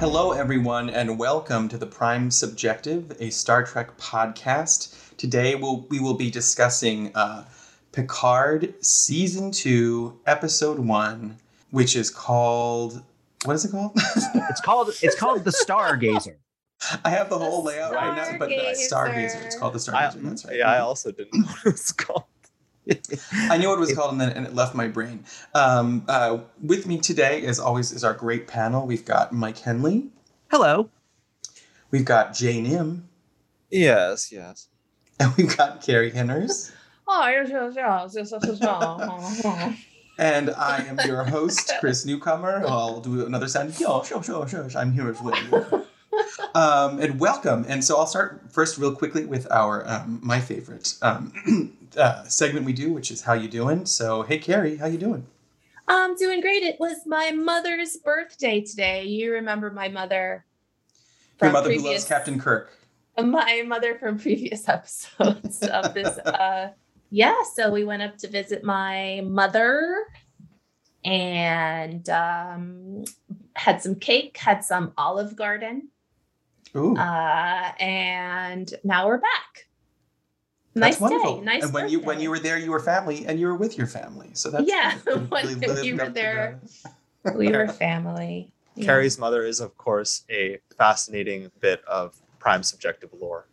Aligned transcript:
Hello, 0.00 0.32
everyone, 0.32 0.88
and 0.88 1.18
welcome 1.18 1.68
to 1.68 1.76
the 1.76 1.84
Prime 1.84 2.30
Subjective, 2.30 3.14
a 3.20 3.28
Star 3.28 3.62
Trek 3.64 3.98
podcast. 3.98 4.94
Today, 5.18 5.56
we'll, 5.56 5.86
we 5.90 6.00
will 6.00 6.14
be 6.14 6.30
discussing 6.30 7.14
uh, 7.14 7.44
Picard 7.92 8.72
Season 8.82 9.50
2, 9.50 10.20
Episode 10.24 10.78
1, 10.78 11.36
which 11.70 11.96
is 11.96 12.08
called. 12.08 13.02
What 13.44 13.52
is 13.52 13.66
it 13.66 13.72
called? 13.72 13.92
It's 14.48 14.62
called 14.62 14.88
it's 15.02 15.16
called 15.16 15.44
the 15.44 15.50
Stargazer. 15.50 16.36
I 17.04 17.10
have 17.10 17.28
the 17.28 17.38
whole 17.38 17.62
layout 17.62 17.92
right 17.92 18.16
now, 18.16 18.38
but 18.38 18.48
the 18.48 18.54
Stargazer. 18.54 18.88
Stargazer. 18.90 19.44
It's 19.44 19.58
called 19.58 19.74
the 19.74 19.92
I, 19.94 20.04
Stargazer. 20.04 20.22
That's 20.22 20.44
right. 20.46 20.56
yeah, 20.56 20.70
I 20.72 20.78
also 20.78 21.12
didn't 21.12 21.34
know 21.34 21.46
what 21.46 21.58
it 21.58 21.72
was 21.72 21.92
called. 21.92 22.24
I 23.32 23.56
knew 23.58 23.68
what 23.68 23.76
it 23.76 23.80
was 23.80 23.94
called, 23.94 24.12
and 24.12 24.20
then 24.20 24.30
and 24.30 24.46
it 24.46 24.54
left 24.54 24.74
my 24.74 24.88
brain. 24.88 25.24
Um, 25.54 26.04
uh, 26.08 26.38
with 26.62 26.86
me 26.86 26.98
today, 26.98 27.44
as 27.46 27.60
always, 27.60 27.92
is 27.92 28.04
our 28.04 28.14
great 28.14 28.46
panel. 28.46 28.86
We've 28.86 29.04
got 29.04 29.32
Mike 29.32 29.58
Henley. 29.58 30.08
Hello. 30.50 30.88
We've 31.90 32.04
got 32.04 32.34
Jai 32.34 32.60
Nim. 32.60 33.08
Yes, 33.70 34.32
yes. 34.32 34.68
And 35.18 35.34
we've 35.36 35.56
got 35.56 35.82
Karie 35.82 36.10
Hinners. 36.10 36.72
oh, 37.06 37.28
yes, 37.28 37.48
yes, 37.50 37.74
yes, 37.76 38.14
yes, 38.14 38.32
yes, 38.42 38.58
yes. 39.44 39.76
And 40.18 40.50
I 40.50 40.84
am 40.84 40.98
your 41.06 41.24
host, 41.24 41.72
Chris 41.80 42.04
Newcomer. 42.04 42.62
Oh, 42.64 42.68
I'll 42.68 43.00
do 43.00 43.24
another 43.24 43.48
sound. 43.48 43.78
Yo, 43.80 44.02
sure, 44.02 44.22
sure, 44.22 44.46
sure. 44.46 44.68
I'm 44.76 44.92
here 44.92 45.08
as 45.08 45.20
well. 45.22 45.86
Um, 46.54 47.00
and 47.00 47.18
welcome. 47.18 47.64
And 47.68 47.84
so 47.84 47.96
I'll 47.96 48.06
start 48.06 48.42
first, 48.50 48.76
real 48.76 48.94
quickly, 48.94 49.24
with 49.24 49.50
our 49.50 49.88
um, 49.88 50.20
my 50.22 50.40
favorite 50.40 50.94
um, 51.02 51.32
uh, 51.96 52.24
segment 52.24 52.64
we 52.66 52.72
do, 52.72 52.92
which 52.92 53.10
is 53.10 53.20
"How 53.22 53.32
you 53.34 53.48
doing?" 53.48 53.86
So, 53.86 54.22
hey, 54.22 54.38
Karie, 54.38 54.76
how 54.76 54.86
you 54.86 54.98
doing? 54.98 55.26
I'm 55.88 56.14
doing 56.16 56.40
great. 56.40 56.62
It 56.62 56.78
was 56.78 56.98
my 57.06 57.32
mother's 57.32 57.96
birthday 57.96 58.60
today. 58.60 59.04
You 59.04 59.32
remember 59.32 59.70
my 59.70 59.88
mother 59.88 60.44
Your 61.42 61.50
mother 61.50 61.72
who 61.72 61.80
loves 61.80 62.04
Captain 62.04 62.38
Kirk. 62.38 62.76
my 63.18 63.62
mother 63.66 63.96
from 63.98 64.18
previous 64.18 64.68
episodes 64.76 65.62
of 65.62 65.92
this 65.94 66.16
uh 66.24 66.70
yeah 67.10 67.34
so 67.54 67.70
we 67.70 67.84
went 67.84 68.02
up 68.02 68.16
to 68.18 68.28
visit 68.28 68.62
my 68.64 69.20
mother 69.24 70.04
and 71.04 72.08
um 72.08 73.04
had 73.56 73.82
some 73.82 73.94
cake 73.96 74.36
had 74.36 74.64
some 74.64 74.92
olive 74.96 75.34
garden 75.36 75.88
Ooh, 76.76 76.96
uh 76.96 77.72
and 77.80 78.72
now 78.84 79.06
we're 79.06 79.18
back 79.18 79.66
that's 80.74 80.96
nice 80.96 81.00
wonderful. 81.00 81.36
day 81.38 81.44
nice 81.44 81.64
and 81.64 81.72
when 81.74 81.88
you 81.88 82.00
when 82.00 82.20
you 82.20 82.30
were 82.30 82.38
there, 82.38 82.58
you 82.58 82.70
were 82.70 82.80
family, 82.80 83.26
and 83.26 83.38
you 83.40 83.46
were 83.48 83.56
with 83.56 83.76
your 83.76 83.86
family. 83.86 84.30
So 84.34 84.50
that's 84.50 84.66
Yeah, 84.68 84.94
you 85.06 85.14
when 85.28 85.60
lived 85.60 85.84
you 85.84 85.96
were 85.96 86.08
there. 86.10 86.60
we 87.34 87.50
were 87.50 87.68
family 87.86 88.52
Yeah. 88.76 88.86
Karie's 88.86 89.18
mother 89.18 89.42
is, 89.44 89.60
of 89.60 89.76
course, 89.76 90.24
a 90.30 90.58
fascinating 90.78 91.50
bit 91.60 91.82
of 91.86 92.16
prime 92.38 92.62
subjective 92.62 93.10
lore. 93.12 93.46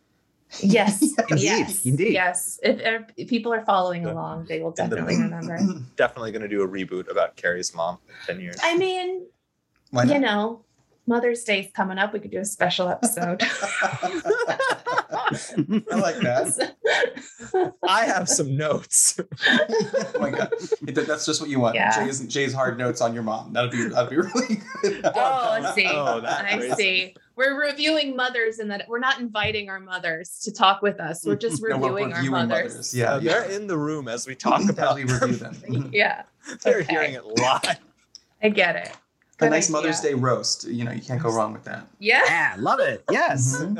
yes 0.62 1.02
Indeed, 1.28 1.42
yes 1.44 1.84
indeed. 1.84 2.12
yes 2.14 2.58
if, 2.62 2.80
if 3.18 3.28
people 3.28 3.52
are 3.52 3.64
following 3.66 4.04
Yeah. 4.04 4.12
along 4.12 4.46
they 4.48 4.60
will 4.62 4.72
In 4.78 4.88
the- 4.88 4.96
definitely 4.96 5.16
remember 5.16 5.58
Definitely 5.96 6.30
going 6.32 6.42
to 6.42 6.48
do 6.48 6.62
a 6.62 6.68
reboot 6.68 7.10
about 7.10 7.36
Karie's 7.36 7.74
mom 7.74 7.98
in 8.08 8.14
10 8.26 8.40
years. 8.40 8.56
i 8.62 8.74
mean 8.78 9.26
Why 9.90 10.04
not? 10.04 10.14
you 10.14 10.20
know, 10.20 10.64
Mother's 11.08 11.42
Day's 11.42 11.68
coming 11.74 11.98
up. 11.98 12.12
We 12.12 12.20
could 12.20 12.30
do 12.30 12.38
a 12.38 12.44
special 12.44 12.88
episode. 12.88 13.42
I 13.42 14.20
like 15.96 16.16
that. 16.20 16.76
I 17.88 18.04
have 18.04 18.28
some 18.28 18.56
notes. 18.56 19.18
oh 19.48 20.12
my 20.20 20.30
god, 20.30 20.50
That- 20.82 21.06
that's 21.06 21.24
just 21.26 21.40
what 21.40 21.48
you 21.50 21.60
want. 21.60 21.74
Yeah. 21.76 21.92
Jai's, 21.94 22.20
Jai's 22.32 22.52
hard 22.52 22.76
notes 22.78 23.00
on 23.00 23.14
your 23.14 23.22
mom. 23.22 23.52
That'd 23.54 23.70
be 23.70 23.84
that'd 23.88 24.10
be 24.10 24.16
really 24.16 24.60
good. 24.82 25.00
oh, 25.04 25.10
I 25.14 25.72
see. 25.74 25.86
Oh, 25.88 26.20
I 26.24 26.56
crazy. 26.58 26.74
see. 26.74 27.14
We're 27.36 27.58
reviewing 27.60 28.14
mothers, 28.16 28.58
and 28.58 28.70
that 28.70 28.86
we're 28.88 28.98
not 28.98 29.18
inviting 29.20 29.70
our 29.70 29.80
mothers 29.80 30.40
to 30.40 30.52
talk 30.52 30.82
with 30.82 31.00
us. 31.00 31.24
We're 31.24 31.36
just 31.36 31.62
No, 31.62 31.78
we're 31.78 31.88
reviewing 31.88 32.12
our 32.12 32.18
reviewing 32.18 32.48
mothers. 32.48 32.94
Yeah, 32.94 33.14
Uh, 33.14 33.18
they're 33.20 33.50
in 33.50 33.66
the 33.66 33.78
room 33.78 34.08
as 34.08 34.26
we 34.26 34.34
talk 34.34 34.68
about 34.68 34.96
we 34.96 35.04
review 35.04 35.36
them. 35.36 35.90
Yeah, 35.92 36.24
They're 36.62 36.80
Okay. 36.80 36.92
hearing 36.92 37.14
it 37.14 37.24
live. 37.24 37.78
I 38.42 38.48
get 38.50 38.76
it. 38.76 38.92
A 39.40 39.48
nice 39.48 39.66
idea. 39.68 39.72
Mother's 39.72 40.00
Day 40.00 40.14
roast. 40.14 40.66
You 40.66 40.84
know, 40.84 40.92
you 40.92 41.02
can't 41.02 41.22
go 41.22 41.30
wrong 41.30 41.52
with 41.52 41.64
that. 41.64 41.86
Yeah. 41.98 42.22
Yeah, 42.26 42.54
love 42.58 42.80
it. 42.80 43.04
Yes. 43.10 43.62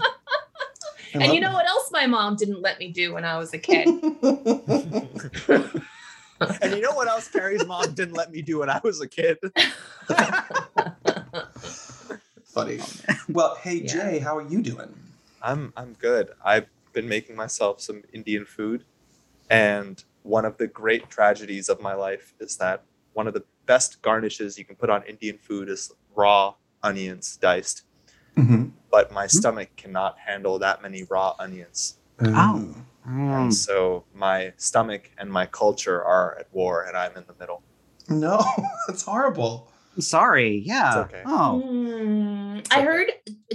Mhm. 1.14 1.24
And 1.24 1.32
you 1.32 1.40
love 1.40 1.42
know 1.50 1.52
what 1.54 1.66
else 1.66 1.88
my 1.90 2.06
mom 2.06 2.36
didn't 2.36 2.60
let 2.60 2.78
me 2.78 2.92
do 2.92 3.14
when 3.14 3.24
I 3.24 3.38
was 3.38 3.54
a 3.54 3.58
kid? 3.58 3.88
And 6.60 6.72
you 6.74 6.80
know 6.82 6.92
what 6.92 7.08
else 7.08 7.28
Karie's 7.28 7.66
mom 7.66 7.94
didn't 7.94 8.14
let 8.14 8.30
me 8.30 8.42
do 8.42 8.58
when 8.60 8.68
I 8.70 8.78
was 8.84 9.00
a 9.00 9.08
kid? 9.08 9.38
Funny. 12.44 12.80
Well, 13.28 13.56
hey 13.56 13.76
Yeah. 13.76 13.92
Jai, 13.94 14.18
how 14.20 14.36
are 14.36 14.46
you 14.46 14.62
doing? 14.62 14.94
I'm 15.42 15.72
I'm 15.76 15.94
good. 15.94 16.30
I've 16.44 16.66
been 16.92 17.08
making 17.08 17.36
myself 17.36 17.80
some 17.80 18.02
Indian 18.12 18.44
food, 18.44 18.84
and 19.50 20.02
one 20.22 20.44
of 20.44 20.58
the 20.58 20.66
great 20.66 21.10
tragedies 21.10 21.68
of 21.68 21.80
my 21.80 21.94
life 21.94 22.34
is 22.38 22.56
that 22.58 22.82
one 23.18 23.26
of 23.26 23.34
the 23.34 23.42
best 23.66 24.00
garnishes 24.00 24.56
you 24.56 24.64
can 24.64 24.76
put 24.76 24.88
on 24.88 25.02
Indian 25.02 25.36
food 25.38 25.68
is 25.68 25.90
raw 26.14 26.54
onions 26.84 27.36
diced. 27.36 27.82
Mm-hmm. 28.36 28.66
But 28.92 29.10
my 29.12 29.26
stomach 29.26 29.70
cannot 29.76 30.16
handle 30.24 30.60
that 30.60 30.80
many 30.82 31.02
raw 31.02 31.34
onions, 31.40 31.98
Oh. 32.22 32.76
and 33.04 33.50
Mm. 33.50 33.52
so 33.52 34.04
my 34.14 34.52
stomach 34.56 35.10
and 35.18 35.28
my 35.32 35.46
culture 35.46 35.98
are 36.04 36.36
at 36.38 36.46
war, 36.52 36.84
and 36.86 36.96
I'm 36.96 37.16
in 37.16 37.24
the 37.26 37.34
middle. 37.40 37.60
No, 38.08 38.38
that's 38.86 39.02
horrible. 39.02 39.52
Sorry. 40.00 40.62
Yeah. 40.64 40.88
It's 41.02 41.12
okay. 41.14 41.22
Oh. 41.26 41.62
Mm, 41.66 42.58
It's 42.60 42.70
I 42.70 42.76
okay. 42.78 42.84
heard, 42.86 43.06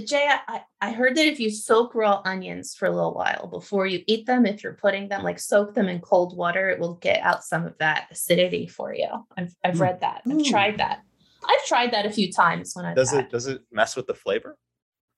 Jai, 0.06 0.38
I, 0.48 0.60
I 0.80 0.92
heard 0.92 1.14
that 1.16 1.26
if 1.26 1.40
you 1.40 1.50
soak 1.50 1.94
raw 1.94 2.20
onions 2.24 2.74
for 2.74 2.86
a 2.86 2.90
little 2.90 3.14
while 3.14 3.46
before 3.48 3.86
you 3.86 4.02
eat 4.06 4.26
them, 4.26 4.44
if 4.46 4.62
you're 4.62 4.74
putting 4.74 5.08
them, 5.08 5.22
like 5.22 5.38
soak 5.38 5.74
them 5.74 5.88
in 5.88 6.00
cold 6.00 6.36
water, 6.36 6.68
it 6.70 6.78
will 6.78 6.94
get 6.96 7.20
out 7.22 7.44
some 7.44 7.66
of 7.66 7.76
that 7.78 8.08
acidity 8.10 8.66
for 8.66 8.94
you. 8.94 9.08
I've, 9.36 9.54
I've 9.64 9.74
Mm. 9.76 9.80
read 9.80 10.00
that. 10.00 10.22
I've 10.26 10.32
Mm. 10.32 10.44
tried 10.44 10.78
that. 10.78 11.02
I've 11.46 11.64
tried 11.66 11.92
that 11.92 12.06
a 12.06 12.10
few 12.10 12.32
times 12.32 12.72
when 12.74 12.84
I've 12.86 12.96
Does 12.96 13.10
had- 13.10 13.24
it 13.26 13.30
does 13.30 13.46
it 13.46 13.62
mess 13.70 13.96
with 13.96 14.06
the 14.06 14.14
flavor? 14.14 14.56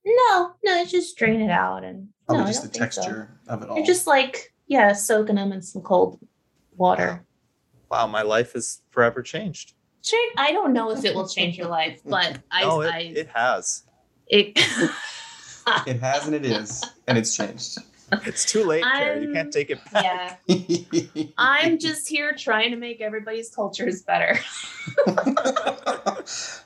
No, 0.04 0.52
no, 0.64 0.80
it's 0.80 0.90
just 0.92 1.16
drain 1.16 1.40
it 1.40 1.50
out 1.50 1.82
and 1.84 2.08
Probably 2.26 2.44
no, 2.44 2.48
just 2.50 2.62
the 2.62 2.68
don't 2.78 2.92
so. 2.92 3.02
texture 3.02 3.40
of 3.48 3.62
it 3.62 3.68
all. 3.68 3.76
You're 3.76 3.86
just 3.86 4.06
like, 4.06 4.52
yeah, 4.68 4.92
soaking 4.92 5.34
them 5.36 5.50
in 5.52 5.62
some 5.62 5.82
cold 5.82 6.18
water. 6.76 7.24
Wow, 7.90 8.06
my 8.08 8.22
life 8.22 8.54
is 8.56 8.82
forever 8.90 9.22
changed. 9.22 9.74
Sure, 10.06 10.30
I 10.36 10.52
don't 10.52 10.72
know 10.72 10.90
if 10.92 11.04
it 11.04 11.14
will 11.14 11.28
change 11.28 11.58
your 11.58 11.68
life, 11.68 12.00
but 12.06 12.38
I, 12.50 12.62
no, 12.62 12.80
it, 12.82 12.94
I, 12.94 12.98
it 13.00 13.28
has. 13.34 13.82
it, 14.28 14.52
It 15.86 15.98
has 15.98 16.26
and 16.26 16.34
it 16.34 16.46
is, 16.46 16.84
and 17.08 17.18
it's 17.18 17.36
changed. 17.36 17.78
It's 18.24 18.44
too 18.44 18.62
late, 18.64 18.84
Karie. 18.84 19.22
You 19.22 19.32
can't 19.32 19.52
take 19.52 19.70
it 19.70 19.78
back. 19.92 20.40
yeah. 20.46 21.24
I'm 21.38 21.78
just 21.78 22.08
here 22.08 22.32
trying 22.34 22.70
to 22.70 22.76
make 22.76 23.00
everybody's 23.00 23.50
cultures 23.52 24.02
better. 24.02 24.38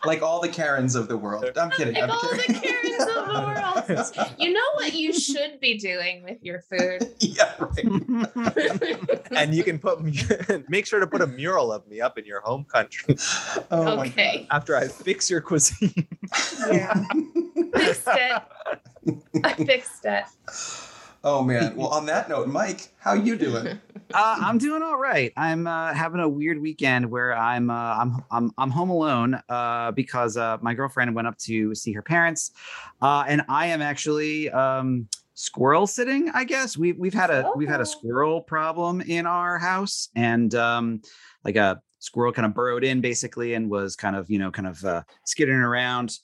like 0.04 0.22
all 0.22 0.40
the 0.40 0.48
Karens 0.50 0.94
of 0.94 1.08
the 1.08 1.16
world. 1.16 1.56
I'm 1.56 1.70
kidding. 1.70 1.94
Like 1.94 2.04
I'm 2.04 2.10
all 2.10 2.20
the. 2.20 2.60
Karens 2.62 3.02
of 3.02 3.26
the 3.26 4.12
world. 4.14 4.30
You 4.38 4.52
know 4.52 4.60
what 4.74 4.94
you 4.94 5.12
should 5.12 5.60
be 5.60 5.78
doing 5.78 6.22
with 6.22 6.38
your 6.42 6.60
food? 6.62 7.14
yeah, 7.20 7.52
right. 7.58 9.26
and 9.32 9.54
you 9.54 9.62
can 9.64 9.78
put 9.78 10.00
make 10.68 10.86
sure 10.86 11.00
to 11.00 11.06
put 11.06 11.20
a 11.20 11.26
mural 11.26 11.72
of 11.72 11.86
me 11.88 12.00
up 12.00 12.16
in 12.18 12.24
your 12.24 12.40
home 12.40 12.64
country 12.64 13.16
Oh 13.70 13.96
my 13.96 14.06
okay. 14.06 14.46
after 14.50 14.76
I 14.76 14.88
fix 14.88 15.28
your 15.30 15.40
cuisine. 15.40 16.06
Yeah. 16.70 17.04
Fixed 17.74 18.08
it. 18.08 18.42
I 19.44 19.52
fixed 19.54 20.04
it. 20.04 20.24
Oh 21.22 21.42
man. 21.42 21.76
Well, 21.80 21.88
on 21.88 22.06
that 22.06 22.28
note, 22.28 22.48
Mike, 22.48 22.88
how 22.98 23.14
you 23.14 23.36
doing? 23.36 23.78
Uh, 24.12 24.36
I'm 24.40 24.58
doing 24.58 24.82
all 24.82 24.98
right. 24.98 25.32
I'm 25.36 25.68
uh, 25.68 25.94
having 25.94 26.18
a 26.20 26.28
weird 26.28 26.60
weekend 26.60 27.08
where 27.08 27.32
I'm 27.36 27.70
uh, 27.70 27.74
I'm 27.96 28.24
I'm 28.32 28.50
I'm 28.58 28.68
home 28.72 28.90
alone 28.90 29.40
uh, 29.48 29.92
because 29.92 30.36
uh, 30.36 30.58
my 30.60 30.74
girlfriend 30.74 31.14
went 31.14 31.28
up 31.28 31.38
to 31.46 31.76
see 31.76 31.92
her 31.92 32.02
parents, 32.02 32.50
uh, 33.00 33.22
and 33.28 33.42
I 33.48 33.66
am 33.66 33.80
actually 33.80 34.50
um, 34.50 35.06
squirrel 35.34 35.86
sitting. 35.86 36.28
I 36.34 36.42
guess 36.42 36.76
we 36.76 36.90
we've 36.90 37.14
had 37.14 37.30
a 37.30 37.52
we've 37.54 37.68
had 37.68 37.78
a 37.78 37.82
Oh. 37.82 37.84
squirrel 37.84 38.40
problem 38.40 39.00
in 39.00 39.26
our 39.26 39.58
house, 39.60 40.08
and 40.16 40.52
um, 40.56 41.02
like 41.44 41.54
a 41.54 41.80
squirrel 42.00 42.32
kind 42.32 42.46
of 42.46 42.52
burrowed 42.52 42.82
in 42.82 43.00
basically 43.00 43.54
and 43.54 43.70
was 43.70 43.94
kind 43.94 44.16
of 44.16 44.28
you 44.28 44.40
know 44.40 44.50
kind 44.50 44.66
of 44.66 44.84
uh, 44.84 45.02
skittering 45.24 45.60
around 45.60 46.18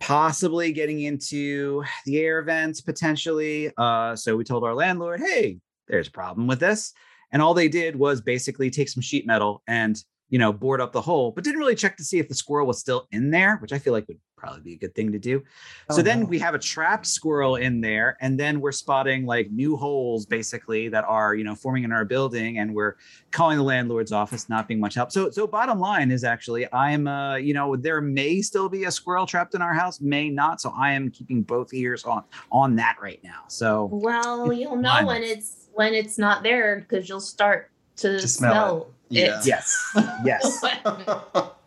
possibly 0.00 0.72
getting 0.72 1.00
into 1.00 1.82
the 2.04 2.18
air 2.18 2.42
vents 2.42 2.80
potentially 2.80 3.70
uh 3.78 4.14
so 4.14 4.36
we 4.36 4.44
told 4.44 4.62
our 4.62 4.74
landlord 4.74 5.20
hey 5.20 5.58
there's 5.88 6.08
a 6.08 6.12
problem 6.12 6.46
with 6.46 6.60
this 6.60 6.92
and 7.32 7.42
all 7.42 7.52
they 7.52 7.68
did 7.68 7.96
was 7.96 8.20
basically 8.20 8.70
take 8.70 8.88
some 8.88 9.00
sheet 9.02 9.26
metal 9.26 9.62
and 9.66 10.04
you 10.30 10.38
know 10.38 10.52
board 10.52 10.80
up 10.80 10.92
the 10.92 11.00
hole 11.00 11.32
but 11.32 11.42
didn't 11.42 11.58
really 11.58 11.74
check 11.74 11.96
to 11.96 12.04
see 12.04 12.18
if 12.18 12.28
the 12.28 12.34
squirrel 12.34 12.66
was 12.66 12.78
still 12.78 13.08
in 13.10 13.30
there 13.30 13.56
which 13.56 13.72
i 13.72 13.78
feel 13.78 13.92
like 13.92 14.06
would 14.06 14.20
probably 14.38 14.60
be 14.60 14.74
a 14.74 14.78
good 14.78 14.94
thing 14.94 15.12
to 15.12 15.18
do. 15.18 15.42
Oh, 15.90 15.96
so 15.96 16.02
then 16.02 16.20
no. 16.20 16.26
we 16.26 16.38
have 16.38 16.54
a 16.54 16.58
trapped 16.58 17.06
squirrel 17.06 17.56
in 17.56 17.80
there, 17.80 18.16
and 18.20 18.38
then 18.38 18.60
we're 18.60 18.72
spotting 18.72 19.26
like 19.26 19.50
new 19.50 19.76
holes 19.76 20.24
basically 20.26 20.88
that 20.88 21.04
are 21.04 21.34
you 21.34 21.44
know 21.44 21.54
forming 21.54 21.84
in 21.84 21.92
our 21.92 22.04
building, 22.04 22.58
and 22.58 22.74
we're 22.74 22.94
calling 23.30 23.58
the 23.58 23.64
landlord's 23.64 24.12
office, 24.12 24.48
not 24.48 24.68
being 24.68 24.80
much 24.80 24.94
help. 24.94 25.10
So 25.12 25.30
so 25.30 25.46
bottom 25.46 25.78
line 25.80 26.10
is 26.10 26.24
actually 26.24 26.72
I'm 26.72 27.06
uh 27.08 27.36
you 27.36 27.52
know 27.54 27.76
there 27.76 28.00
may 28.00 28.40
still 28.40 28.68
be 28.68 28.84
a 28.84 28.90
squirrel 28.90 29.26
trapped 29.26 29.54
in 29.54 29.62
our 29.62 29.74
house, 29.74 30.00
may 30.00 30.30
not. 30.30 30.60
So 30.60 30.72
I 30.76 30.92
am 30.92 31.10
keeping 31.10 31.42
both 31.42 31.74
ears 31.74 32.04
on 32.04 32.22
on 32.52 32.76
that 32.76 32.96
right 33.02 33.20
now. 33.24 33.42
So 33.48 33.88
Well, 33.92 34.52
you'll 34.52 34.76
know 34.76 34.90
Fine. 34.90 35.06
when 35.06 35.22
it's 35.22 35.68
when 35.74 35.94
it's 35.94 36.18
not 36.18 36.42
there 36.42 36.80
because 36.80 37.08
you'll 37.08 37.20
start 37.20 37.70
to, 37.96 38.18
To 38.20 38.28
smell 38.28 38.52
smell, 38.52 38.90
Yeah. 39.10 39.38
it. 39.40 39.46
yes, 39.46 39.96
yes. 40.24 40.64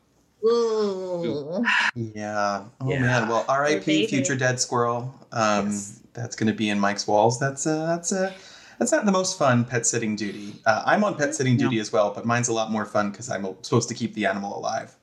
Ooh. 0.43 1.63
yeah. 1.95 2.63
Oh 2.79 2.89
Yeah. 2.89 2.99
man. 2.99 3.27
Well, 3.27 3.45
R.I.P. 3.47 4.07
Future 4.07 4.35
Dead 4.35 4.59
Squirrel. 4.59 5.13
Um, 5.31 5.67
Yes. 5.67 5.99
that's 6.13 6.35
going 6.35 6.47
to 6.47 6.53
be 6.57 6.69
in 6.69 6.79
Mike's 6.79 7.07
walls. 7.07 7.39
That's 7.39 7.65
uh, 7.67 7.85
that's 7.85 8.11
uh, 8.11 8.31
that's 8.79 8.91
not 8.91 9.05
the 9.05 9.11
most 9.11 9.37
fun 9.37 9.63
pet 9.65 9.85
sitting 9.85 10.15
duty. 10.15 10.55
Uh, 10.65 10.81
I'm 10.85 11.03
on 11.03 11.15
pet 11.15 11.35
sitting 11.35 11.55
No. 11.57 11.65
duty 11.65 11.79
as 11.79 11.91
well, 11.93 12.11
but 12.13 12.25
mine's 12.25 12.47
a 12.47 12.53
lot 12.53 12.71
more 12.71 12.85
fun 12.85 13.11
because 13.11 13.29
I'm 13.29 13.45
supposed 13.61 13.87
to 13.89 13.95
keep 13.95 14.13
the 14.15 14.25
animal 14.25 14.57
alive, 14.57 14.95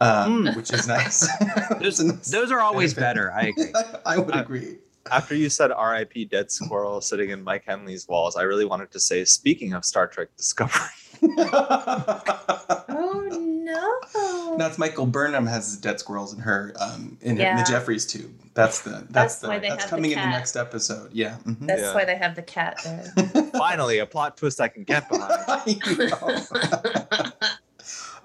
um, 0.00 0.44
Mm. 0.44 0.56
which 0.56 0.72
is 0.72 0.88
nice. 0.88 1.26
Those, 1.80 2.00
nice 2.00 2.30
those 2.30 2.50
are 2.50 2.60
always 2.60 2.92
benefit. 2.94 3.14
better. 3.30 3.32
I 3.32 3.42
agree. 3.48 3.72
I 4.06 4.18
would 4.18 4.34
Uh, 4.34 4.40
agree. 4.40 4.78
After 5.10 5.34
you 5.34 5.50
said 5.50 5.72
R.I.P. 5.72 6.26
Dead 6.26 6.50
Squirrel 6.50 7.00
sitting 7.00 7.30
in 7.30 7.42
Mike 7.42 7.64
Henley's 7.66 8.06
walls, 8.08 8.36
I 8.36 8.42
really 8.42 8.64
wanted 8.64 8.90
to 8.92 9.00
say, 9.00 9.24
speaking 9.24 9.72
of 9.72 9.84
Star 9.84 10.06
Trek 10.06 10.28
Discovery, 10.36 10.80
Oh 11.22 13.28
no. 13.40 14.56
That's 14.58 14.78
Michael 14.78 15.06
Burnham 15.06 15.46
has 15.46 15.76
dead 15.78 15.98
squirrels 16.00 16.32
in 16.34 16.40
her 16.40 16.74
um, 16.80 17.16
in, 17.20 17.36
her, 17.38 17.46
in 17.46 17.56
the 17.56 17.62
Jefferies 17.64 18.06
tube. 18.06 18.32
That's 18.54 18.80
the 18.82 18.90
that's, 18.90 19.06
That's 19.10 19.38
the 19.38 19.48
why 19.48 19.58
they 19.58 19.68
that's 19.70 19.84
have 19.84 19.90
the 19.90 19.96
coming 19.96 20.10
in 20.12 20.18
the 20.18 20.26
next 20.26 20.56
episode. 20.56 21.10
Yeah. 21.12 21.36
mhm. 21.46 21.66
That's 21.66 21.80
Yeah. 21.82 21.94
why 21.94 22.04
they 22.04 22.16
have 22.16 22.34
the 22.34 22.42
cat 22.42 22.78
there. 22.84 23.12
finally 23.52 23.98
a 23.98 24.06
plot 24.06 24.36
twist 24.36 24.60
I 24.60 24.68
can 24.68 24.84
get 24.84 25.08
behind. 25.08 25.82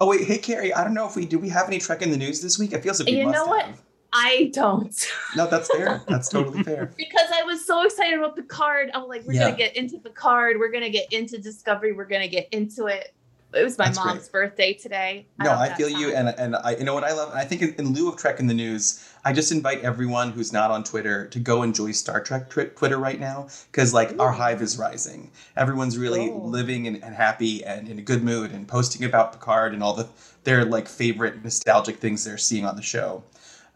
Oh 0.00 0.06
wait, 0.06 0.28
hey 0.28 0.38
Karie, 0.38 0.72
I 0.72 0.84
don't 0.84 0.94
know 0.94 1.08
if 1.08 1.16
we 1.16 1.26
do 1.26 1.40
we 1.40 1.48
have 1.48 1.66
any 1.66 1.80
Trek 1.80 2.02
in 2.02 2.12
the 2.12 2.16
news 2.16 2.40
this 2.40 2.56
week. 2.56 2.72
It 2.72 2.84
feels 2.84 3.00
like 3.00 3.08
we 3.08 3.18
You 3.18 3.24
must 3.26 3.34
know 3.34 3.46
what? 3.46 3.64
have. 3.66 3.82
I 4.12 4.50
don't. 4.54 4.94
No, 5.36 5.46
that's 5.46 5.68
fair. 5.70 6.00
That's 6.08 6.28
totally 6.30 6.62
fair. 6.62 6.90
because 6.96 7.28
I 7.32 7.42
was 7.42 7.64
so 7.66 7.84
excited 7.84 8.18
about 8.18 8.34
Picard. 8.34 8.90
I'm 8.94 9.06
like, 9.06 9.24
we're 9.26 9.34
Yeah. 9.34 9.44
gonna 9.50 9.56
get 9.56 9.76
into 9.76 9.98
the 9.98 10.08
card. 10.10 10.58
We're 10.58 10.70
gonna 10.72 10.88
get 10.88 11.12
into 11.12 11.36
Discovery. 11.38 11.92
We're 11.92 12.06
gonna 12.06 12.28
get 12.28 12.48
into 12.50 12.86
it. 12.86 13.12
It 13.54 13.62
was 13.62 13.78
my 13.78 13.86
That's 13.86 13.98
mom's 13.98 14.28
birthday 14.28 14.72
today. 14.74 15.26
No, 15.38 15.50
I 15.52 15.72
feel 15.74 15.88
you, 15.88 16.14
and 16.14 16.28
and 16.28 16.56
I, 16.56 16.76
you 16.76 16.84
know 16.84 16.92
what 16.94 17.04
I 17.04 17.12
love. 17.12 17.32
I 17.34 17.44
think 17.44 17.62
in, 17.62 17.74
in 17.78 17.92
lieu 17.94 18.08
of 18.08 18.16
Trek 18.16 18.40
in 18.40 18.46
the 18.46 18.54
news, 18.54 19.06
I 19.24 19.32
just 19.32 19.52
invite 19.52 19.80
everyone 19.80 20.30
who's 20.32 20.52
not 20.52 20.70
on 20.70 20.82
Twitter 20.84 21.26
to 21.28 21.38
go 21.38 21.62
enjoy 21.62 21.92
Star 21.92 22.20
Trek 22.22 22.50
twi- 22.50 22.66
Twitter 22.74 22.98
right 22.98 23.18
now, 23.20 23.48
because 23.70 23.92
like 23.94 24.18
our 24.18 24.32
hive 24.32 24.60
is 24.62 24.78
rising. 24.78 25.30
Everyone's 25.56 25.96
really 25.98 26.30
living 26.30 26.86
and, 26.86 27.02
and 27.04 27.14
happy 27.14 27.64
and 27.64 27.88
in 27.88 27.98
a 27.98 28.02
good 28.02 28.22
mood 28.22 28.50
and 28.52 28.66
posting 28.68 29.04
about 29.04 29.32
Picard 29.32 29.72
and 29.74 29.82
all 29.82 29.94
the 29.94 30.08
their 30.44 30.64
like 30.64 30.88
favorite 30.88 31.42
nostalgic 31.44 31.98
things 31.98 32.24
they're 32.24 32.38
seeing 32.38 32.64
on 32.66 32.76
the 32.76 32.82
show, 32.82 33.22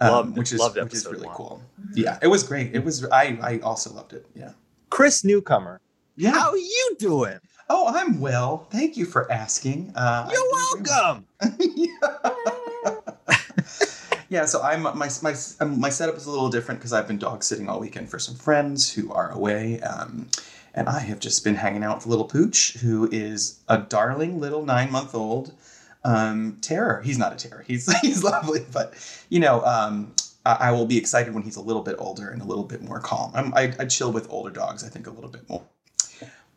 um, 0.03 0.11
Loved- 0.13 0.39
which 0.39 0.53
is 0.53 0.61
loved 0.61 0.79
which 0.83 0.95
is 0.95 1.07
really 1.07 1.27
one. 1.27 1.37
cool. 1.37 1.63
Yeah, 1.95 2.19
it 2.23 2.27
was 2.29 2.43
great. 2.43 2.75
It 2.75 2.85
was 2.85 3.05
I 3.11 3.39
I 3.43 3.59
also 3.61 3.93
loved 3.93 4.13
it. 4.13 4.27
Yeah. 4.35 4.53
Chris 4.91 5.25
Newcomer, 5.25 5.81
Yeah. 6.17 6.33
how 6.33 6.55
you 6.55 6.97
doing? 6.99 7.39
Oh, 7.71 7.87
I'm 7.95 8.21
well. 8.21 8.67
Thank 8.71 8.97
you 8.99 9.07
for 9.07 9.31
asking. 9.33 9.93
Uh, 9.95 10.29
You're 10.31 10.41
I'm 10.43 10.83
doing 10.83 10.85
very 10.85 10.99
well. 10.99 11.25
welcome. 11.41 13.03
yeah, 14.29 14.45
so 14.47 14.61
I'm 14.63 14.83
my 14.83 15.09
my 15.23 15.35
um, 15.61 15.81
my 15.81 15.89
setup 15.91 16.17
is 16.17 16.27
a 16.27 16.31
little 16.31 16.51
different 16.51 16.81
because 16.81 16.93
I've 16.93 17.07
been 17.07 17.19
dog 17.19 17.43
sitting 17.45 17.69
all 17.69 17.81
weekend 17.81 18.11
for 18.11 18.19
some 18.19 18.35
friends 18.35 18.93
who 18.93 19.13
are 19.13 19.31
away, 19.31 19.81
um, 19.81 20.29
and 20.75 20.89
I 20.89 21.01
have 21.01 21.19
just 21.21 21.45
been 21.45 21.55
hanging 21.55 21.83
out 21.85 21.97
with 21.99 22.07
little 22.07 22.25
Pooch, 22.27 22.75
who 22.81 23.09
is 23.13 23.61
a 23.69 23.79
darling 23.79 24.41
little 24.41 24.65
nine 24.65 24.91
month 24.91 25.15
old 25.15 25.53
um, 26.05 26.59
terror. 26.61 27.03
He's 27.03 27.19
not 27.19 27.33
a 27.33 27.37
terror. 27.37 27.65
He's 27.67 27.93
he's 28.01 28.23
lovely, 28.23 28.65
but 28.73 28.95
you 29.29 29.41
know. 29.41 29.65
Um, 29.65 30.15
I 30.45 30.57
I 30.69 30.73
will 30.73 30.87
be 30.87 30.99
excited 30.99 31.35
when 31.35 31.45
he's 31.45 31.57
a 31.57 31.63
little 31.63 31.83
bit 31.83 31.97
older 31.99 32.29
and 32.29 32.43
a 32.43 32.45
little 32.45 32.65
bit 32.65 32.83
more 32.83 33.01
calm. 33.01 33.31
I'm, 33.35 33.55
I, 33.55 33.73
I 33.79 33.85
chill 33.87 34.11
with 34.11 34.27
older 34.31 34.51
dogs, 34.51 34.83
I 34.85 34.89
think, 34.89 35.07
a 35.07 35.11
little 35.11 35.31
bit 35.31 35.49
more. 35.49 35.63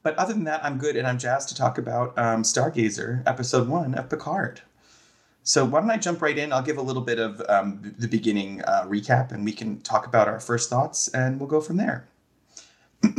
But 0.06 0.16
other 0.18 0.34
than 0.34 0.44
that, 0.44 0.64
I'm 0.64 0.78
good, 0.78 0.96
and 0.96 1.08
I'm 1.08 1.18
jazzed 1.18 1.50
to 1.50 1.56
talk 1.56 1.80
about 1.80 2.16
um, 2.16 2.44
Stargazer, 2.44 3.24
episode 3.26 3.68
one 3.68 3.96
of 3.96 4.08
Picard. 4.08 4.62
So 5.42 5.66
why 5.66 5.80
don't 5.80 5.90
I 5.90 5.98
jump 5.98 6.22
right 6.22 6.38
in? 6.38 6.54
I'll 6.54 6.62
give 6.62 6.78
a 6.78 6.82
little 6.84 7.02
bit 7.02 7.18
of 7.18 7.42
um, 7.50 7.96
the 7.98 8.08
beginning 8.08 8.62
uh, 8.64 8.86
recap, 8.88 9.32
and 9.32 9.44
we 9.44 9.52
can 9.52 9.82
talk 9.82 10.06
about 10.06 10.28
our 10.28 10.40
first 10.40 10.70
thoughts, 10.70 11.08
and 11.08 11.40
we'll 11.40 11.50
go 11.50 11.60
from 11.60 11.78
there. 11.78 12.08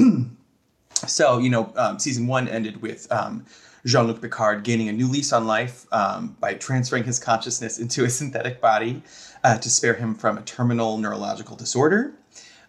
so 0.95 1.39
you 1.39 1.51
know, 1.51 1.73
um, 1.75 1.99
season 1.99 2.29
one 2.29 2.47
ended 2.47 2.83
with 2.83 3.11
um, 3.11 3.45
Jean-Luc 3.87 4.21
Picard 4.21 4.65
gaining 4.65 4.89
a 4.89 4.93
new 4.93 5.09
lease 5.09 5.33
on 5.33 5.47
life 5.47 5.87
um, 5.93 6.37
by 6.41 6.55
transferring 6.55 7.05
his 7.05 7.19
consciousness 7.19 7.79
into 7.79 8.05
a 8.05 8.11
synthetic 8.11 8.61
body 8.61 9.01
uh, 9.45 9.57
to 9.59 9.71
spare 9.71 9.95
him 9.95 10.15
from 10.15 10.37
a 10.37 10.43
terminal 10.43 10.99
neurological 10.99 11.57
disorder. 11.57 12.13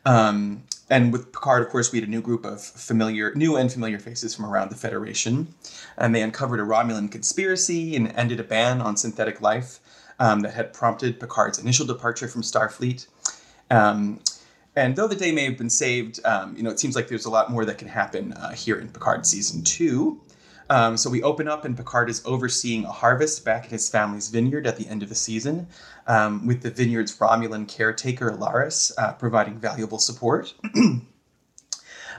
Um, 0.05 0.63
and 0.89 1.11
with 1.11 1.33
Picard, 1.33 1.63
of 1.63 1.69
course, 1.69 1.91
we 1.91 1.99
had 1.99 2.07
a 2.07 2.11
new 2.11 2.21
group 2.21 2.45
of 2.45 2.63
familiar, 2.63 3.33
new 3.33 3.57
and 3.57 3.69
familiar 3.71 3.99
faces 3.99 4.33
from 4.35 4.45
around 4.45 4.69
the 4.69 4.77
Federation, 4.77 5.53
and 5.97 6.15
they 6.15 6.21
uncovered 6.21 6.59
a 6.59 6.63
Romulan 6.63 7.11
conspiracy 7.11 7.95
and 7.95 8.09
ended 8.15 8.39
a 8.39 8.43
ban 8.43 8.79
on 8.79 8.95
synthetic 8.95 9.41
life 9.41 9.79
um, 10.19 10.41
that 10.41 10.53
had 10.53 10.71
prompted 10.71 11.19
Picard's 11.19 11.59
initial 11.59 11.85
departure 11.85 12.27
from 12.27 12.41
Starfleet. 12.41 13.07
Um, 13.69 14.21
and 14.75 14.95
though 14.95 15.07
the 15.07 15.15
day 15.15 15.31
may 15.31 15.45
have 15.45 15.57
been 15.57 15.71
saved, 15.71 16.23
um, 16.23 16.55
you 16.55 16.61
know, 16.61 16.69
it 16.69 16.79
seems 16.79 16.95
like 16.95 17.07
there's 17.07 17.25
a 17.25 17.31
lot 17.31 17.49
more 17.49 17.65
that 17.65 17.79
can 17.79 17.87
happen 17.87 18.33
uh, 18.33 18.51
here 18.51 18.79
in 18.79 18.89
Picard 18.89 19.25
season 19.25 19.63
two. 19.63 20.21
Um, 20.69 20.97
so 20.97 21.09
we 21.09 21.23
open 21.23 21.47
up, 21.47 21.65
and 21.65 21.75
Picard 21.77 22.09
is 22.09 22.21
overseeing 22.25 22.85
a 22.85 22.91
harvest 22.91 23.45
back 23.45 23.65
at 23.65 23.71
his 23.71 23.89
family's 23.89 24.29
vineyard 24.29 24.67
at 24.67 24.77
the 24.77 24.87
end 24.87 25.03
of 25.03 25.09
the 25.09 25.15
season, 25.15 25.67
um, 26.07 26.45
with 26.45 26.61
the 26.61 26.71
vineyard's 26.71 27.17
Romulan 27.17 27.67
caretaker 27.67 28.31
Laris 28.31 28.91
uh, 28.97 29.13
providing 29.13 29.59
valuable 29.59 29.99
support. 29.99 30.53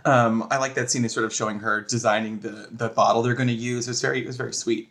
um, 0.04 0.46
I 0.50 0.58
like 0.58 0.74
that 0.74 0.90
scene. 0.90 1.02
They 1.02 1.08
sort 1.08 1.26
of 1.26 1.34
showing 1.34 1.58
her 1.60 1.82
designing 1.82 2.40
the 2.40 2.68
the 2.70 2.88
bottle 2.88 3.22
they're 3.22 3.34
going 3.34 3.48
to 3.48 3.54
use. 3.54 3.86
It 3.86 3.90
was 3.90 4.00
very 4.00 4.22
it 4.22 4.26
was 4.26 4.36
very 4.36 4.54
sweet. 4.54 4.88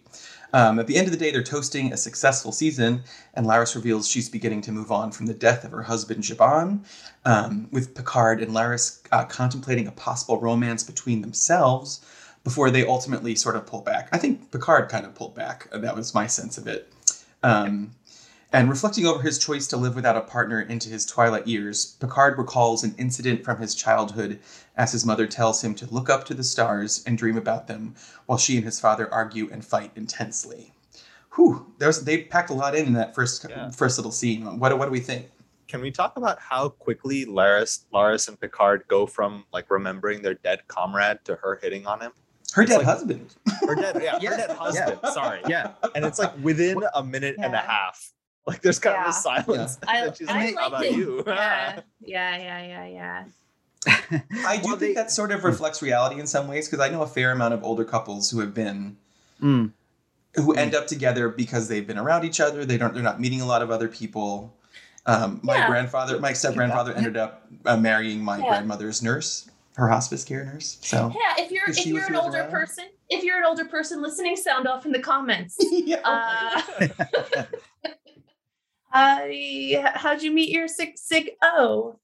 Um, 0.53 0.79
at 0.79 0.87
the 0.87 0.95
end 0.95 1.07
of 1.07 1.11
the 1.11 1.19
day, 1.19 1.31
they're 1.31 1.43
toasting 1.43 1.91
a 1.91 1.97
successful 1.97 2.53
season, 2.53 3.01
and 3.33 3.45
Laris 3.45 3.75
reveals 3.75 4.07
she's 4.07 4.29
beginning 4.29 4.61
to 4.61 4.71
move 4.71 4.93
on 4.93 5.11
from 5.11 5.25
the 5.25 5.33
death 5.33 5.65
of 5.65 5.71
her 5.71 5.83
husband 5.83 6.23
Zhaban, 6.23 6.85
um, 7.25 7.67
with 7.71 7.93
Picard 7.93 8.41
and 8.41 8.53
Laris 8.53 9.01
uh, 9.11 9.25
contemplating 9.25 9.87
a 9.87 9.91
possible 9.91 10.39
romance 10.39 10.83
between 10.83 11.19
themselves 11.19 11.99
before 12.47 12.71
they 12.71 12.85
ultimately 12.87 13.35
sort 13.35 13.57
of 13.57 13.65
pull 13.65 13.81
back. 13.81 14.07
I 14.13 14.17
think 14.17 14.51
Picard 14.53 14.87
kind 14.87 15.05
of 15.05 15.13
pulled 15.13 15.35
back. 15.35 15.67
That 15.73 15.93
was 15.97 16.13
my 16.13 16.27
sense 16.27 16.57
of 16.57 16.65
it. 16.65 16.89
Um, 17.43 17.91
and 18.53 18.69
reflecting 18.69 19.05
over 19.05 19.21
his 19.21 19.37
choice 19.37 19.67
to 19.67 19.75
live 19.75 19.97
without 19.97 20.15
a 20.15 20.21
partner 20.21 20.61
into 20.61 20.87
his 20.87 21.05
twilight 21.05 21.45
years, 21.45 21.97
Picard 21.99 22.37
recalls 22.37 22.85
an 22.85 22.95
incident 22.97 23.43
from 23.43 23.59
his 23.59 23.75
childhood 23.75 24.39
as 24.77 24.93
his 24.93 25.05
mother 25.05 25.27
tells 25.27 25.61
him 25.61 25.75
to 25.75 25.93
look 25.93 26.09
up 26.09 26.23
to 26.27 26.33
the 26.33 26.43
stars 26.45 27.03
and 27.05 27.17
dream 27.17 27.35
about 27.37 27.67
them 27.67 27.95
while 28.27 28.37
she 28.37 28.55
and 28.55 28.63
his 28.63 28.79
father 28.79 29.13
argue 29.13 29.49
and 29.51 29.65
fight 29.65 29.91
intensely. 29.97 30.71
Whew, 31.35 31.73
there's, 31.79 31.99
they 32.05 32.23
packed 32.23 32.49
a 32.49 32.53
lot 32.53 32.75
in 32.75 32.87
in 32.87 32.93
that 32.93 33.13
first 33.13 33.45
Yeah. 33.49 33.71
first 33.71 33.97
little 33.97 34.13
scene. 34.13 34.57
What, 34.57 34.77
what 34.79 34.85
do 34.85 34.91
we 34.91 35.01
think? 35.01 35.29
Can 35.67 35.81
we 35.81 35.91
talk 35.91 36.15
about 36.15 36.39
how 36.39 36.69
quickly 36.69 37.25
Laris, 37.25 37.83
Laris 37.93 38.29
and 38.29 38.39
Picard 38.39 38.85
go 38.87 39.05
from 39.05 39.43
like 39.51 39.69
remembering 39.69 40.21
their 40.21 40.35
dead 40.35 40.65
comrade 40.69 41.19
to 41.25 41.35
her 41.35 41.59
hitting 41.61 41.85
on 41.85 41.99
him? 41.99 42.13
Her 42.53 42.61
It's 42.63 42.71
dead 42.71 42.77
like- 42.77 42.85
husband. 42.85 43.35
Her 43.67 43.75
dead, 43.75 43.99
yeah, 44.01 44.17
Yeah, 44.21 44.29
her 44.31 44.37
dead 44.37 44.49
yeah. 44.49 44.55
husband. 44.55 44.99
Sorry, 45.13 45.41
yeah. 45.47 45.71
and 45.95 46.05
it's 46.05 46.17
like 46.19 46.33
within 46.41 46.81
a 46.95 47.03
minute 47.03 47.35
and 47.39 47.53
a 47.53 47.59
half. 47.59 48.11
Like 48.45 48.61
there's 48.61 48.79
kind 48.79 48.95
of 48.95 49.03
Yeah. 49.03 49.09
a 49.09 49.13
silence. 49.13 49.77
I, 49.87 49.97
and 50.05 50.15
she's 50.15 50.27
I 50.29 50.33
like, 50.45 50.55
"How 50.55 50.61
like 50.61 50.67
about 50.69 50.85
it. 50.85 50.95
you?" 50.95 51.23
Yeah, 51.27 51.79
yeah, 52.01 52.37
yeah, 52.37 52.65
yeah, 52.65 52.85
yeah. 52.85 53.23
I 54.45 54.57
do 54.57 54.63
Well, 54.63 54.77
think 54.77 54.79
they- 54.79 54.93
that 54.93 55.11
sort 55.11 55.31
of 55.31 55.43
reflects 55.43 55.81
reality 55.81 56.19
in 56.19 56.27
some 56.27 56.47
ways 56.47 56.67
because 56.69 56.79
I 56.83 56.89
know 56.89 57.01
a 57.01 57.07
fair 57.07 57.31
amount 57.31 57.53
of 57.53 57.63
older 57.63 57.83
couples 57.85 58.31
who 58.31 58.39
have 58.39 58.53
been 58.53 58.97
Mm. 59.43 59.71
who 60.35 60.53
end 60.53 60.73
up 60.73 60.87
together 60.87 61.29
because 61.29 61.67
they've 61.67 61.85
been 61.85 61.97
around 61.99 62.23
each 62.25 62.39
other. 62.39 62.65
They 62.65 62.77
don't. 62.77 62.93
They're 62.93 63.03
not 63.03 63.19
meeting 63.19 63.41
a 63.41 63.45
lot 63.45 63.61
of 63.61 63.69
other 63.69 63.87
people. 63.87 64.53
Um, 65.05 65.39
my 65.43 65.55
Yeah. 65.57 65.67
grandfather, 65.67 66.19
my 66.19 66.33
step 66.33 66.53
grandfather, 66.55 66.93
ended 66.93 67.17
up 67.17 67.47
uh, 67.65 67.77
marrying 67.77 68.23
my 68.23 68.37
Yeah. 68.39 68.47
grandmother's 68.47 69.01
nurse, 69.03 69.49
her 69.77 69.87
hospice 69.87 70.23
care 70.23 70.43
nurse. 70.43 70.79
So 70.81 71.13
Yeah, 71.13 71.43
if 71.43 71.51
you're 71.51 71.69
If 71.69 71.77
if 71.77 71.85
you're 71.85 72.07
an 72.07 72.15
older 72.15 72.39
around. 72.41 72.51
person, 72.51 72.85
if 73.09 73.23
you're 73.23 73.37
an 73.37 73.45
older 73.45 73.65
person 73.65 74.01
listening, 74.01 74.35
sound 74.35 74.67
off 74.67 74.85
in 74.87 74.91
the 74.91 74.99
comments. 74.99 75.55
yeah. 75.71 75.97
Uh, 76.03 76.61
I 78.91 79.91
how'd 79.95 80.21
you 80.23 80.31
meet 80.31 80.49
your 80.49 80.67
sick 80.67 80.93
sick 80.97 81.37
O? 81.43 81.99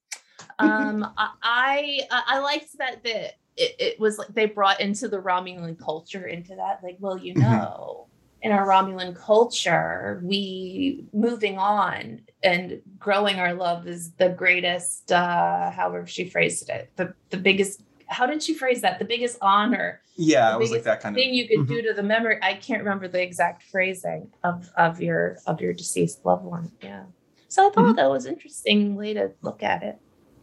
Um, 0.58 1.04
I 1.16 2.00
I, 2.10 2.22
I 2.26 2.38
liked 2.38 2.78
that 2.78 3.02
that 3.02 3.34
it, 3.56 3.74
it 3.78 4.00
was 4.00 4.18
like 4.18 4.28
they 4.28 4.46
brought 4.46 4.80
into 4.80 5.08
the 5.08 5.18
Romulan 5.20 5.78
culture 5.78 6.26
into 6.26 6.54
that 6.56 6.80
like, 6.82 6.96
well, 7.00 7.18
you 7.18 7.34
Mhm. 7.34 7.40
know, 7.40 8.06
in 8.44 8.52
our 8.52 8.66
Romulan 8.68 9.16
culture, 9.16 10.20
we 10.22 11.06
moving 11.14 11.56
on 11.58 12.20
and 12.42 12.80
growing 12.98 13.36
our 13.40 13.54
love 13.54 13.88
is 13.88 14.12
the 14.12 14.28
greatest. 14.28 15.10
Uh, 15.10 15.70
however 15.70 16.06
she 16.06 16.28
phrased 16.28 16.68
it, 16.68 16.92
the 16.96 17.14
the 17.30 17.38
biggest. 17.38 17.80
How 18.06 18.26
did 18.26 18.42
she 18.42 18.52
phrase 18.52 18.82
that? 18.82 18.98
The 18.98 19.06
biggest 19.06 19.38
honor 19.40 20.02
Yeah, 20.16 20.54
it 20.54 20.58
was 20.58 20.70
like 20.70 20.82
that 20.82 21.00
kind 21.00 21.16
of. 21.16 21.20
thing 21.20 21.32
you 21.32 21.48
could 21.48 21.60
Mhm. 21.60 21.68
do 21.68 21.82
to 21.88 21.94
the 21.94 22.02
memory. 22.02 22.38
I 22.42 22.52
can't 22.52 22.82
remember 22.82 23.08
the 23.08 23.22
exact 23.22 23.62
phrasing 23.62 24.30
of 24.44 24.70
of 24.76 25.00
your 25.00 25.38
of 25.46 25.62
your 25.62 25.72
deceased 25.72 26.22
loved 26.26 26.44
one. 26.44 26.70
Yeah. 26.82 27.04
So 27.48 27.66
I 27.66 27.70
thought 27.72 27.94
Mhm. 27.94 27.96
that 27.96 28.10
was 28.10 28.26
interesting 28.26 28.94
way 28.94 29.14
to 29.14 29.32
look 29.40 29.62
at 29.62 29.82
it. 29.82 29.96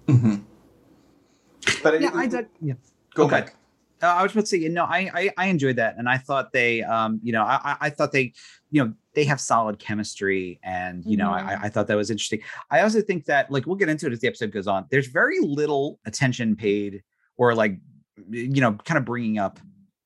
Mm-hmm. 0.07 0.35
But 1.83 1.93
it, 1.93 2.01
Yeah, 2.01 2.11
I 2.15 2.25
did. 2.25 2.47
Yeah. 2.61 2.73
Go 3.13 3.25
Okay. 3.25 3.41
Mike. 3.41 3.53
Uh, 4.01 4.07
I 4.07 4.23
was 4.23 4.31
about 4.31 4.41
to 4.41 4.47
say, 4.47 4.57
you 4.57 4.69
know, 4.69 4.85
I, 4.85 5.09
I 5.13 5.31
I 5.37 5.45
enjoyed 5.47 5.75
that, 5.77 5.95
and 5.97 6.09
I 6.09 6.17
thought 6.17 6.51
they, 6.53 6.81
um, 6.83 7.19
you 7.23 7.31
know, 7.31 7.43
I 7.43 7.77
I- 7.81 7.89
thought 7.89 8.11
they, 8.11 8.33
you 8.71 8.83
know, 8.83 8.93
they 9.13 9.23
have 9.25 9.39
solid 9.39 9.79
chemistry, 9.79 10.59
and 10.63 11.05
you 11.05 11.17
know, 11.17 11.29
I, 11.31 11.57
I 11.63 11.69
thought 11.69 11.87
that 11.87 11.97
was 11.97 12.09
interesting. 12.09 12.39
I 12.69 12.81
also 12.81 13.01
think 13.01 13.25
that, 13.25 13.51
like, 13.51 13.65
we'll 13.67 13.75
get 13.75 13.89
into 13.89 14.07
it 14.07 14.13
as 14.13 14.19
the 14.19 14.27
episode 14.27 14.51
goes 14.51 14.67
on. 14.67 14.85
There's 14.89 15.07
very 15.07 15.39
little 15.39 15.99
attention 16.05 16.55
paid, 16.55 17.03
or 17.37 17.53
like, 17.53 17.77
you 18.29 18.61
know, 18.61 18.73
kind 18.73 18.97
of 18.97 19.05
bringing 19.05 19.37
up 19.37 19.59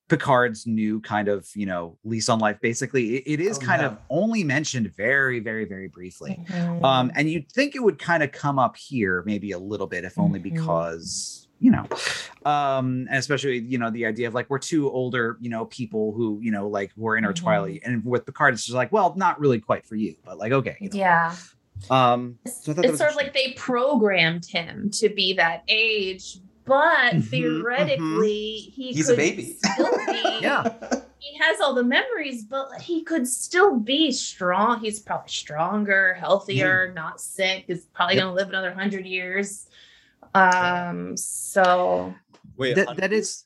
Picard's 0.08 0.66
new 0.66 1.00
kind 1.00 1.28
of, 1.28 1.48
you 1.54 1.66
know, 1.66 1.98
lease 2.04 2.28
on 2.28 2.38
life. 2.38 2.58
Basically, 2.60 3.16
it, 3.16 3.40
it 3.40 3.40
is 3.40 3.58
Oh, 3.58 3.60
kind 3.60 3.82
yeah. 3.82 3.88
of 3.88 3.98
only 4.10 4.44
mentioned 4.44 4.92
very, 4.96 5.40
very, 5.40 5.64
very 5.64 5.88
briefly. 5.88 6.38
Mm-hmm. 6.48 6.84
Um, 6.84 7.10
and 7.14 7.28
you'd 7.30 7.50
think 7.50 7.74
it 7.74 7.82
would 7.82 7.98
kind 7.98 8.22
of 8.22 8.30
come 8.32 8.58
up 8.58 8.76
here, 8.76 9.22
maybe 9.26 9.50
a 9.52 9.58
little 9.58 9.86
bit, 9.88 10.04
if 10.04 10.18
only 10.18 10.38
Mhm. 10.38 10.44
because 10.54 11.45
you 11.58 11.70
know, 11.70 11.86
um, 12.44 13.06
and 13.08 13.18
especially 13.18 13.58
you 13.58 13.78
know 13.78 13.90
the 13.90 14.04
idea 14.06 14.28
of 14.28 14.34
like 14.34 14.48
we're 14.50 14.58
two 14.58 14.90
older, 14.90 15.36
you 15.40 15.48
know, 15.50 15.64
people 15.66 16.12
who 16.12 16.38
you 16.42 16.50
know 16.50 16.68
like 16.68 16.92
we're 16.96 17.16
in 17.16 17.24
our 17.24 17.32
Mhm. 17.32 17.36
twilight, 17.36 17.82
and 17.84 18.04
with 18.04 18.26
Picard, 18.26 18.54
it's 18.54 18.64
just 18.64 18.74
like, 18.76 18.92
well, 18.92 19.14
not 19.16 19.40
really 19.40 19.60
quite 19.60 19.86
for 19.86 19.96
you, 19.96 20.14
but 20.24 20.38
like 20.38 20.52
okay, 20.52 20.76
you 20.80 20.88
know. 20.90 20.96
yeah. 20.96 21.34
Um, 21.90 22.38
It's, 22.44 22.64
so 22.64 22.72
I 22.72 22.80
it's 22.86 22.98
sort 22.98 23.10
of 23.10 23.16
like 23.16 23.34
they 23.34 23.52
programmed 23.52 24.46
him 24.46 24.90
to 24.94 25.08
be 25.10 25.34
that 25.34 25.62
age, 25.68 26.38
but 26.64 27.14
Mhm, 27.14 27.24
theoretically 27.24 28.70
he 28.74 28.92
He's 28.92 29.08
a 29.08 29.16
baby. 29.16 29.56
Still 29.62 29.90
be, 30.06 30.38
Yeah. 30.42 30.72
He 31.18 31.36
has 31.38 31.60
all 31.60 31.74
the 31.74 31.82
memories, 31.82 32.44
but 32.44 32.80
he 32.80 33.02
could 33.02 33.26
still 33.26 33.78
be 33.80 34.12
strong. 34.12 34.80
He's 34.80 35.00
probably 35.00 35.28
stronger, 35.28 36.14
healthier, 36.14 36.92
not 36.94 37.20
sick. 37.20 37.64
He's 37.66 37.86
probably 37.86 38.14
Yep. 38.16 38.22
gonna 38.24 38.34
live 38.34 38.48
another 38.50 38.72
hundred 38.72 39.06
years. 39.06 39.65
Um, 40.36 41.16
so 41.16 42.14
Wait, 42.56 42.76
that, 42.76 42.96
that 42.96 43.12
is 43.12 43.44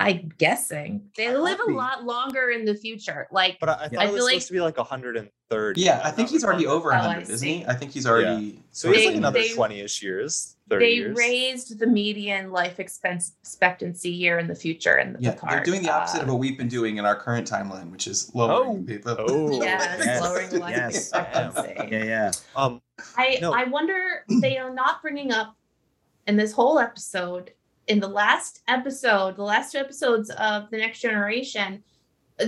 I'm 0.00 0.30
guessing 0.38 1.10
they 1.16 1.36
live 1.36 1.58
a 1.66 1.72
lot 1.72 2.04
longer 2.04 2.50
in 2.50 2.64
the 2.64 2.74
future. 2.74 3.26
Like 3.32 3.58
but 3.58 3.68
I, 3.68 3.72
I 3.72 3.76
thought 3.78 3.92
Yeah. 3.92 4.00
I 4.00 4.04
it 4.04 4.06
was 4.12 4.14
feel 4.16 4.24
like- 4.24 4.32
supposed 4.34 4.46
to 4.48 4.52
be 4.54 4.60
like 4.60 4.76
130. 4.78 5.80
Yeah, 5.80 6.00
I 6.04 6.10
think 6.12 6.28
he's 6.28 6.44
already 6.44 6.66
over 6.68 6.92
Oh, 6.94 6.98
100, 6.98 7.28
isn't 7.30 7.48
he? 7.48 7.64
I 7.66 7.74
think 7.74 7.90
he's 7.92 8.06
already. 8.06 8.60
So 8.70 8.88
he's 8.92 8.98
They- 8.98 9.06
like 9.08 9.16
another 9.16 9.40
20ish 9.40 10.00
years, 10.02 10.54
they 10.68 10.90
years. 10.92 11.16
raised 11.18 11.78
the 11.80 11.86
median 11.88 12.52
life 12.52 12.78
expense 12.78 13.32
expectancy 13.42 14.10
year 14.10 14.38
in 14.38 14.46
the 14.46 14.54
future 14.54 14.98
in 14.98 15.14
the 15.14 15.20
Yeah, 15.20 15.32
Picard. 15.32 15.50
they're 15.52 15.64
doing 15.64 15.82
the 15.82 15.90
opposite 15.92 16.20
uh, 16.20 16.22
of 16.22 16.28
what 16.28 16.38
we've 16.38 16.58
been 16.58 16.68
doing 16.68 16.98
in 16.98 17.04
our 17.04 17.16
current 17.16 17.50
timeline, 17.50 17.90
which 17.90 18.06
is 18.06 18.30
lowering 18.34 18.86
people. 18.86 19.16
Oh. 19.18 19.60
Yes, 19.62 20.00
Yes, 20.04 20.22
lowering 20.22 20.60
life 20.60 20.76
yes. 20.76 20.96
expectancy. 20.96 21.74
yeah, 21.90 22.04
yeah. 22.04 22.30
Um, 22.54 22.80
I 23.16 23.38
No. 23.40 23.52
I 23.52 23.64
wonder 23.64 24.24
they 24.28 24.58
are 24.58 24.72
not 24.72 25.02
bringing 25.02 25.32
up 25.32 25.56
in 26.28 26.36
this 26.36 26.52
whole 26.52 26.78
episode 26.78 27.52
in 27.88 27.98
the 28.00 28.06
last 28.08 28.60
episode, 28.68 29.34
the 29.36 29.42
last 29.42 29.72
two 29.72 29.78
episodes 29.78 30.30
of 30.30 30.70
the 30.70 30.76
Next 30.76 31.00
Generation. 31.00 31.82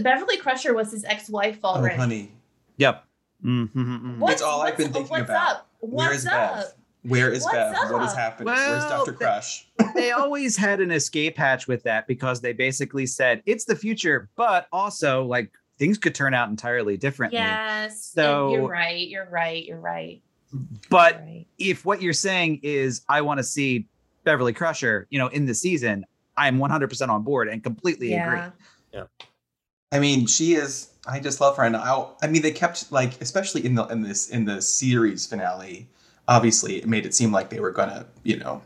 Beverly 0.02 0.37
Crusher 0.37 0.75
was 0.75 0.92
his 0.92 1.02
ex-wife 1.04 1.58
Oh, 1.64 1.88
honey, 1.88 2.30
Yep. 2.76 3.04
Mhm. 3.44 4.18
What's- 4.18 4.34
It's 4.34 4.42
all 4.42 4.60
I've 4.60 4.76
been 4.76 4.88
what's- 4.88 4.92
thinking 5.08 5.10
what's 5.10 5.22
about. 5.30 5.56
Up? 5.56 5.66
Where 5.80 6.12
is 6.12 6.25
What's 6.26 6.37
up? 6.37 6.54
Bev? 6.56 6.75
where 7.10 7.32
is 7.32 7.42
What's 7.42 7.54
Bev? 7.56 7.90
What 7.90 8.02
is 8.02 8.10
up? 8.10 8.16
happening? 8.18 8.54
Where's 8.54 8.84
Dr. 8.84 9.12
they- 9.12 9.16
Crush? 9.16 9.66
they 9.94 10.10
always 10.12 10.56
had 10.58 10.80
an 10.80 10.90
escape 10.90 11.38
hatch 11.38 11.66
with 11.66 11.82
that 11.84 12.06
because 12.06 12.42
they 12.42 12.52
basically 12.52 13.06
said 13.06 13.42
it's 13.46 13.64
the 13.64 13.75
future, 13.75 14.28
but 14.37 14.66
also 14.72 15.25
like 15.25 15.50
things 15.78 15.96
could 15.96 16.14
turn 16.14 16.34
out 16.34 16.50
entirely 16.50 16.99
differently. 16.99 17.38
Yes. 17.38 18.04
So- 18.04 18.52
you're 18.52 18.68
right. 18.68 19.08
You're 19.08 19.28
right. 19.30 19.64
You're 19.64 19.80
right. 19.80 20.20
But 20.88 21.16
right. 21.16 21.47
if 21.59 21.85
what 21.85 22.02
you're 22.02 22.12
saying 22.12 22.61
is 22.62 23.02
I 23.09 23.21
want 23.21 23.38
to 23.38 23.45
see 23.45 23.87
Beverly 24.25 24.52
Crusher, 24.52 25.07
you 25.11 25.19
know, 25.19 25.28
in 25.28 25.47
the 25.47 25.54
season, 25.54 26.04
I'm 26.37 26.59
100% 26.59 27.09
on 27.09 27.23
board 27.23 27.49
and 27.49 27.62
completely 27.62 28.14
agree. 28.14 28.40
Yeah. 28.92 29.04
I 29.92 29.99
mean, 29.99 30.26
she 30.26 30.54
is. 30.54 30.88
I 31.07 31.19
just 31.19 31.40
love 31.40 31.57
her, 31.57 31.64
and 31.64 31.76
I. 31.76 32.07
I 32.23 32.26
mean, 32.28 32.42
they 32.42 32.52
kept 32.52 32.92
like, 32.92 33.21
especially 33.21 33.64
in 33.64 33.75
the 33.75 33.87
in 33.87 34.02
this 34.02 34.28
in 34.28 34.45
the 34.45 34.61
series 34.62 35.26
finale. 35.26 35.88
Obviously, 36.28 36.76
it 36.76 36.87
made 36.87 37.07
it 37.07 37.14
seem 37.14 37.33
like 37.33 37.50
they 37.50 37.59
were 37.59 37.73
gonna, 37.73 38.07
you 38.23 38.37
know. 38.38 38.62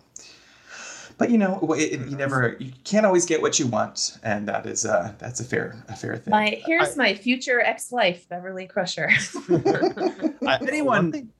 But 1.17 1.31
you 1.31 1.39
know, 1.39 1.59
it, 1.79 1.93
it- 2.01 2.09
you 2.09 2.17
never, 2.17 2.57
you 2.59 2.73
can't 2.83 3.07
always 3.07 3.25
get 3.25 3.41
what 3.41 3.59
you 3.59 3.67
want, 3.69 4.19
and 4.23 4.49
that 4.49 4.67
is, 4.67 4.85
uh, 4.85 5.13
that's 5.19 5.41
a 5.41 5.45
fair, 5.45 5.83
a 5.89 5.97
fair 5.97 6.17
thing. 6.17 6.33
My 6.33 6.61
here's 6.67 6.97
my 6.97 7.15
future 7.15 7.61
ex-wife, 7.61 8.29
Beverly 8.29 8.67
Crusher. 8.67 9.09
I, 9.49 10.59
Anyone- 10.61 10.87
one 10.87 11.13
thing- 11.13 11.31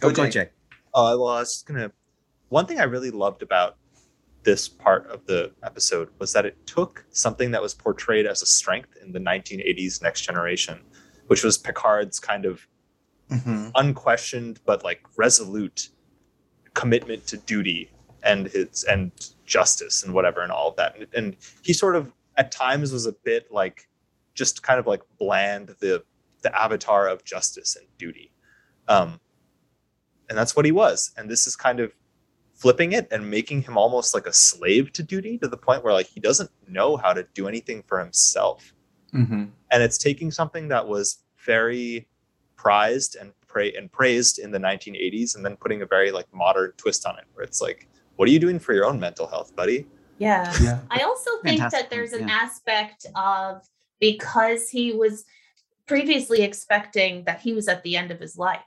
Go, 0.00 0.08
Oh, 0.08 0.12
go 0.12 0.24
Jake. 0.24 0.32
Jake. 0.32 0.48
Uh, 0.94 1.16
well, 1.18 1.28
I 1.28 1.40
was 1.40 1.52
just 1.54 1.66
gonna. 1.66 1.90
One 2.48 2.66
thing 2.66 2.78
I 2.80 2.84
really 2.84 3.10
loved 3.10 3.42
about 3.42 3.76
this 4.42 4.68
part 4.68 5.06
of 5.10 5.24
the 5.26 5.52
episode 5.62 6.10
was 6.18 6.32
that 6.34 6.44
it 6.44 6.66
took 6.66 7.04
something 7.10 7.50
that 7.52 7.62
was 7.62 7.72
portrayed 7.74 8.26
as 8.26 8.42
a 8.42 8.46
strength 8.46 8.90
in 9.02 9.10
the 9.12 9.18
1980s 9.18 10.02
Next 10.02 10.20
Generation, 10.20 10.80
which 11.28 11.42
was 11.42 11.56
Picard's 11.58 12.20
kind 12.20 12.44
of 12.44 12.66
Mhm. 13.30 13.72
unquestioned 13.74 14.60
but 14.66 14.84
like 14.84 15.00
resolute 15.16 15.88
commitment 16.74 17.26
to 17.28 17.38
duty 17.38 17.90
and 18.22 18.48
his 18.48 18.84
and 18.84 19.12
justice 19.46 20.02
and 20.04 20.12
whatever 20.12 20.42
and 20.42 20.52
all 20.52 20.68
of 20.68 20.76
that. 20.76 20.94
And, 20.98 21.06
and 21.14 21.36
he 21.62 21.72
sort 21.72 21.96
of 21.96 22.12
at 22.36 22.52
times 22.52 22.92
was 22.92 23.06
a 23.06 23.12
bit 23.12 23.50
like 23.50 23.88
just 24.34 24.62
kind 24.62 24.78
of 24.78 24.86
like 24.86 25.00
bland 25.18 25.74
the 25.80 26.04
the 26.42 26.54
avatar 26.54 27.08
of 27.08 27.24
justice 27.24 27.76
and 27.76 27.86
duty. 27.96 28.30
Um, 28.88 29.18
and 30.28 30.38
that's 30.38 30.56
what 30.56 30.64
he 30.64 30.72
was. 30.72 31.12
And 31.16 31.30
this 31.30 31.46
is 31.46 31.56
kind 31.56 31.80
of 31.80 31.92
flipping 32.54 32.92
it 32.92 33.08
and 33.10 33.28
making 33.30 33.62
him 33.62 33.76
almost 33.76 34.14
like 34.14 34.26
a 34.26 34.32
slave 34.32 34.92
to 34.92 35.02
duty 35.02 35.36
to 35.38 35.48
the 35.48 35.56
point 35.56 35.82
where 35.82 35.92
like 35.92 36.06
he 36.06 36.20
doesn't 36.20 36.50
know 36.68 36.96
how 36.96 37.12
to 37.12 37.26
do 37.34 37.48
anything 37.48 37.82
for 37.86 37.98
himself 37.98 38.72
Mhm. 39.12 39.50
and 39.72 39.82
it's 39.82 39.98
taking 39.98 40.30
something 40.30 40.68
that 40.68 40.86
was 40.86 41.18
very 41.44 42.08
prized 42.56 43.16
and 43.16 43.32
pra- 43.48 43.76
and 43.76 43.90
praised 43.90 44.38
in 44.38 44.52
the 44.52 44.58
1980s 44.58 45.34
and 45.34 45.44
then 45.44 45.56
putting 45.56 45.82
a 45.82 45.86
very 45.86 46.12
like 46.12 46.32
modern 46.32 46.72
twist 46.76 47.04
on 47.06 47.18
it 47.18 47.24
where 47.34 47.44
it's 47.44 47.60
like 47.60 47.88
what 48.16 48.28
are 48.28 48.32
you 48.32 48.38
doing 48.38 48.60
for 48.60 48.72
your 48.72 48.84
own 48.86 48.98
mental 49.00 49.26
health 49.26 49.54
buddy 49.56 49.86
yeah. 50.18 50.54
Yeah. 50.62 50.78
I 50.92 51.00
also 51.02 51.30
think 51.42 51.58
Fantastic 51.60 51.80
that 51.80 51.90
there's 51.90 52.12
an 52.12 52.28
yeah. 52.28 52.38
aspect 52.42 53.04
of 53.16 53.68
because 53.98 54.70
he 54.70 54.92
was 54.92 55.24
previously 55.86 56.42
expecting 56.42 57.24
that 57.24 57.40
he 57.40 57.52
was 57.52 57.66
at 57.66 57.82
the 57.82 57.96
end 57.96 58.12
of 58.12 58.20
his 58.20 58.38
life. 58.38 58.60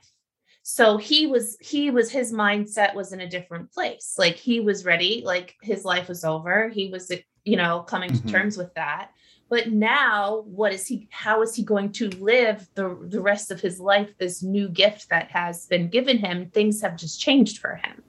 So 0.70 0.98
he 0.98 1.26
was 1.26 1.56
he 1.62 1.90
was 1.90 2.10
his 2.10 2.30
mindset 2.30 2.94
was 2.94 3.14
in 3.14 3.22
a 3.22 3.26
different 3.26 3.72
place. 3.72 4.16
Like 4.18 4.36
he 4.36 4.60
was 4.60 4.84
ready, 4.84 5.22
like 5.24 5.56
his 5.62 5.82
life 5.82 6.08
was 6.08 6.24
over. 6.24 6.68
He 6.68 6.90
was 6.90 7.10
you 7.46 7.56
know 7.56 7.80
coming 7.88 8.12
to 8.12 8.18
Mhm. 8.18 8.30
terms 8.30 8.58
with 8.58 8.74
that. 8.74 9.12
But 9.48 9.72
now 9.72 10.42
what 10.44 10.74
is 10.74 10.86
he 10.86 11.08
how 11.10 11.40
is 11.40 11.54
he 11.54 11.62
going 11.62 11.92
to 11.92 12.10
live 12.10 12.68
the 12.74 12.98
the 13.08 13.22
rest 13.22 13.50
of 13.50 13.62
his 13.62 13.80
life 13.80 14.10
this 14.18 14.42
new 14.42 14.68
gift 14.68 15.08
that 15.08 15.30
has 15.30 15.64
been 15.64 15.88
given 15.88 16.18
him? 16.18 16.50
Things 16.50 16.82
have 16.82 16.98
just 16.98 17.18
changed 17.18 17.60
for 17.60 17.76
him. 17.76 18.02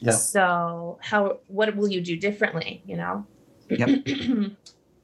Yeah. 0.00 0.10
So 0.10 0.98
how 1.00 1.38
what 1.46 1.76
will 1.76 1.88
you 1.88 2.00
do 2.00 2.16
differently, 2.16 2.82
you 2.84 2.96
know? 2.96 3.24
Yep. 3.70 3.90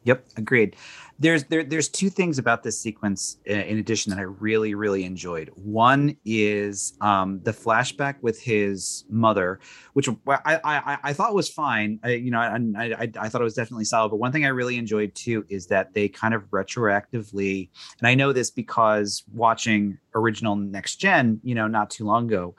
Yep, 0.04 0.28
agreed. 0.38 0.76
There's 1.18 1.44
there 1.44 1.62
there's 1.62 1.90
two 1.90 2.08
things 2.08 2.38
about 2.38 2.62
this 2.62 2.80
sequence 2.80 3.36
uh, 3.48 3.52
in 3.52 3.76
addition 3.78 4.08
that 4.10 4.18
I 4.18 4.22
really 4.22 4.74
really 4.74 5.04
enjoyed. 5.04 5.50
One 5.56 6.16
is 6.24 6.94
um, 7.02 7.40
the 7.42 7.52
flashback 7.52 8.14
with 8.22 8.40
his 8.40 9.04
mother, 9.10 9.60
which 9.92 10.08
I 10.26 10.58
I, 10.64 10.98
I, 11.04 11.12
thought 11.12 11.34
was 11.34 11.50
fine. 11.50 12.00
I, 12.02 12.12
you 12.12 12.30
know, 12.30 12.38
I, 12.38 12.56
I 12.78 13.12
I 13.20 13.28
thought 13.28 13.42
it 13.42 13.44
was 13.44 13.52
definitely 13.52 13.84
solid. 13.84 14.08
But 14.08 14.16
one 14.16 14.32
thing 14.32 14.46
I 14.46 14.48
really 14.48 14.78
enjoyed 14.78 15.14
too 15.14 15.44
is 15.50 15.66
that 15.66 15.92
they 15.92 16.08
kind 16.08 16.32
of 16.32 16.44
retroactively, 16.44 17.68
and 17.98 18.08
I 18.08 18.14
know 18.14 18.32
this 18.32 18.50
because 18.50 19.22
watching 19.34 19.98
original 20.14 20.56
Next 20.56 20.96
Gen, 20.96 21.40
you 21.44 21.54
know, 21.54 21.66
not 21.66 21.90
too 21.90 22.06
long 22.06 22.26
ago, 22.26 22.54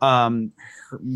um 0.00 0.52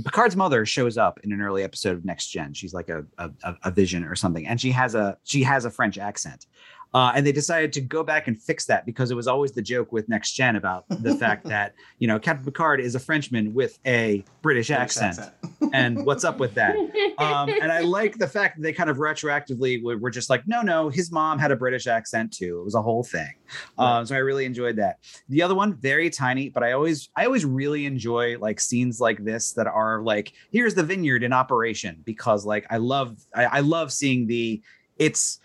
picard's 0.04 0.36
mother 0.36 0.64
shows 0.64 0.96
up 0.96 1.20
in 1.22 1.32
an 1.32 1.40
early 1.40 1.62
episode 1.62 1.96
of 1.96 2.04
next 2.04 2.28
gen. 2.28 2.52
She's 2.54 2.74
like 2.74 2.88
a, 2.88 3.04
a 3.18 3.30
a 3.64 3.70
vision 3.70 4.04
or 4.04 4.14
something. 4.14 4.46
And 4.46 4.60
she 4.60 4.70
has 4.72 4.94
a 4.94 5.18
she 5.24 5.42
has 5.42 5.64
a 5.64 5.70
french 5.70 5.98
accent 5.98 6.46
uh, 6.94 7.12
and 7.14 7.26
they 7.26 7.32
decided 7.32 7.72
to 7.72 7.80
go 7.80 8.04
back 8.04 8.28
and 8.28 8.40
fix 8.40 8.66
that 8.66 8.86
because 8.86 9.10
it 9.10 9.14
was 9.14 9.26
always 9.26 9.52
the 9.52 9.62
joke 9.62 9.92
with 9.92 10.08
next 10.08 10.32
gen 10.32 10.56
about 10.56 10.84
the 10.88 11.14
fact 11.14 11.44
that 11.48 11.74
you 11.98 12.06
know 12.06 12.18
captain 12.18 12.44
picard 12.44 12.80
is 12.80 12.94
a 12.94 13.00
frenchman 13.00 13.54
with 13.54 13.78
a 13.86 14.24
british 14.42 14.68
British 14.68 14.70
accent, 14.70 15.18
accent. 15.18 15.70
and 15.74 16.04
what's 16.04 16.24
up 16.24 16.38
with 16.38 16.54
that? 16.54 16.74
Um, 17.18 17.48
and 17.48 17.70
I 17.70 17.80
like 17.98 18.18
the 18.18 18.26
fact 18.26 18.56
that 18.56 18.62
they 18.62 18.72
kind 18.72 18.90
of 18.90 18.96
retroactively 18.96 19.82
were, 19.82 20.10
just 20.10 20.30
like, 20.30 20.46
no, 20.48 20.62
no, 20.62 20.88
his 20.88 21.12
mom 21.12 21.38
had 21.38 21.52
a 21.52 21.56
British 21.56 21.86
accent 21.86 22.32
too. 22.32 22.60
It 22.60 22.64
was 22.64 22.74
a 22.74 22.82
whole 22.82 23.04
thing. 23.04 23.32
Um, 23.78 24.04
so 24.06 24.14
I 24.14 24.18
really 24.18 24.44
enjoyed 24.44 24.76
that. 24.76 24.98
The 25.28 25.42
other 25.42 25.54
one, 25.54 25.74
very 25.74 26.10
tiny, 26.10 26.48
but 26.48 26.62
I 26.62 26.72
always, 26.72 27.08
I 27.14 27.24
always 27.24 27.44
really 27.44 27.86
enjoy 27.86 28.36
like 28.38 28.58
scenes 28.58 29.00
like 29.00 29.24
this 29.24 29.52
that 29.52 29.66
are 29.66 30.02
like, 30.02 30.32
here's 30.50 30.74
the 30.74 30.82
vineyard 30.82 31.22
in 31.22 31.32
operation 31.32 32.02
because 32.04 32.44
like 32.44 32.66
I 32.70 32.78
love, 32.78 33.18
I, 33.34 33.44
I 33.44 33.60
love 33.60 33.92
seeing 33.92 34.26
the, 34.26 34.60
it's 34.98 35.40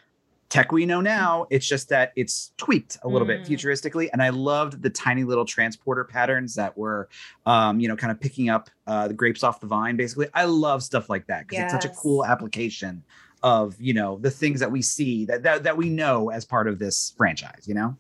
tech 0.54 0.72
we 0.72 0.86
know 0.86 1.02
now. 1.02 1.48
It's 1.50 1.68
just 1.68 1.90
that 1.90 2.14
it's 2.16 2.52
tweaked 2.58 3.00
a 3.02 3.08
little 3.08 3.28
bit 3.28 3.42
Mm. 3.42 3.48
futuristically, 3.48 4.10
and 4.14 4.22
I 4.22 4.30
loved 4.30 4.84
the 4.84 4.90
tiny 4.92 5.24
little 5.24 5.46
transporter 5.46 6.04
patterns 6.04 6.54
that 6.54 6.78
were, 6.78 7.10
um, 7.48 7.80
you 7.80 7.88
know, 7.88 7.96
kind 7.96 8.12
of 8.12 8.20
picking 8.20 8.50
up 8.50 8.70
uh, 8.86 9.08
the 9.08 9.16
grapes 9.16 9.44
off 9.44 9.60
the 9.60 9.66
vine. 9.66 9.98
Basically, 9.98 10.28
I 10.32 10.46
love 10.46 10.84
stuff 10.84 11.10
like 11.10 11.26
that 11.26 11.48
because 11.48 11.58
it's 11.64 11.74
such 11.74 11.86
a 11.86 11.90
cool 11.90 12.24
application 12.24 13.04
of 13.42 13.76
you 13.82 13.94
know 13.96 14.20
the 14.22 14.30
things 14.30 14.60
that 14.60 14.72
we 14.72 14.82
see 14.84 15.26
that, 15.26 15.42
that 15.42 15.64
that 15.64 15.76
we 15.76 15.90
know 15.90 16.30
as 16.30 16.46
part 16.46 16.68
of 16.68 16.78
this 16.78 17.14
franchise. 17.18 17.64
You 17.68 17.74
know, 17.74 17.98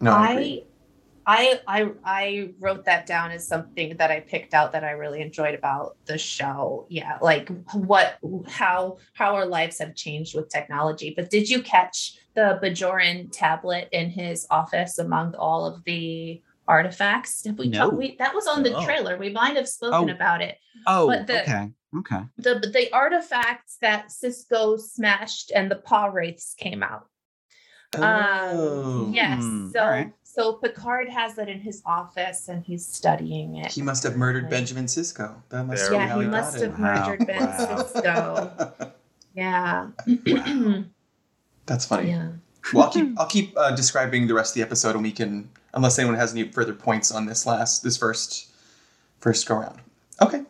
No, 0.00 0.12
I, 0.12 0.30
agree. 0.32 0.64
I, 0.64 0.71
I 1.26 1.60
I 1.68 1.90
I 2.04 2.50
wrote 2.58 2.84
that 2.86 3.06
down 3.06 3.30
as 3.30 3.46
something 3.46 3.96
that 3.98 4.10
I 4.10 4.20
picked 4.20 4.54
out 4.54 4.72
that 4.72 4.82
I 4.84 4.90
really 4.90 5.20
enjoyed 5.20 5.54
about 5.54 5.96
the 6.06 6.18
show. 6.18 6.86
Yeah, 6.90 7.18
like 7.20 7.48
what 7.72 8.18
how 8.48 8.98
how 9.14 9.34
our 9.34 9.46
lives 9.46 9.78
have 9.78 9.94
changed 9.94 10.34
with 10.34 10.48
technology. 10.48 11.12
But 11.16 11.30
did 11.30 11.48
you 11.48 11.62
catch 11.62 12.18
the 12.34 12.58
Bajoran 12.62 13.28
tablet 13.30 13.88
in 13.92 14.10
his 14.10 14.46
office 14.50 14.98
among 14.98 15.34
all 15.36 15.64
of 15.66 15.84
the 15.84 16.42
artifacts? 16.66 17.42
Did 17.42 17.58
we, 17.58 17.68
No. 17.68 17.90
talk, 17.90 17.98
we 17.98 18.16
that 18.16 18.34
was 18.34 18.46
on 18.46 18.62
the 18.62 18.70
No. 18.70 18.84
trailer. 18.84 19.16
We 19.16 19.30
might 19.30 19.56
have 19.56 19.68
spoken 19.68 20.10
Oh. 20.10 20.12
about 20.12 20.42
it. 20.42 20.58
oh, 20.86 21.06
But 21.06 21.26
the- 21.28 21.42
okay, 21.42 21.70
okay, 21.98 22.22
The 22.38 22.54
the 22.72 22.92
artifacts 22.92 23.76
that 23.80 24.08
Sisko 24.08 24.80
smashed 24.80 25.52
and 25.54 25.70
the 25.70 25.76
Pah-wraiths 25.76 26.54
came 26.54 26.82
out. 26.82 27.06
Oh. 27.94 29.04
Um, 29.04 29.12
yes. 29.12 29.42
Hmm, 29.42 29.68
So. 29.70 30.10
So 30.34 30.54
Picard 30.54 31.10
has 31.10 31.36
it 31.36 31.50
in 31.50 31.60
his 31.60 31.82
office 31.84 32.48
and 32.48 32.64
he's 32.64 32.86
studying 32.86 33.56
it. 33.56 33.70
He 33.70 33.82
must 33.82 34.02
have 34.04 34.16
murdered 34.16 34.44
Like- 34.44 34.50
Benjamin 34.50 34.86
Sisko. 34.86 35.34
That 35.50 35.64
must 35.66 35.82
There 35.90 35.92
yeah, 36.00 36.06
how 36.06 36.20
he 36.20 36.24
he 36.24 36.30
must 36.30 36.54
have 36.54 36.62
it. 36.62 36.78
Wow. 36.78 37.06
murdered 37.08 37.26
Ben 37.26 37.42
Wow. 37.44 37.56
Sisko. 37.82 38.92
Yeah. 39.34 39.88
That's 41.66 41.84
funny. 41.86 42.10
yeah. 42.10 42.32
Well, 42.72 42.84
I'll 42.84 42.90
keep 42.92 43.20
I'll 43.20 43.26
keep 43.26 43.56
uh, 43.58 43.74
describing 43.74 44.26
the 44.26 44.34
rest 44.34 44.52
of 44.52 44.54
the 44.56 44.62
episode, 44.62 44.94
and 44.94 45.02
we 45.02 45.10
can, 45.12 45.48
unless 45.74 45.98
anyone 45.98 46.18
has 46.18 46.32
any 46.32 46.50
further 46.52 46.74
points 46.74 47.10
on 47.10 47.24
this 47.26 47.46
last 47.46 47.82
this 47.82 47.96
first 47.96 48.50
first 49.20 49.46
go 49.48 49.56
round. 49.56 49.80
Okay. 50.20 50.42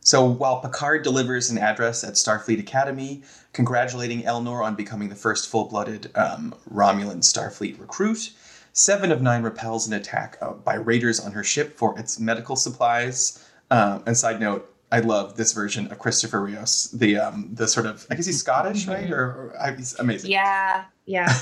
So 0.00 0.24
while 0.24 0.60
Picard 0.60 1.02
delivers 1.02 1.50
an 1.50 1.58
address 1.58 2.02
at 2.02 2.14
Starfleet 2.14 2.58
Academy, 2.60 3.22
congratulating 3.52 4.22
Elnor 4.22 4.64
on 4.64 4.74
becoming 4.74 5.10
the 5.10 5.14
first 5.14 5.50
full-blooded 5.50 6.10
um, 6.14 6.54
Romulan 6.72 7.18
Starfleet 7.18 7.78
recruit, 7.78 8.30
Seven 8.78 9.10
of 9.10 9.20
Nine 9.20 9.42
repels 9.42 9.88
an 9.88 9.92
attack 9.94 10.38
uh, 10.40 10.52
by 10.52 10.76
raiders 10.76 11.18
on 11.18 11.32
her 11.32 11.42
ship 11.42 11.76
for 11.76 11.98
its 11.98 12.20
medical 12.20 12.54
supplies. 12.54 13.44
Um, 13.72 14.04
and 14.06 14.16
side 14.16 14.38
note, 14.38 14.72
I 14.92 15.00
love 15.00 15.36
this 15.36 15.52
version 15.52 15.90
of 15.90 15.98
Christopher 15.98 16.40
Rios, 16.40 16.84
the 16.92 17.18
um, 17.18 17.50
the 17.52 17.66
sort 17.66 17.86
of 17.86 18.06
I 18.08 18.14
guess 18.14 18.26
he's 18.26 18.38
Scottish, 18.38 18.86
right? 18.86 19.10
Or, 19.10 19.52
or 19.52 19.74
he's 19.76 19.98
amazing. 19.98 20.30
Yeah. 20.30 20.84
Yeah. 21.06 21.36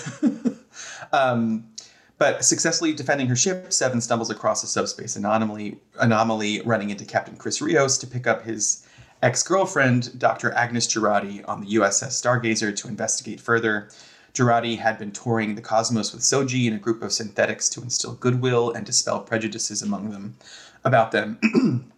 um, 1.12 1.68
but 2.16 2.42
successfully 2.42 2.94
defending 2.94 3.26
her 3.26 3.36
ship, 3.36 3.70
Seven 3.70 4.00
stumbles 4.00 4.30
across 4.30 4.64
a 4.64 4.66
subspace 4.66 5.14
anomaly, 5.14 5.78
anomaly 6.00 6.62
running 6.62 6.88
into 6.88 7.04
Captain 7.04 7.36
Chris 7.36 7.60
Rios 7.60 7.98
to 7.98 8.06
pick 8.06 8.26
up 8.26 8.46
his 8.46 8.86
ex-girlfriend, 9.22 10.18
Dr. 10.18 10.52
Agnes 10.52 10.86
Jurati, 10.86 11.46
on 11.46 11.60
the 11.60 11.74
USS 11.74 12.12
Stargazer 12.18 12.74
to 12.74 12.88
investigate 12.88 13.42
further. 13.42 13.90
Jurati 14.36 14.78
had 14.78 14.98
been 14.98 15.12
touring 15.12 15.54
the 15.54 15.62
cosmos 15.62 16.12
with 16.12 16.22
Soji 16.22 16.66
and 16.66 16.76
a 16.76 16.78
group 16.78 17.02
of 17.02 17.12
synthetics 17.12 17.70
to 17.70 17.80
instill 17.80 18.14
goodwill 18.14 18.70
and 18.70 18.84
dispel 18.84 19.20
prejudices 19.20 19.80
among 19.80 20.10
them 20.10 20.36
about 20.84 21.10
them, 21.10 21.38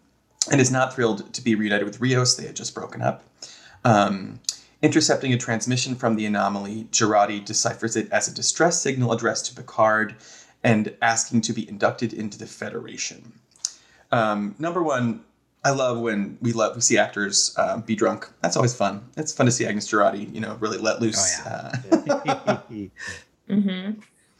and 0.51 0.61
is 0.61 0.71
not 0.71 0.95
thrilled 0.95 1.35
to 1.35 1.43
be 1.43 1.57
reunited 1.57 1.85
with 1.85 2.01
Rios. 2.01 2.37
They 2.37 2.47
had 2.47 2.57
just 2.57 2.75
broken 2.75 3.03
up. 3.03 3.25
Um, 3.85 4.41
Intercepting 4.81 5.33
a 5.33 5.37
transmission 5.37 5.97
from 5.97 6.15
the 6.15 6.25
anomaly, 6.25 6.87
Jurati 6.93 7.45
deciphers 7.45 7.97
it 7.97 8.09
as 8.13 8.29
a 8.29 8.35
distress 8.35 8.81
signal 8.81 9.11
addressed 9.11 9.47
to 9.47 9.55
Picard 9.57 10.15
and 10.63 10.95
asking 11.03 11.41
to 11.43 11.53
be 11.53 11.69
inducted 11.69 12.13
into 12.13 12.39
the 12.39 12.47
Federation. 12.47 13.33
Um, 14.13 14.55
number 14.61 14.81
one, 14.81 15.25
I 15.65 15.71
love 15.71 15.99
when 15.99 16.39
we 16.41 16.53
let 16.53 16.75
we 16.75 16.81
see 16.81 16.99
actors 16.99 17.53
uh, 17.57 17.79
be 17.79 17.95
drunk. 17.97 18.29
That's 18.43 18.57
always 18.57 18.75
fun. 18.75 19.09
It's 19.17 19.33
fun 19.33 19.47
to 19.47 19.53
see 19.53 19.67
Agnes 19.67 19.91
Jurati, 19.91 20.33
you 20.33 20.41
know, 20.41 20.57
really 20.61 20.79
let 20.79 21.01
loose. 21.01 21.41
Oh, 21.45 21.51
uh, 21.51 21.77
hmm 23.49 23.91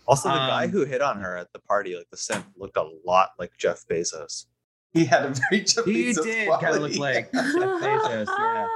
Also, 0.07 0.29
the 0.29 0.35
guy 0.35 0.65
Um, 0.65 0.71
who 0.71 0.85
hit 0.85 1.03
on 1.03 1.21
her 1.21 1.37
at 1.37 1.53
the 1.53 1.59
party, 1.59 1.97
like 1.97 2.09
the 2.11 2.17
simp, 2.17 2.47
looked 2.57 2.77
a 2.77 2.89
lot 3.05 3.31
like 3.39 3.53
Jeff 3.59 3.85
Bezos. 3.91 4.47
he 4.93 5.05
had 5.05 5.25
a 5.25 5.35
very 5.51 5.65
Jeff 5.65 5.85
He 5.85 6.11
Bezos 6.11 6.23
did 6.23 6.49
kinda 6.61 6.79
look 6.81 6.95
quality. 6.95 6.99
like 6.99 7.33
Jeff 7.33 7.45
Bezos, 7.45 8.27
yeah. 8.39 8.67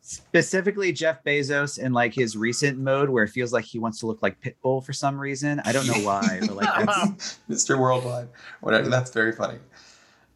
specifically 0.00 0.92
Jeff 0.92 1.22
Bezos 1.24 1.78
in 1.78 1.92
like 1.92 2.14
his 2.14 2.36
recent 2.36 2.78
mode 2.78 3.08
where 3.10 3.24
it 3.24 3.28
feels 3.30 3.52
like 3.52 3.64
he 3.64 3.78
wants 3.78 3.98
to 4.00 4.06
look 4.06 4.22
like 4.22 4.40
Pitbull 4.40 4.84
for 4.84 4.92
some 4.92 5.18
reason. 5.18 5.60
I 5.64 5.72
don't 5.72 5.86
know 5.86 6.00
why, 6.06 6.38
but 6.40 6.56
like 6.56 6.86
that's, 6.86 7.38
Mr. 7.50 7.78
Worldwide, 7.78 8.28
whatever. 8.60 8.88
That's 8.88 9.10
very 9.10 9.32
funny. 9.32 9.58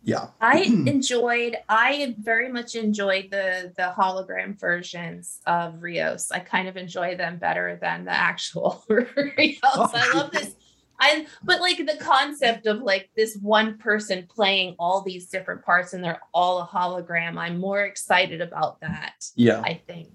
Yeah. 0.06 0.28
I 0.40 0.60
enjoyed. 0.86 1.56
I 1.68 2.14
very 2.18 2.50
much 2.50 2.76
enjoyed 2.76 3.28
the 3.30 3.72
the 3.76 3.92
hologram 3.94 4.58
versions 4.58 5.40
of 5.46 5.82
Rios. 5.82 6.30
I 6.30 6.38
kind 6.38 6.68
of 6.68 6.76
enjoy 6.76 7.16
them 7.16 7.38
better 7.38 7.76
than 7.82 8.04
the 8.04 8.12
actual 8.12 8.84
Rios. 8.88 9.60
I 9.64 10.12
love 10.14 10.30
this. 10.30 10.54
I 10.98 11.26
but 11.42 11.60
like 11.60 11.78
the 11.78 11.98
concept 12.00 12.66
of 12.66 12.82
like 12.82 13.10
this 13.16 13.36
one 13.42 13.78
person 13.78 14.26
playing 14.32 14.76
all 14.78 15.02
these 15.02 15.26
different 15.26 15.64
parts 15.64 15.92
and 15.92 16.02
they're 16.02 16.22
all 16.32 16.60
a 16.60 16.66
hologram. 16.66 17.36
I'm 17.36 17.58
more 17.58 17.84
excited 17.84 18.40
about 18.40 18.80
that. 18.80 19.26
Yeah. 19.34 19.60
I 19.60 19.82
think. 19.86 20.08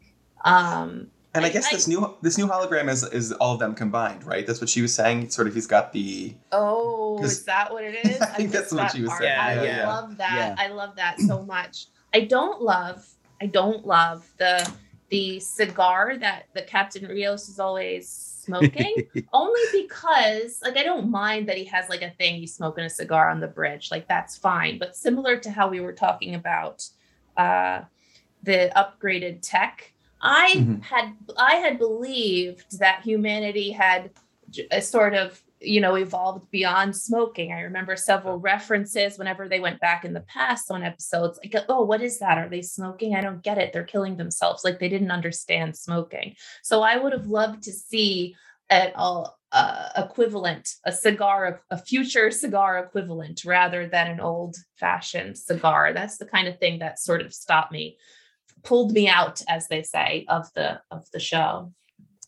Um, 0.43 1.07
And 1.33 1.45
I 1.45 1.47
I- 1.47 1.51
guess 1.51 1.67
I- 1.67 1.75
this 1.75 1.87
new 1.87 2.15
this 2.21 2.37
new 2.37 2.47
hologram 2.47 2.89
is 2.89 3.03
is 3.03 3.31
all 3.33 3.53
of 3.53 3.59
them 3.59 3.73
combined, 3.73 4.23
right? 4.25 4.45
That's 4.45 4.59
what 4.61 4.69
she 4.69 4.81
was 4.81 4.93
saying. 4.93 5.29
Sort 5.29 5.47
of, 5.47 5.53
he's 5.53 5.67
got 5.67 5.93
the 5.93 6.33
oh, 6.51 7.21
is 7.23 7.43
that 7.45 7.71
what 7.71 7.83
it 7.83 8.05
is? 8.05 8.19
I 8.21 8.25
think 8.27 8.51
that's 8.51 8.71
what 8.71 8.79
that 8.81 8.91
she 8.95 9.01
was 9.01 9.09
part. 9.09 9.21
saying. 9.23 9.39
I 9.39 9.53
Yeah, 9.55 9.63
yeah. 9.63 9.87
love 9.87 10.17
that. 10.17 10.55
Yeah. 10.57 10.65
I 10.65 10.67
love 10.69 10.95
that 10.97 11.19
so 11.21 11.43
much. 11.45 11.87
I 12.13 12.21
don't 12.21 12.61
love. 12.61 13.07
I 13.41 13.45
don't 13.45 13.85
love 13.85 14.29
the 14.37 14.69
the 15.09 15.39
cigar 15.39 16.17
that 16.17 16.47
the 16.53 16.61
Captain 16.61 17.05
Rios 17.05 17.49
is 17.49 17.59
always 17.59 18.07
smoking. 18.09 18.95
only 19.33 19.61
because, 19.73 20.59
like, 20.63 20.77
I 20.77 20.83
don't 20.83 21.09
mind 21.11 21.49
that 21.49 21.57
he 21.57 21.65
has 21.65 21.89
like 21.89 22.01
a 22.01 22.11
thing 22.11 22.35
he's 22.35 22.53
smoking 22.55 22.83
a 22.85 22.89
cigar 22.89 23.29
on 23.29 23.39
the 23.39 23.47
bridge. 23.47 23.89
Like 23.91 24.07
that's 24.07 24.37
fine. 24.37 24.79
But 24.79 24.95
similar 24.95 25.37
to 25.37 25.51
how 25.51 25.67
we 25.69 25.79
were 25.81 25.91
talking 25.93 26.35
about 26.35 26.87
uh, 27.37 27.81
the 28.43 28.71
upgraded 28.75 29.39
tech, 29.41 29.90
I 30.21 30.53
Mhm. 30.55 30.83
had 30.83 31.15
I 31.37 31.55
had 31.55 31.77
believed 31.79 32.79
that 32.79 33.01
humanity 33.01 33.71
had 33.71 34.11
a 34.71 34.81
sort 34.81 35.13
of 35.13 35.41
you 35.59 35.79
know 35.79 35.95
evolved 35.95 36.49
beyond 36.51 36.95
smoking. 36.95 37.51
I 37.53 37.61
remember 37.61 37.95
several 37.95 38.37
references 38.37 39.17
whenever 39.17 39.47
they 39.47 39.59
went 39.59 39.79
back 39.79 40.03
in 40.05 40.13
the 40.13 40.21
past 40.21 40.71
on 40.71 40.83
episodes 40.83 41.39
like 41.43 41.55
oh 41.69 41.83
what 41.83 42.01
is 42.01 42.19
that? 42.19 42.37
Are 42.37 42.49
they 42.49 42.61
smoking? 42.61 43.15
I 43.15 43.21
don't 43.21 43.43
get 43.43 43.57
it. 43.57 43.73
They're 43.73 43.83
killing 43.83 44.17
themselves. 44.17 44.63
Like 44.63 44.79
they 44.79 44.89
didn't 44.89 45.11
understand 45.11 45.75
smoking. 45.77 46.35
So 46.63 46.81
i 46.81 46.97
would 46.97 47.13
have 47.13 47.27
loved 47.27 47.63
to 47.63 47.71
see 47.71 48.35
an 48.69 48.91
all 48.95 49.37
uh, 49.51 49.89
equivalent 49.97 50.75
a 50.85 50.91
cigar 50.93 51.61
a 51.69 51.77
future 51.77 52.31
cigar 52.31 52.79
equivalent 52.79 53.43
rather 53.45 53.85
than 53.85 54.07
an 54.07 54.19
old 54.21 54.55
fashioned 54.77 55.37
cigar. 55.37 55.93
That's 55.93 56.17
the 56.17 56.25
kind 56.25 56.47
of 56.47 56.57
thing 56.57 56.79
that 56.79 56.97
sort 56.99 57.21
of 57.21 57.33
stopped 57.33 57.71
me 57.71 57.97
pulled 58.63 58.91
me 58.91 59.07
out 59.07 59.41
as 59.47 59.67
they 59.67 59.83
say 59.83 60.25
of 60.29 60.47
the 60.55 60.79
of 60.91 61.05
the 61.13 61.19
show 61.19 61.71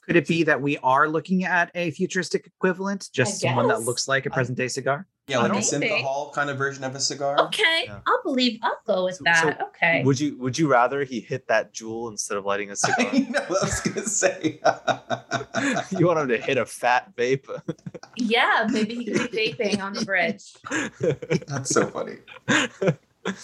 Could 0.02 0.16
it 0.18 0.28
be 0.28 0.44
that 0.44 0.62
we 0.62 0.78
are 0.80 1.08
looking 1.08 1.46
at 1.46 1.72
a 1.76 1.92
futuristic 1.92 2.46
equivalent, 2.48 3.10
just 3.14 3.44
I 3.44 3.48
someone 3.48 3.68
that 3.70 3.82
looks 3.84 4.08
like 4.08 4.26
a 4.26 4.30
present 4.30 4.58
day 4.58 4.68
cigar? 4.68 5.08
yeah, 5.30 5.38
like 5.40 5.54
a 5.72 5.80
Maybe. 5.80 6.02
Hall 6.02 6.32
kind 6.36 6.50
of 6.50 6.58
version 6.58 6.84
of 6.84 6.96
a 6.96 7.00
cigar. 7.00 7.40
Okay, 7.46 7.84
Yeah. 7.86 8.00
I'll 8.06 8.22
believe. 8.24 8.60
I'll 8.62 8.82
go 8.86 9.06
with 9.06 9.16
So- 9.16 9.24
that. 9.24 9.58
so 9.58 9.66
okay. 9.68 10.04
Would 10.04 10.20
you 10.20 10.38
Would 10.40 10.60
you 10.60 10.68
rather 10.70 11.06
he 11.06 11.22
hit 11.22 11.48
that 11.48 11.74
Juul 11.74 12.12
instead 12.12 12.38
of 12.38 12.44
lighting 12.46 12.72
a 12.72 12.76
cigar? 12.84 13.08
I 13.14 13.20
know 13.20 13.40
what 13.48 13.64
I 13.64 13.66
was 13.66 13.80
gonna 13.80 14.06
say. 14.06 14.60
you 15.98 16.08
want 16.08 16.20
him 16.20 16.28
to 16.28 16.38
hit 16.38 16.58
a 16.58 16.66
fat 16.66 17.16
vape? 17.16 17.48
yeah, 18.18 18.68
maybe 18.70 18.96
he 18.96 19.06
could 19.06 19.32
be 19.32 19.54
vaping 19.54 19.82
on 19.82 19.94
the 19.94 20.04
bridge. 20.04 20.44
That's 21.48 21.70
so 21.70 21.88
funny. 21.88 22.18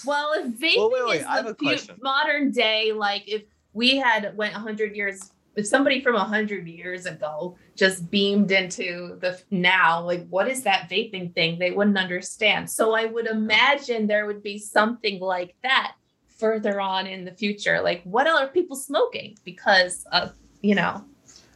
Well, 0.06 0.34
if 0.34 0.60
vaping 0.60 0.78
Well, 0.78 0.92
wait, 0.92 1.06
wait, 1.06 1.20
is 1.22 1.26
I 1.26 1.36
have 1.38 1.58
the 1.58 1.68
a 1.68 2.02
modern 2.02 2.52
day, 2.52 2.92
like 2.92 3.24
if 3.28 3.44
we 3.74 3.98
had 3.98 4.36
went 4.36 4.54
hundred 4.54 4.96
years 4.96 5.32
if 5.56 5.68
somebody 5.68 6.02
from 6.02 6.16
a 6.16 6.24
hundred 6.24 6.68
years 6.68 7.06
ago 7.06 7.58
just 7.76 8.10
beamed 8.10 8.52
into 8.52 9.18
the 9.20 9.40
now, 9.52 10.02
like 10.02 10.28
what 10.30 10.48
is 10.48 10.64
that 10.64 10.90
vaping 10.90 11.34
thing? 11.34 11.60
They 11.60 11.72
wouldn't 11.72 11.98
understand. 11.98 12.70
So 12.70 12.94
I 12.94 13.06
would 13.06 13.28
imagine 13.28 14.08
there 14.08 14.26
would 14.26 14.42
be 14.42 14.58
something 14.58 15.20
like 15.20 15.56
that 15.64 15.96
further 16.28 16.80
on 16.80 17.08
in 17.08 17.26
the 17.26 17.32
future. 17.32 17.82
Like 17.82 18.02
what 18.04 18.28
are 18.28 18.48
people 18.48 18.76
smoking? 18.76 19.38
Because 19.44 20.06
of 20.12 20.34
you 20.62 20.76
know. 20.76 21.04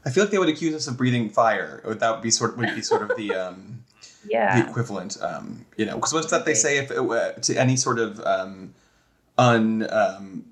I 0.05 0.09
feel 0.09 0.23
like 0.23 0.31
they 0.31 0.37
would 0.37 0.49
accuse 0.49 0.75
us 0.75 0.87
of 0.87 0.97
breathing 0.97 1.29
fire. 1.29 1.81
That 1.85 2.11
would 2.11 2.21
be 2.21 2.31
sort 2.31 2.57
would 2.57 2.75
be 2.75 2.81
sort 2.81 3.09
of 3.09 3.15
the 3.15 3.33
um, 3.33 3.82
yeah 4.27 4.61
the 4.61 4.69
equivalent. 4.69 5.17
Um, 5.21 5.65
you 5.77 5.85
know, 5.85 5.95
because 5.95 6.13
what's 6.13 6.31
that 6.31 6.45
they 6.45 6.53
say 6.53 6.77
if 6.77 6.91
it, 6.91 6.97
uh, 6.97 7.31
to 7.33 7.55
any 7.55 7.75
sort 7.75 7.99
of 7.99 8.19
um, 8.21 8.73
un 9.37 9.87
um, 9.89 10.45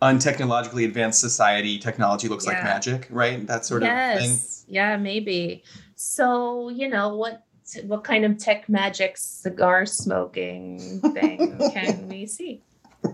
untechnologically 0.00 0.84
advanced 0.84 1.20
society, 1.20 1.78
technology 1.78 2.28
looks 2.28 2.46
like 2.46 2.62
magic, 2.62 3.08
right? 3.10 3.46
That 3.46 3.64
sort 3.64 3.82
of 3.82 3.88
thing. 3.88 4.30
yes. 4.30 4.64
Yeah, 4.68 4.96
maybe. 4.96 5.64
So, 5.94 6.68
you 6.68 6.88
know, 6.88 7.16
what 7.16 7.44
what 7.84 8.04
kind 8.04 8.24
of 8.24 8.38
tech 8.38 8.68
magic 8.68 9.16
cigar 9.16 9.84
smoking 9.86 11.00
thing 11.00 11.58
can 11.72 12.08
we 12.08 12.26
see? 12.26 12.62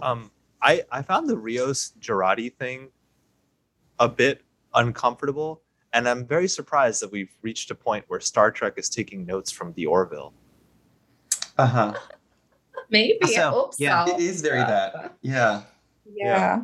Um, 0.03 0.31
I 0.61 0.83
I 0.91 1.03
found 1.03 1.29
the 1.29 1.37
Rios 1.37 1.93
Jurati 2.01 2.53
thing 2.53 2.89
a 3.99 4.09
bit 4.09 4.43
uncomfortable, 4.75 5.63
and 5.95 6.09
I'm 6.09 6.27
very 6.27 6.49
surprised 6.49 7.01
that 7.03 7.11
we've 7.11 7.33
reached 7.43 7.71
a 7.71 7.75
point 7.75 8.05
where 8.09 8.21
Star 8.21 8.51
Trek 8.51 8.75
is 8.77 8.89
taking 8.91 9.25
notes 9.25 9.51
from 9.51 9.73
the 9.75 9.87
Orville. 9.87 10.35
Uh 11.57 11.67
huh. 11.67 11.95
Maybe. 12.91 13.19
I 13.23 13.29
So, 13.29 13.51
hope 13.51 13.75
yeah. 13.79 14.05
so. 14.05 14.15
It 14.17 14.21
is 14.21 14.43
very 14.43 14.59
that. 14.59 15.15
Yeah. 15.23 15.63
Yeah. 16.13 16.63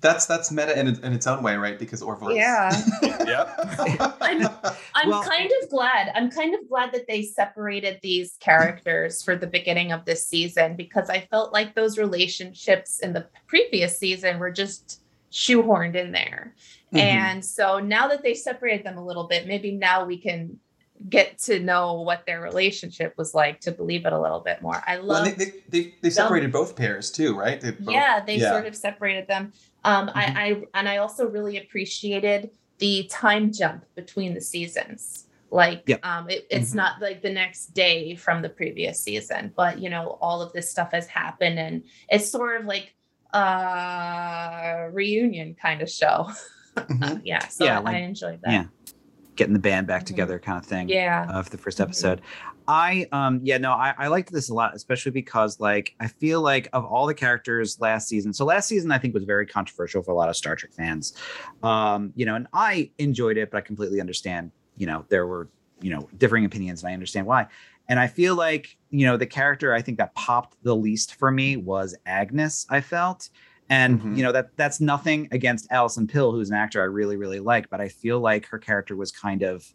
That's 0.00 0.26
that's 0.26 0.52
meta 0.52 0.78
in, 0.78 0.86
its- 0.86 1.00
in 1.00 1.12
its 1.12 1.26
own 1.26 1.42
way, 1.42 1.56
right? 1.56 1.76
Because 1.76 2.02
Orville. 2.02 2.28
is- 2.28 2.36
Yeah. 2.36 2.70
Yep. 3.28 4.16
I'm 4.20 4.46
I'm 4.94 5.08
Well- 5.10 5.22
kind 5.24 5.50
of 5.62 5.68
glad. 5.68 6.10
I'm 6.14 6.30
kind 6.30 6.54
of 6.54 6.68
glad 6.68 6.92
that 6.92 7.06
they 7.08 7.22
separated 7.22 7.98
these 8.02 8.36
characters 8.40 9.22
for 9.22 9.34
the 9.36 9.46
beginning 9.48 9.90
of 9.92 10.04
this 10.04 10.24
season 10.26 10.76
because 10.76 11.10
I 11.10 11.20
felt 11.30 11.52
like 11.52 11.74
those 11.74 11.98
relationships 11.98 13.00
in 13.00 13.12
the 13.12 13.26
previous 13.48 13.98
season 13.98 14.38
were 14.38 14.52
just 14.52 15.02
shoehorned 15.30 15.94
in 15.96 16.12
there. 16.12 16.54
Mhm. 16.94 17.00
And 17.00 17.44
so 17.44 17.78
now 17.78 18.08
that 18.08 18.22
they 18.22 18.34
separated 18.34 18.84
them 18.86 18.96
a 18.98 19.04
little 19.04 19.24
bit, 19.24 19.46
maybe 19.46 19.72
now 19.72 20.04
we 20.04 20.18
can 20.18 20.58
get 21.08 21.38
to 21.38 21.60
know 21.60 22.00
what 22.02 22.24
their 22.26 22.40
relationship 22.40 23.14
was 23.16 23.32
like 23.32 23.60
to 23.60 23.70
believe 23.70 24.04
it 24.04 24.12
a 24.12 24.20
little 24.20 24.40
bit 24.40 24.60
more. 24.62 24.82
I 24.84 24.96
Well, 24.98 25.06
love 25.06 25.24
they, 25.26 25.32
they, 25.44 25.52
they, 25.68 25.94
they 26.02 26.10
separated 26.10 26.50
both 26.50 26.74
pairs 26.74 27.10
too, 27.12 27.38
right? 27.38 27.60
They 27.60 27.70
both- 27.70 27.94
yeah 27.94 28.20
they 28.24 28.36
yeah. 28.38 28.50
sort 28.50 28.66
of 28.66 28.74
separated 28.74 29.28
them 29.28 29.52
um 29.84 30.10
I, 30.12 30.24
I 30.74 30.78
and 30.78 30.88
i 30.88 30.96
also 30.96 31.28
really 31.28 31.56
appreciated 31.56 32.50
the 32.78 33.04
time 33.08 33.52
jump 33.52 33.84
between 33.94 34.34
the 34.34 34.40
seasons 34.40 35.26
like 35.52 35.84
Yep. 35.86 36.04
um 36.04 36.28
it, 36.30 36.48
it's 36.50 36.72
Mhm. 36.72 36.76
not 36.76 37.00
like 37.00 37.22
the 37.22 37.30
next 37.30 37.66
day 37.74 38.16
from 38.16 38.42
the 38.42 38.48
previous 38.48 38.98
season 38.98 39.52
but 39.54 39.78
you 39.78 39.88
know 39.90 40.18
all 40.20 40.42
of 40.42 40.52
this 40.52 40.68
stuff 40.68 40.90
has 40.90 41.06
happened 41.06 41.60
and 41.60 41.84
it's 42.08 42.28
sort 42.28 42.60
of 42.60 42.66
like 42.66 42.92
a 43.32 44.88
reunion 44.92 45.54
kind 45.60 45.82
of 45.82 45.90
show 45.90 46.30
Mhm. 46.76 47.22
yeah 47.24 47.46
so 47.48 47.64
Yeah, 47.64 47.78
I, 47.78 47.82
like- 47.82 47.94
I 47.96 47.98
enjoyed 48.00 48.40
that 48.44 48.52
yeah. 48.52 48.64
getting 49.36 49.52
the 49.52 49.58
band 49.58 49.86
back 49.86 50.02
Mhm. 50.02 50.06
together 50.06 50.38
kind 50.38 50.58
of 50.58 50.64
thing. 50.64 50.88
yeah 50.88 51.26
of 51.30 51.50
the 51.50 51.58
first 51.58 51.78
Mhm. 51.78 51.82
episode. 51.84 52.20
I 52.70 53.08
um 53.12 53.40
yeah 53.42 53.56
no 53.58 53.72
I, 53.72 53.94
I 53.98 54.08
liked 54.08 54.30
this 54.30 54.50
a 54.50 54.54
lot 54.54 54.74
especially 54.74 55.12
because 55.12 55.58
like 55.58 55.94
I 56.00 56.06
feel 56.06 56.40
like 56.42 56.68
of 56.72 56.84
all 56.84 57.06
the 57.06 57.14
characters 57.14 57.80
last 57.80 58.08
season 58.08 58.32
so 58.32 58.44
last 58.44 58.68
season 58.68 58.92
I 58.92 58.98
think 58.98 59.14
was 59.14 59.24
very 59.24 59.46
controversial 59.46 60.02
for 60.02 60.10
a 60.12 60.14
lot 60.14 60.28
of 60.28 60.36
Star 60.36 60.54
Trek 60.54 60.72
fans 60.72 61.14
um 61.62 62.12
you 62.14 62.26
know 62.26 62.34
and 62.34 62.46
I 62.52 62.90
enjoyed 62.98 63.38
it 63.38 63.50
but 63.50 63.56
I 63.58 63.60
completely 63.62 64.00
understand 64.00 64.50
you 64.76 64.86
know 64.86 65.04
there 65.08 65.26
were 65.26 65.48
you 65.80 65.90
know 65.90 66.08
differing 66.18 66.44
opinions 66.44 66.82
and 66.82 66.90
I 66.90 66.94
understand 66.94 67.26
why 67.26 67.46
and 67.88 67.98
I 67.98 68.06
feel 68.06 68.34
like 68.34 68.76
you 68.90 69.06
know 69.06 69.16
the 69.16 69.26
character 69.26 69.72
I 69.74 69.82
think 69.82 69.98
that 69.98 70.14
popped 70.14 70.56
the 70.62 70.74
least 70.76 71.14
for 71.16 71.30
me 71.30 71.56
was 71.56 71.96
Agnes 72.06 72.66
I 72.70 72.80
felt 72.80 73.30
and 73.70 74.00
Mhm. 74.00 74.16
you 74.16 74.22
know 74.22 74.32
that 74.32 74.56
that's 74.56 74.80
nothing 74.80 75.28
against 75.32 75.66
Alison 75.70 76.06
Pill 76.06 76.32
who's 76.32 76.50
an 76.50 76.56
actor 76.56 76.80
I 76.80 76.86
really 76.86 77.16
really 77.16 77.40
like 77.40 77.68
but 77.70 77.80
I 77.80 77.88
feel 77.88 78.20
like 78.20 78.46
her 78.46 78.58
character 78.58 78.96
was 78.96 79.10
kind 79.12 79.42
of 79.42 79.72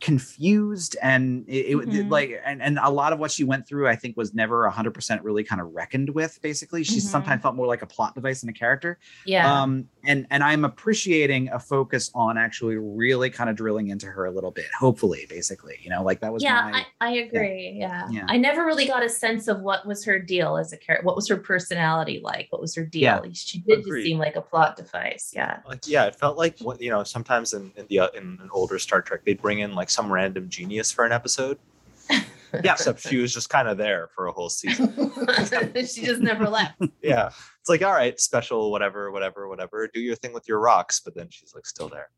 confused 0.00 0.96
and 1.02 1.44
it, 1.48 1.66
it, 1.66 1.76
Mhm. 1.76 2.10
like 2.10 2.40
and, 2.44 2.60
and 2.62 2.78
a 2.82 2.90
lot 2.90 3.12
of 3.12 3.18
what 3.18 3.30
she 3.30 3.44
went 3.44 3.66
through 3.66 3.88
i 3.88 3.96
think 3.96 4.16
was 4.16 4.34
never 4.34 4.66
100% 4.68 5.20
really 5.22 5.42
kind 5.44 5.60
of 5.60 5.72
reckoned 5.74 6.10
with 6.10 6.38
basically 6.42 6.84
she 6.84 6.96
Mhm. 6.98 7.02
sometimes 7.02 7.42
felt 7.42 7.54
more 7.54 7.66
like 7.66 7.82
a 7.82 7.86
plot 7.86 8.14
device 8.14 8.40
than 8.40 8.50
a 8.50 8.52
character 8.52 8.98
yeah 9.24 9.62
um 9.62 9.88
and 10.04 10.26
and 10.30 10.42
i'm 10.44 10.64
appreciating 10.64 11.48
a 11.50 11.58
focus 11.58 12.10
on 12.14 12.36
actually 12.36 12.76
really 12.76 13.30
kind 13.30 13.48
of 13.48 13.56
drilling 13.56 13.88
into 13.88 14.06
her 14.06 14.26
a 14.26 14.30
little 14.30 14.50
bit 14.50 14.66
hopefully 14.78 15.26
basically 15.28 15.76
you 15.82 15.90
know 15.90 16.02
like 16.02 16.20
that 16.20 16.32
was 16.32 16.42
yeah, 16.42 16.70
my 16.70 16.86
I, 17.00 17.08
I 17.08 17.10
agree. 17.18 17.76
Yeah. 17.78 18.06
Yeah. 18.10 18.26
I 18.28 18.36
never 18.36 18.64
really 18.64 18.86
got 18.86 19.02
a 19.04 19.08
sense 19.08 19.48
of 19.48 19.60
what 19.60 19.86
was 19.86 20.04
her 20.04 20.18
deal 20.18 20.56
as 20.56 20.72
a 20.72 20.76
character. 20.76 21.04
What 21.04 21.16
was 21.16 21.28
her 21.28 21.36
personality 21.36 22.20
like? 22.22 22.46
What 22.50 22.60
was 22.60 22.74
her 22.74 22.84
deal? 22.84 23.02
Yeah. 23.02 23.20
She 23.32 23.58
did 23.60 23.84
just 23.84 24.02
seem 24.02 24.18
like 24.18 24.36
a 24.36 24.40
plot 24.40 24.76
device. 24.76 25.32
Yeah. 25.34 25.60
Like, 25.68 25.80
yeah, 25.86 26.04
it 26.06 26.16
felt 26.16 26.36
like 26.38 26.58
what 26.60 26.80
you 26.80 26.90
know. 26.90 27.02
Sometimes 27.04 27.52
in 27.52 27.72
in 27.76 27.86
the 27.88 28.00
uh, 28.00 28.08
in 28.14 28.38
an 28.40 28.48
older 28.52 28.78
Star 28.78 29.02
Trek, 29.02 29.20
they'd 29.24 29.40
bring 29.40 29.58
in 29.60 29.74
like 29.74 29.85
some 29.90 30.12
random 30.12 30.48
genius 30.48 30.92
for 30.92 31.04
an 31.04 31.12
episode. 31.12 31.58
Yeah. 32.62 32.72
Except 32.72 33.00
she 33.00 33.18
was 33.18 33.34
just 33.34 33.50
kind 33.50 33.68
of 33.68 33.76
there 33.76 34.08
for 34.14 34.26
a 34.26 34.32
whole 34.32 34.48
season. 34.48 34.94
she 35.74 36.06
just 36.06 36.22
never 36.22 36.48
left. 36.48 36.80
yeah, 37.02 37.26
it's 37.26 37.68
like 37.68 37.82
all 37.82 37.92
right, 37.92 38.18
special, 38.18 38.70
whatever, 38.70 39.10
whatever, 39.10 39.48
whatever. 39.48 39.90
Do 39.92 40.00
your 40.00 40.14
thing 40.16 40.32
with 40.32 40.48
your 40.48 40.60
rocks, 40.60 41.00
but 41.00 41.14
then 41.14 41.26
she's 41.28 41.54
like 41.54 41.66
still 41.66 41.88
there. 41.88 42.08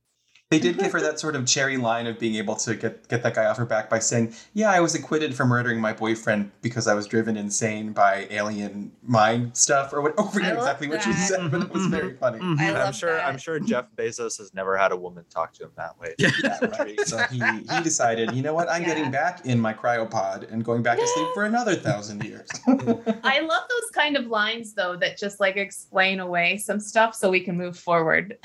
They 0.50 0.58
did 0.58 0.78
give 0.78 0.92
her 0.92 1.00
that 1.02 1.20
sort 1.20 1.36
of 1.36 1.44
cherry 1.46 1.76
line 1.76 2.06
of 2.06 2.18
being 2.18 2.36
able 2.36 2.56
to 2.56 2.74
get 2.74 3.06
get 3.08 3.22
that 3.22 3.34
guy 3.34 3.44
off 3.44 3.58
her 3.58 3.66
back 3.66 3.90
by 3.90 3.98
saying, 3.98 4.32
"Yeah, 4.54 4.70
I 4.70 4.80
was 4.80 4.94
acquitted 4.94 5.34
for 5.34 5.44
murdering 5.44 5.78
my 5.78 5.92
boyfriend 5.92 6.50
because 6.62 6.86
I 6.88 6.94
was 6.94 7.06
driven 7.06 7.36
insane 7.36 7.92
by 7.92 8.26
alien 8.30 8.90
mind 9.02 9.54
stuff 9.58 9.92
or 9.92 10.00
what." 10.00 10.14
I 10.18 10.26
forget 10.30 10.52
I 10.52 10.54
love 10.54 10.62
exactly 10.62 10.88
what 10.88 11.02
she 11.02 11.12
said, 11.12 11.50
but 11.50 11.64
it 11.64 11.70
was 11.70 11.84
very 11.88 12.14
funny. 12.14 12.38
Mhm. 12.38 12.58
I 12.58 12.64
And 12.68 12.76
I'm 12.78 12.84
love 12.86 12.94
sure 12.96 13.20
I'm 13.20 13.36
sure 13.36 13.60
Jeff 13.60 13.88
Bezos 13.94 14.38
has 14.38 14.54
never 14.54 14.78
had 14.78 14.90
a 14.90 14.96
woman 14.96 15.26
talk 15.28 15.52
to 15.52 15.64
him 15.64 15.70
that 15.76 16.00
way. 16.00 16.14
Yeah, 16.18 16.30
right. 16.78 16.98
So 17.06 17.18
he 17.30 17.40
he 17.70 17.82
decided, 17.82 18.32
you 18.32 18.40
know 18.40 18.54
what? 18.54 18.70
I'm 18.70 18.80
Yeah. 18.80 18.88
getting 18.94 19.10
back 19.10 19.44
in 19.44 19.60
my 19.60 19.74
cryopod 19.74 20.50
and 20.50 20.64
going 20.64 20.82
back 20.82 20.98
to 20.98 21.06
sleep 21.08 21.28
for 21.34 21.44
another 21.44 21.74
thousand 21.74 22.24
years. 22.24 22.48
I 22.66 23.40
love 23.40 23.64
those 23.68 23.90
kind 23.94 24.16
of 24.16 24.28
lines 24.28 24.72
though 24.72 24.96
that 24.96 25.18
just 25.18 25.40
like 25.40 25.58
explain 25.58 26.20
away 26.20 26.56
some 26.56 26.80
stuff 26.80 27.14
so 27.14 27.28
we 27.28 27.40
can 27.40 27.54
move 27.58 27.78
forward. 27.78 28.38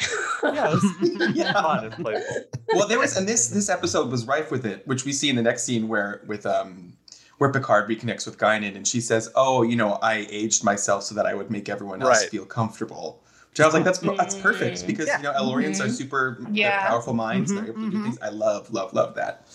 Yeah, 0.44 0.70
it 0.70 0.74
was 0.74 1.36
Yeah. 1.36 1.54
fun 1.54 1.93
and 1.96 2.06
playful. 2.06 2.44
well, 2.74 2.88
there 2.88 3.00
was, 3.00 3.18
and 3.18 3.28
this 3.28 3.48
this 3.48 3.70
episode 3.70 4.10
was 4.12 4.26
rife 4.26 4.52
with 4.52 4.66
it, 4.66 4.86
which 4.88 5.06
we 5.06 5.14
see 5.14 5.30
in 5.30 5.36
the 5.36 5.42
next 5.42 5.64
scene 5.64 5.88
where 5.88 6.22
with 6.28 6.46
um 6.46 6.94
where 7.40 7.52
Picard 7.52 7.90
reconnects 7.90 8.26
with 8.26 8.38
Guinan, 8.38 8.76
and 8.76 8.88
she 8.88 9.02
says, 9.02 9.30
"Oh, 9.36 9.64
you 9.64 9.76
know, 9.76 9.94
I 10.02 10.26
aged 10.30 10.64
myself 10.64 11.04
so 11.04 11.16
that 11.16 11.26
I 11.26 11.34
would 11.34 11.50
make 11.52 11.68
everyone 11.70 12.02
else 12.02 12.22
Right. 12.22 12.30
feel 12.30 12.46
comfortable." 12.46 13.22
Which 13.50 13.60
I 13.60 13.66
was 13.66 13.74
like, 13.74 13.84
"That's 13.84 14.00
that's 14.00 14.36
perfect 14.36 14.78
Mhm. 14.84 14.88
because 14.88 15.08
Yeah. 15.08 15.18
you 15.18 15.24
know 15.24 15.32
El-Aurians 15.34 15.80
are 15.80 15.88
Mhm. 15.88 15.92
super 15.92 16.38
Yeah. 16.52 16.88
powerful 16.88 17.14
minds. 17.14 17.52
Mhm, 17.52 17.56
They're 17.56 17.68
able 17.72 17.82
to 17.84 17.90
do 17.92 17.98
mhm. 17.98 18.04
things. 18.04 18.18
I 18.22 18.30
love 18.30 18.72
love 18.72 18.94
love 18.94 19.16
that." 19.16 19.46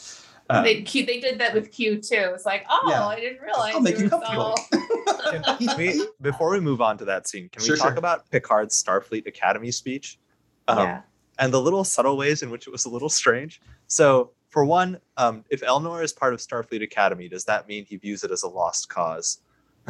Um, 0.51 0.65
they, 0.65 0.81
Q, 0.81 1.05
they 1.05 1.21
did 1.21 1.39
that 1.41 1.53
with 1.53 1.71
Q 1.71 1.97
too. 2.01 2.31
It's 2.35 2.47
like, 2.47 2.65
oh, 2.71 2.87
Yeah. 2.89 3.07
I 3.07 3.17
didn't 3.21 3.43
realize. 3.43 3.75
I'll 3.75 3.83
make 3.83 3.99
you 3.99 4.09
comfortable. 4.09 4.55
we, 5.77 6.07
before 6.23 6.51
we 6.51 6.59
move 6.61 6.81
on 6.81 6.97
to 6.99 7.05
that 7.05 7.29
scene, 7.29 7.51
can 7.51 7.61
we 7.63 7.67
Sure, 7.67 7.77
talk 7.77 7.89
sure. 7.89 7.99
about 7.99 8.31
Picard's 8.31 8.83
Starfleet 8.83 9.27
Academy 9.27 9.71
speech? 9.71 10.19
Um, 10.67 10.79
yeah. 10.79 11.03
And 11.39 11.53
the 11.53 11.61
little 11.61 11.85
subtle 11.85 12.17
ways 12.17 12.43
in 12.43 12.51
which 12.51 12.67
it 12.67 12.71
was 12.71 12.85
a 12.85 12.89
little 12.91 13.09
strange. 13.09 13.61
So, 13.87 14.33
for 14.51 14.65
one, 14.65 14.99
um, 15.17 15.45
if 15.51 15.61
Elnor 15.63 16.03
is 16.03 16.13
part 16.13 16.33
of 16.35 16.41
Starfleet 16.41 16.83
Academy, 16.83 17.29
does 17.29 17.45
that 17.45 17.69
mean 17.69 17.85
he 17.85 17.97
views 17.97 18.25
it 18.25 18.31
as 18.31 18.43
a 18.43 18.49
lost 18.49 18.89
cause? 18.89 19.41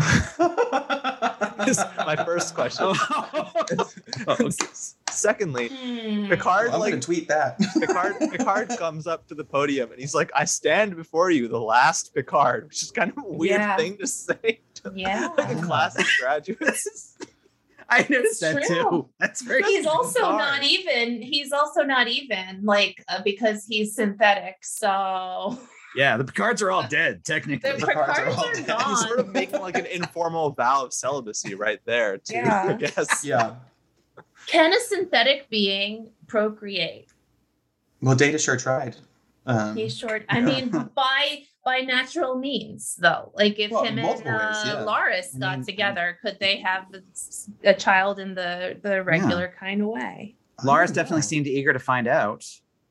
Is 1.67 1.79
my 2.07 2.15
first 2.25 2.55
question. 2.55 2.87
Oh. 4.27 4.51
Secondly, 5.11 5.69
Hmm. 5.69 6.29
Picard 6.29 6.69
Well, 6.71 6.83
I'm 6.85 6.93
like 6.93 7.01
tweet 7.01 7.27
that. 7.29 7.59
Picard 7.79 8.15
Picard 8.31 8.69
comes 8.79 9.07
up 9.09 9.27
to 9.29 9.35
the 9.35 9.45
podium 9.45 9.91
and 9.91 10.01
he's 10.01 10.15
like, 10.15 10.31
"I 10.35 10.45
stand 10.45 10.95
before 10.97 11.31
you, 11.31 11.49
the 11.49 11.61
last 11.61 12.15
Picard," 12.15 12.67
which 12.69 12.83
is 12.85 12.91
kind 12.93 13.11
of 13.11 13.19
a 13.19 13.27
weird 13.29 13.61
Yeah. 13.61 13.77
thing 13.77 13.97
to 13.99 14.07
say 14.07 14.61
to 14.75 14.93
Yeah. 14.97 15.29
like 15.37 15.57
a 15.59 15.63
class 15.63 15.99
of 15.99 16.07
graduates. 16.21 17.17
i 17.91 18.07
noticed 18.09 18.41
that 18.41 18.63
too 18.67 19.09
that's 19.19 19.43
very 19.43 19.63
he's 19.63 19.87
also 19.87 20.21
Picard. 20.21 20.39
not 20.39 20.65
even 20.65 21.23
he's 21.23 21.53
also 21.53 21.83
not 21.83 22.09
even 22.09 22.61
like 22.63 23.03
uh, 23.09 23.21
because 23.25 23.65
he's 23.67 23.95
synthetic 23.95 24.57
so 24.63 25.59
yeah 25.97 26.17
the 26.17 26.25
picards 26.25 26.61
are 26.61 26.71
all 26.71 26.87
dead 26.87 27.25
technically 27.25 27.71
the 27.71 27.79
Picards 27.79 28.09
Picards 28.09 28.19
are 28.19 28.27
all 28.29 28.47
are 28.49 28.55
dead. 28.55 28.67
gone. 28.67 28.91
he's 28.91 29.01
sort 29.01 29.21
of 29.21 29.29
making 29.31 29.61
like 29.61 29.77
an 29.79 29.87
informal 29.87 30.51
vow 30.51 30.85
of 30.85 30.93
celibacy 30.93 31.55
right 31.55 31.81
there, 31.87 32.19
too. 32.19 32.35
Yeah. 32.35 32.67
I 32.69 32.73
guess. 32.75 33.25
yeah. 33.25 33.55
can 34.47 34.73
a 34.73 34.81
synthetic 34.81 35.49
being 35.49 36.11
procreate 36.27 37.09
Well, 38.03 38.15
Data 38.17 38.39
sure 38.39 38.57
tried. 38.57 38.97
Um, 39.47 39.77
he's 39.77 39.97
short 39.97 40.27
i 40.29 40.41
mean 40.43 40.69
by 40.95 41.43
by 41.71 41.79
natural 41.97 42.35
means 42.49 42.83
though 43.05 43.25
like 43.41 43.59
if 43.65 43.71
Well, 43.71 43.85
him 43.85 43.99
and 43.99 44.07
multiple 44.07 44.33
ways, 44.33 44.41
uh, 44.43 44.63
yeah. 44.67 44.85
Laris 44.91 45.29
I 45.37 45.39
got 45.47 45.57
mean, 45.59 45.67
together 45.67 46.07
could 46.23 46.37
they 46.41 46.55
have 46.71 46.83
a 47.65 47.75
child 47.75 48.15
in 48.25 48.31
the 48.41 48.53
the 48.83 49.03
regular 49.15 49.47
kind 49.63 49.79
of 49.83 49.89
way 49.89 50.35
Laris 50.65 50.91
Oh, 50.91 50.95
definitely 50.99 51.25
wow. 51.27 51.33
seemed 51.33 51.47
eager 51.47 51.73
to 51.73 51.79
find 51.79 52.07
out. 52.09 52.43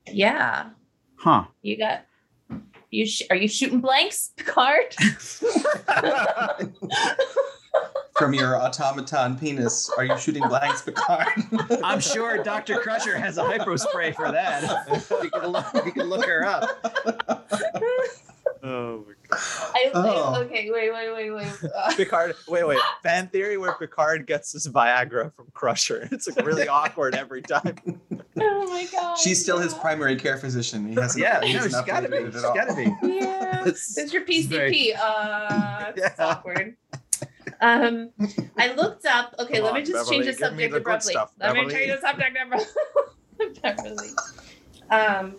Yeah. 0.08 0.70
Huh. 1.18 1.44
You 1.62 1.76
got 1.78 2.06
you 2.92 3.06
sh- 3.06 3.24
are 3.30 3.36
you 3.36 3.50
shooting 3.50 3.82
blanks, 3.82 4.32
Picard? 4.38 4.96
From 8.18 8.34
your 8.34 8.56
automaton 8.60 9.38
penis, 9.38 9.92
are 9.98 10.06
you 10.06 10.18
shooting 10.18 10.48
blanks, 10.48 10.82
Picard? 10.82 11.28
I'm 11.84 12.00
sure 12.00 12.42
Dr. 12.42 12.78
Crusher 12.80 13.16
has 13.18 13.38
a 13.38 13.44
hypospray 13.44 14.16
for 14.16 14.32
that. 14.32 14.64
you, 15.24 15.30
can 15.30 15.48
look, 15.50 15.66
you 15.86 15.92
can 15.92 16.08
look 16.10 16.26
her 16.26 16.44
up. 16.46 16.64
Oh 18.64 19.06
my 19.08 19.14
god. 19.30 19.40
I, 19.76 19.92
Oh. 19.94 20.34
I 20.34 20.40
okay, 20.40 20.70
wait, 20.72 20.92
wait, 20.94 21.14
wait, 21.14 21.32
wait. 21.32 21.72
Uh, 21.76 21.94
Picard, 21.98 22.36
wait, 22.48 22.68
wait. 22.68 22.80
Fan 23.04 23.28
theory 23.30 23.58
where 23.58 23.74
Picard 23.74 24.26
gets 24.28 24.52
his 24.54 24.68
Viagra 24.68 25.34
from 25.36 25.48
Crusher. 25.54 26.08
It's 26.12 26.28
like 26.28 26.46
really 26.46 26.68
awkward 26.80 27.16
every 27.16 27.42
time. 27.42 27.76
oh 28.40 28.68
my 28.70 28.88
god. 28.92 29.18
She's 29.18 29.42
still 29.42 29.60
his 29.60 29.74
primary 29.74 30.16
care 30.16 30.38
physician. 30.38 30.88
He 30.88 30.96
hasn't, 30.96 31.22
Yeah, 31.22 31.42
he 31.44 31.54
no, 31.54 31.60
hasn't 31.60 31.74
she's 31.86 31.94
gotta 31.94 32.10
be. 32.10 32.18
updated 32.18 32.28
it 32.28 32.34
She's 32.34 32.42
gotta 32.42 32.76
be. 32.76 33.08
Yeah. 33.16 33.62
It's- 33.62 33.94
There's 33.96 34.14
your 34.14 34.24
it's 34.28 34.46
very- 34.48 34.72
PCP. 34.74 34.96
Uh, 35.00 35.92
it's 35.96 36.18
Yeah. 36.20 36.26
awkward. 36.26 36.76
Um, 37.60 38.12
I 38.58 38.74
looked 38.74 39.06
up. 39.08 39.34
Okay, 39.40 39.56
Come 39.56 39.64
let 39.64 39.74
me 39.74 39.80
on, 39.80 39.86
just 39.86 39.94
Beverly, 39.94 40.16
change 40.26 40.26
the 40.28 40.34
subject 40.46 40.72
the 40.74 40.78
abruptly. 40.78 41.12
stuff, 41.14 41.32
let 41.40 41.54
me 41.56 41.68
change 41.70 41.92
the 41.92 42.00
subject 42.02 42.38
abruptly. 42.44 43.60
Beverly. 43.64 44.10
Um, 44.92 45.36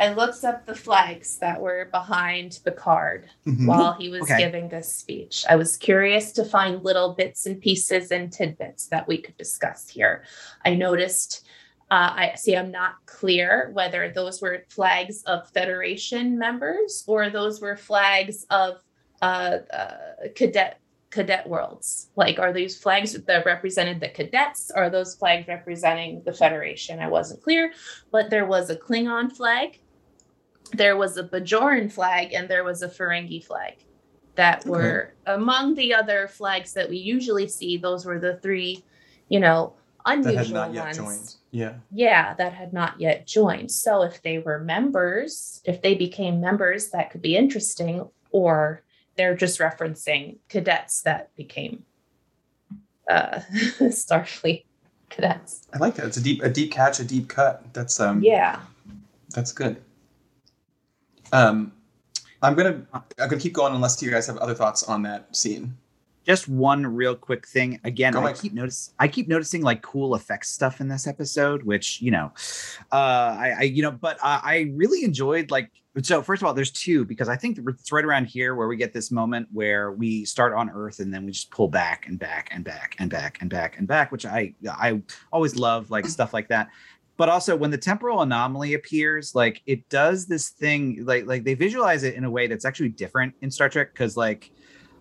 I 0.00 0.12
looked 0.12 0.44
up 0.44 0.64
the 0.66 0.74
flags 0.74 1.38
that 1.38 1.60
were 1.60 1.88
behind 1.90 2.60
Picard 2.64 3.28
Mhm. 3.46 3.66
while 3.66 3.92
he 3.94 4.08
was 4.10 4.22
Okay. 4.22 4.38
giving 4.38 4.68
this 4.68 4.94
speech. 4.94 5.44
I 5.48 5.56
was 5.56 5.76
curious 5.76 6.32
to 6.32 6.44
find 6.44 6.84
little 6.84 7.14
bits 7.14 7.46
and 7.46 7.60
pieces 7.60 8.10
and 8.12 8.32
tidbits 8.32 8.86
that 8.88 9.08
we 9.08 9.18
could 9.18 9.36
discuss 9.36 9.88
here. 9.88 10.24
I 10.64 10.74
noticed. 10.74 11.44
Uh, 11.90 12.12
I 12.16 12.32
see. 12.36 12.54
I'm 12.54 12.70
not 12.70 12.96
clear 13.06 13.70
whether 13.72 14.10
those 14.10 14.42
were 14.42 14.62
flags 14.68 15.22
of 15.24 15.48
Federation 15.50 16.38
members 16.38 17.02
or 17.06 17.30
those 17.30 17.60
were 17.60 17.76
flags 17.76 18.44
of 18.50 18.82
uh, 19.22 19.58
uh, 19.72 19.96
cadet 20.36 20.78
cadet 21.10 21.48
worlds. 21.48 22.10
Like, 22.16 22.38
are 22.38 22.52
these 22.52 22.78
flags 22.80 23.14
that 23.14 23.46
represented 23.46 23.98
the 23.98 24.10
cadets? 24.10 24.70
Or 24.76 24.84
are 24.84 24.90
those 24.90 25.14
flags 25.14 25.48
representing 25.48 26.22
the 26.24 26.34
Federation? 26.34 27.00
I 27.00 27.08
wasn't 27.08 27.42
clear, 27.42 27.72
but 28.12 28.28
there 28.28 28.44
was 28.44 28.68
a 28.68 28.76
Klingon 28.76 29.32
flag, 29.34 29.80
there 30.72 30.96
was 30.96 31.16
a 31.16 31.24
Bajoran 31.24 31.90
flag, 31.90 32.32
and 32.32 32.48
there 32.48 32.64
was 32.64 32.82
a 32.82 32.88
Ferengi 32.88 33.44
flag 33.44 33.74
that 34.34 34.60
Okay. 34.60 34.70
were 34.70 35.14
among 35.26 35.74
the 35.74 35.94
other 35.94 36.28
flags 36.28 36.72
that 36.74 36.88
we 36.88 36.96
usually 36.96 37.48
see. 37.48 37.76
Those 37.76 38.04
were 38.04 38.18
the 38.20 38.36
three, 38.36 38.84
you 39.28 39.40
know, 39.40 39.74
unusual 40.06 40.34
that 40.34 40.44
had 40.46 40.54
not 40.54 40.72
yet 40.74 40.84
ones. 40.84 40.96
joined. 40.96 41.34
Yeah. 41.50 41.74
Yeah, 41.92 42.34
that 42.34 42.52
had 42.52 42.72
not 42.72 43.00
yet 43.00 43.26
joined. 43.26 43.70
So 43.72 44.02
if 44.02 44.22
they 44.22 44.38
were 44.38 44.58
members, 44.60 45.60
if 45.64 45.82
they 45.82 45.94
became 45.94 46.40
members, 46.40 46.90
that 46.90 47.10
could 47.10 47.22
be 47.22 47.36
interesting. 47.36 48.08
Or 48.30 48.82
they're 49.16 49.34
just 49.34 49.58
referencing 49.58 50.38
cadets 50.48 51.00
that 51.02 51.34
became 51.34 51.84
uh, 53.10 53.40
Starfleet 53.80 54.64
cadets. 55.08 55.66
I 55.74 55.78
like 55.78 55.94
that. 55.96 56.06
It's 56.06 56.16
a 56.18 56.22
deep 56.22 56.42
a 56.42 56.50
deep 56.50 56.70
catch, 56.70 57.00
a 57.00 57.04
deep 57.04 57.26
cut. 57.28 57.64
That's 57.72 57.98
um 57.98 58.22
Yeah. 58.22 58.60
that's 59.30 59.50
good. 59.52 59.82
Um 61.32 61.72
I'm 62.42 62.54
gonna 62.54 62.86
I'm 62.92 63.02
gonna 63.28 63.40
keep 63.40 63.52
going 63.52 63.74
unless 63.74 64.00
you 64.02 64.10
guys 64.10 64.26
have 64.26 64.36
other 64.38 64.54
thoughts 64.54 64.84
on 64.84 65.02
that 65.02 65.34
scene. 65.36 65.76
Just 66.24 66.46
one 66.46 66.86
real 66.86 67.14
quick 67.14 67.46
thing. 67.48 67.80
Again, 67.84 68.12
Go, 68.12 68.20
I 68.20 68.24
Mike. 68.24 68.38
keep 68.38 68.52
notice 68.52 68.92
I 68.98 69.08
keep 69.08 69.28
noticing 69.28 69.62
like 69.62 69.82
cool 69.82 70.14
effects 70.14 70.50
stuff 70.50 70.80
in 70.80 70.88
this 70.88 71.06
episode, 71.06 71.62
which 71.62 72.00
you 72.02 72.10
know, 72.10 72.32
uh, 72.92 72.94
I, 73.38 73.54
I 73.58 73.62
you 73.62 73.82
know, 73.82 73.90
but 73.90 74.18
I, 74.22 74.40
I 74.42 74.72
really 74.74 75.04
enjoyed 75.04 75.50
like. 75.50 75.70
So 76.02 76.22
first 76.22 76.42
of 76.42 76.46
all, 76.46 76.54
there's 76.54 76.70
two 76.70 77.04
because 77.04 77.28
I 77.28 77.34
think 77.34 77.58
it's 77.66 77.90
right 77.90 78.04
around 78.04 78.26
here 78.26 78.54
where 78.54 78.68
we 78.68 78.76
get 78.76 78.92
this 78.92 79.10
moment 79.10 79.48
where 79.52 79.90
we 79.90 80.24
start 80.24 80.52
on 80.52 80.70
Earth 80.70 81.00
and 81.00 81.12
then 81.12 81.24
we 81.24 81.32
just 81.32 81.50
pull 81.50 81.66
back 81.66 82.06
and 82.06 82.20
back 82.20 82.50
and 82.52 82.62
back 82.62 82.94
and 83.00 83.10
back 83.10 83.38
and 83.40 83.50
back 83.50 83.78
and 83.78 83.88
back, 83.88 84.12
which 84.12 84.24
I 84.24 84.54
I 84.70 85.02
always 85.32 85.56
love 85.56 85.90
like 85.90 86.06
stuff 86.06 86.32
like 86.32 86.48
that. 86.48 86.68
But 87.18 87.28
also 87.28 87.54
when 87.54 87.70
the 87.70 87.76
temporal 87.76 88.22
anomaly 88.22 88.72
appears, 88.72 89.34
like 89.34 89.60
it 89.66 89.86
does 89.90 90.26
this 90.26 90.48
thing, 90.48 91.04
like 91.04 91.26
like 91.26 91.44
they 91.44 91.54
visualize 91.54 92.04
it 92.04 92.14
in 92.14 92.24
a 92.24 92.30
way 92.30 92.46
that's 92.46 92.64
actually 92.64 92.88
different 92.88 93.34
in 93.42 93.50
Star 93.50 93.68
Trek 93.68 93.92
because 93.92 94.16
like 94.16 94.50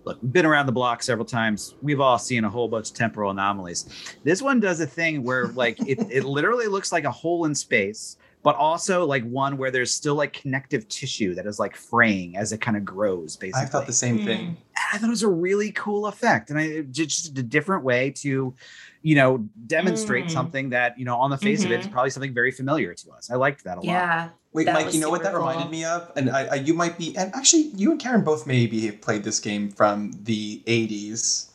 look, 0.03 0.21
we've 0.21 0.33
been 0.33 0.45
around 0.45 0.65
the 0.65 0.71
block 0.71 1.03
several 1.03 1.25
times. 1.25 1.75
We've 1.81 1.99
all 1.99 2.17
seen 2.17 2.43
a 2.43 2.49
whole 2.49 2.67
bunch 2.67 2.89
of 2.89 2.95
temporal 2.95 3.31
anomalies. 3.31 3.85
This 4.23 4.41
one 4.41 4.59
does 4.59 4.79
a 4.79 4.87
thing 4.87 5.23
where 5.23 5.47
like 5.49 5.79
it, 5.87 5.99
it 6.09 6.23
literally 6.23 6.67
looks 6.67 6.91
like 6.91 7.03
a 7.03 7.11
hole 7.11 7.45
in 7.45 7.53
space, 7.53 8.17
but 8.47 8.55
also 8.55 9.05
like 9.05 9.25
one 9.25 9.57
where 9.57 9.71
there's 9.71 9.93
still 9.93 10.15
like 10.15 10.31
connective 10.31 10.87
tissue 10.87 11.35
that 11.35 11.45
is 11.45 11.59
like 11.59 11.75
fraying 11.75 12.37
as 12.37 12.53
it 12.53 12.61
kind 12.61 12.77
of 12.77 12.85
grows, 12.85 13.35
basically. 13.35 13.63
I 13.63 13.65
thought 13.65 13.85
the 13.85 13.91
same 13.91 14.19
thing. 14.19 14.39
And 14.39 14.57
I 14.93 14.97
thought 14.97 15.07
it 15.07 15.09
was 15.09 15.23
a 15.23 15.27
really 15.27 15.73
cool 15.73 16.07
effect, 16.07 16.49
and 16.49 16.57
I 16.57 16.83
just 16.83 17.37
a 17.37 17.43
different 17.43 17.83
way 17.83 18.11
to, 18.21 18.55
you 19.01 19.15
know, 19.15 19.45
demonstrate 19.65 20.27
Mm. 20.27 20.31
something 20.31 20.69
that 20.69 20.97
you 20.97 21.03
know 21.03 21.17
on 21.17 21.29
the 21.29 21.37
face 21.37 21.65
of 21.65 21.73
it 21.73 21.81
is 21.81 21.87
Mhm. 21.87 21.91
probably 21.91 22.09
something 22.09 22.33
very 22.33 22.51
familiar 22.53 22.93
to 22.93 23.11
us. 23.11 23.29
I 23.29 23.35
liked 23.35 23.65
that 23.65 23.79
a 23.79 23.81
lot. 23.81 23.85
Yeah. 23.85 24.29
Wait, 24.53 24.67
Mike, 24.67 24.93
you 24.93 25.01
know 25.01 25.09
what 25.09 25.23
that 25.23 25.33
super 25.33 25.39
reminded 25.39 25.69
me 25.69 25.83
of? 25.83 26.09
And 26.15 26.29
I, 26.29 26.45
I, 26.45 26.55
you 26.55 26.73
might 26.73 26.97
be, 26.97 27.17
and 27.17 27.35
actually, 27.35 27.63
you 27.75 27.91
and 27.91 27.99
Karen 27.99 28.23
both 28.23 28.47
maybe 28.47 28.85
have 28.85 29.01
played 29.01 29.25
this 29.25 29.41
game 29.41 29.71
from 29.71 30.13
the 30.23 30.63
80s 30.67 31.49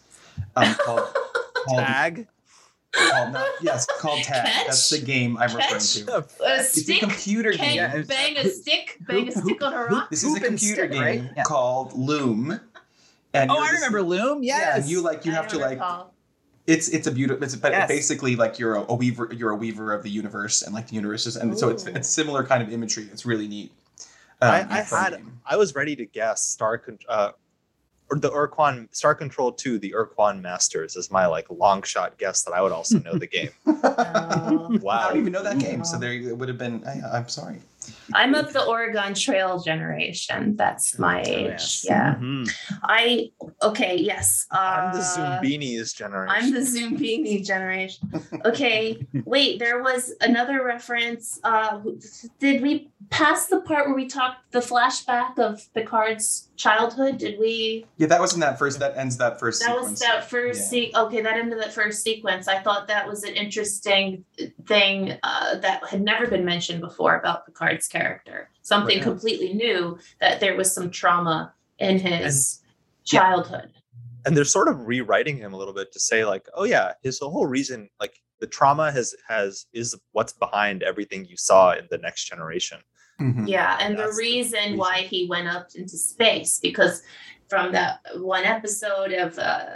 um, 0.57 0.75
called, 0.75 1.09
called, 1.67 1.79
Tag. 1.87 2.29
Called 2.93 3.33
not, 3.33 3.49
yes, 3.61 3.87
called 3.99 4.23
Tag. 4.23 4.45
Catch? 4.47 4.67
That's 4.67 4.91
the 4.91 4.99
game 5.01 5.37
I'm 5.39 5.55
referring 5.55 5.81
to. 5.81 6.17
A 6.19 6.25
It's 6.61 6.89
a 6.89 6.99
computer 6.99 7.53
Can 7.53 7.67
game. 7.69 7.77
Yeah, 7.77 8.03
bang 8.03 8.37
a 8.37 8.49
stick, 8.49 8.99
bang 9.01 9.29
a 9.29 9.33
hoop- 9.33 9.45
stick 9.45 9.63
on 9.63 9.73
a 9.75 9.85
rock. 9.85 10.11
This 10.11 10.23
is 10.25 10.35
a 10.37 10.41
computer 10.41 10.87
stick, 10.89 11.01
right? 11.01 11.21
game 11.23 11.31
Yeah. 11.37 11.43
called 11.45 11.93
Loom. 11.95 12.61
And 13.35 13.51
Oh, 13.51 13.57
I 13.59 13.71
this- 13.71 13.81
remember 13.81 14.03
Loom. 14.03 14.43
Yes. 14.43 14.61
Yeah, 14.61 14.77
and 14.77 14.85
you 14.91 15.01
like 15.01 15.25
you 15.25 15.33
I 15.33 15.37
have 15.37 15.49
to 15.49 15.59
like 15.59 15.71
recall. 15.79 16.13
it's 16.67 16.89
it's 16.89 17.07
a 17.07 17.11
beautiful 17.11 17.43
it's 17.43 17.57
ba- 17.57 17.71
Yes. 17.71 17.89
basically 17.89 18.37
like 18.37 18.59
you're 18.59 18.75
a, 18.77 18.85
a 18.91 18.95
weaver 18.95 19.31
you're 19.35 19.51
a 19.51 19.57
weaver 19.57 19.93
of 19.93 20.03
the 20.03 20.11
universe 20.11 20.63
and 20.63 20.75
like 20.75 20.89
the 20.89 20.95
universe 20.95 21.27
is 21.27 21.37
and 21.37 21.59
so 21.59 21.71
it's 21.71 21.87
it's 21.87 22.09
similar 22.09 22.45
kind 22.45 22.63
of 22.63 22.71
imagery. 22.73 23.09
It's 23.13 23.25
really 23.25 23.49
neat. 23.49 23.73
Um, 24.43 24.51
I- 24.51 24.67
I 24.69 24.83
had- 24.83 25.13
game. 25.15 25.41
I 25.47 25.57
was 25.57 25.75
ready 25.75 25.97
to 25.97 26.05
guess 26.05 26.45
Star 26.45 26.77
Con- 26.79 26.99
uh, 27.09 27.31
or 28.13 28.19
the 28.19 28.31
Ur-Quan 28.31 28.91
Star 28.93 29.15
Control 29.15 29.53
2, 29.53 29.79
the 29.79 29.95
Ur-Quan 29.95 30.43
Masters 30.43 30.97
is 30.97 31.11
my 31.11 31.25
like 31.25 31.47
long 31.49 31.83
shot 31.83 32.19
guess 32.19 32.43
that 32.43 32.53
I 32.53 32.61
would 32.61 32.71
also 32.71 32.99
know 32.99 33.15
the 33.15 33.27
game. 33.27 33.49
Wow, 33.65 33.79
I 33.87 35.09
don't 35.09 35.19
even 35.19 35.33
know 35.33 35.43
that 35.43 35.59
game, 35.59 35.83
so 35.83 35.99
there 35.99 36.13
it 36.13 36.37
would 36.37 36.49
have 36.51 36.59
been. 36.59 36.85
I, 36.87 37.17
I'm 37.17 37.29
sorry. 37.29 37.61
I'm 38.15 38.35
of 38.35 38.53
the 38.53 38.65
Oregon 38.65 39.15
Trail 39.15 39.61
generation. 39.61 40.57
That's 40.57 40.99
my 40.99 41.23
Oh, 41.23 41.29
age. 41.31 41.49
yes. 41.51 41.85
Yeah. 41.89 42.15
Mhm. 42.19 42.49
I 42.83 43.31
okay, 43.63 43.97
yes. 43.97 44.47
Uh, 44.51 44.57
I'm 44.59 44.93
the 44.93 45.01
Zoombinis 45.01 45.95
generation. 45.95 46.37
I'm 46.37 46.53
the 46.53 46.61
Zoombini 46.61 47.45
generation. 47.45 48.11
Okay, 48.45 49.07
wait, 49.25 49.59
there 49.59 49.83
was 49.83 50.13
another 50.21 50.65
reference. 50.65 51.39
Uh 51.45 51.81
did 52.39 52.63
we 52.63 52.91
pass 53.11 53.47
the 53.47 53.61
part 53.61 53.87
where 53.87 53.95
we 53.97 54.07
talked 54.07 54.51
the 54.53 54.61
flashback 54.61 55.39
of 55.39 55.61
Picard's 55.75 56.49
childhood? 56.57 57.19
Did 57.19 57.39
we 57.39 57.87
Yeah, 57.97 58.07
that 58.09 58.21
was 58.21 58.35
in 58.35 58.41
that 58.41 58.59
first. 58.59 58.79
That 58.79 58.97
ends 58.97 59.17
that 59.19 59.39
first 59.41 59.61
that 59.61 59.69
sequence. 59.75 59.91
was 59.91 60.01
that 60.01 60.29
first 60.31 60.61
Yeah. 60.73 60.91
se- 60.91 60.93
okay 60.97 61.21
that 61.23 61.37
ended 61.37 61.59
that 61.61 61.73
first 61.73 62.03
sequence 62.03 62.49
i 62.49 62.59
thought 62.59 62.87
that 62.89 63.07
was 63.09 63.23
an 63.25 63.35
interesting 63.35 64.25
thing 64.67 65.19
uh, 65.23 65.57
that 65.59 65.85
had 65.89 66.03
never 66.03 66.27
been 66.27 66.45
mentioned 66.45 66.81
before 66.81 67.17
about 67.17 67.45
picard's 67.73 67.89
character 67.89 68.51
something 68.63 68.97
Right. 68.99 69.03
completely 69.03 69.53
new 69.55 69.99
that 70.21 70.41
there 70.41 70.57
was 70.57 70.73
some 70.73 70.91
trauma 70.91 71.55
in 71.79 71.99
his 71.99 72.61
Yeah. 73.07 73.21
childhood 73.21 73.73
and 74.25 74.37
they're 74.37 74.45
sort 74.45 74.69
of 74.69 74.87
rewriting 74.87 75.37
him 75.39 75.53
a 75.53 75.57
little 75.57 75.75
bit 75.75 75.91
to 75.93 75.99
say 75.99 76.25
like, 76.25 76.47
oh 76.55 76.63
yeah, 76.63 76.93
his 77.03 77.19
whole 77.19 77.47
reason 77.47 77.89
like 77.99 78.15
the 78.39 78.47
trauma 78.47 78.93
has 78.93 79.15
has 79.29 79.67
is 79.73 79.97
what's 80.13 80.33
behind 80.33 80.85
everything 80.85 81.25
you 81.25 81.37
saw 81.37 81.73
in 81.73 81.87
the 81.91 81.99
next 81.99 82.25
generation. 82.27 82.79
Mhm. 83.21 83.47
yeah 83.49 83.77
and 83.81 83.95
the 83.99 84.03
That's 84.05 84.17
the 84.17 84.23
reason, 84.23 84.59
reason. 84.61 84.79
why 84.79 84.97
he 85.03 85.27
went 85.29 85.49
up 85.49 85.67
into 85.75 85.97
space 85.99 86.59
because 86.61 87.03
from 87.49 87.73
that 87.73 87.99
one 88.17 88.45
episode 88.45 89.13
of 89.13 89.39
uh, 89.39 89.67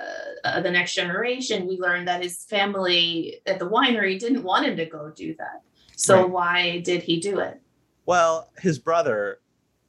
uh, 0.45 0.61
the 0.63 0.71
next 0.71 0.95
generation 0.95 1.67
we 1.67 1.77
learned 1.79 2.07
that 2.09 2.23
his 2.23 2.45
family 2.45 3.41
at 3.47 3.59
the 3.59 3.69
winery 3.69 4.19
didn't 4.19 4.43
want 4.45 4.65
him 4.67 4.77
to 4.77 4.87
go 4.87 5.11
do 5.11 5.35
that 5.39 5.61
so 5.97 6.23
Right. 6.23 6.31
why 6.31 6.79
did 6.81 7.03
he 7.03 7.21
do 7.21 7.39
it 7.41 7.61
Well, 8.07 8.51
his 8.59 8.79
brother, 8.79 9.41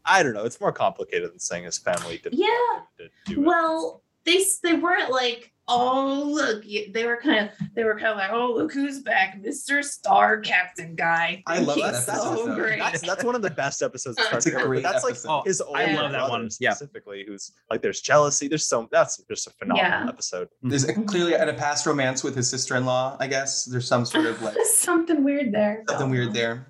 I 0.05 0.23
don't 0.23 0.33
know. 0.33 0.43
It's 0.45 0.59
more 0.59 0.71
complicated 0.71 1.31
than 1.31 1.39
saying 1.39 1.63
his 1.65 1.77
family 1.77 2.17
didn't 2.17 2.39
Yeah. 2.39 2.47
want 2.47 2.83
him 2.99 3.09
to 3.27 3.33
do 3.35 3.41
it. 3.41 3.45
Well, 3.45 4.03
they 4.25 4.43
they 4.63 4.73
weren't 4.73 5.09
like 5.11 5.53
oh 5.69 6.23
look, 6.25 6.63
they 6.93 7.05
were 7.05 7.17
kind 7.21 7.45
of 7.49 7.67
they 7.75 7.83
were 7.83 7.93
kind 7.95 8.07
of 8.07 8.17
like, 8.17 8.31
oh 8.31 8.53
look 8.53 8.71
who's 8.73 9.01
back, 9.01 9.37
Mr. 9.41 9.83
Star 9.83 10.39
Captain 10.39 10.95
guy. 10.95 11.43
I 11.45 11.59
love 11.59 11.75
He's 11.75 12.05
that 12.05 12.17
so 12.17 12.31
episode, 12.33 12.55
great. 12.55 12.79
That's 12.79 13.01
that's 13.01 13.23
one 13.25 13.35
of 13.35 13.41
the 13.41 13.49
best 13.49 13.81
episodes 13.81 14.17
of 14.17 14.25
Star 14.25 14.39
a 14.39 14.41
Trek. 14.41 14.55
ever, 14.55 14.67
great 14.67 14.83
but 14.83 14.91
that's 14.93 15.03
like 15.03 15.11
episode. 15.11 15.29
Oh, 15.29 15.41
his 15.45 15.61
I 15.61 15.65
older 15.65 15.93
love 16.03 16.11
that 16.13 16.17
brother 16.19 16.29
one. 16.31 16.49
Yeah. 16.61 16.71
specifically, 16.73 17.25
who's 17.27 17.51
like 17.69 17.81
there's 17.81 17.99
jealousy. 17.99 18.47
There's 18.47 18.65
so 18.65 18.87
that's 18.93 19.21
just 19.29 19.47
a 19.47 19.49
phenomenal 19.51 19.89
Yeah. 19.91 20.05
episode. 20.07 20.47
Hmm. 20.61 20.69
There's 20.69 20.85
a, 20.85 20.93
clearly 20.93 21.33
a 21.33 21.53
past 21.53 21.85
romance 21.85 22.23
with 22.23 22.35
his 22.35 22.49
sister-in-law. 22.49 23.17
I 23.19 23.27
guess 23.27 23.65
there's 23.65 23.87
some 23.87 24.05
sort 24.05 24.25
of 24.25 24.41
like 24.41 24.55
something 24.63 25.21
weird 25.23 25.51
there. 25.53 25.83
something 25.89 26.09
weird 26.09 26.33
there. 26.33 26.65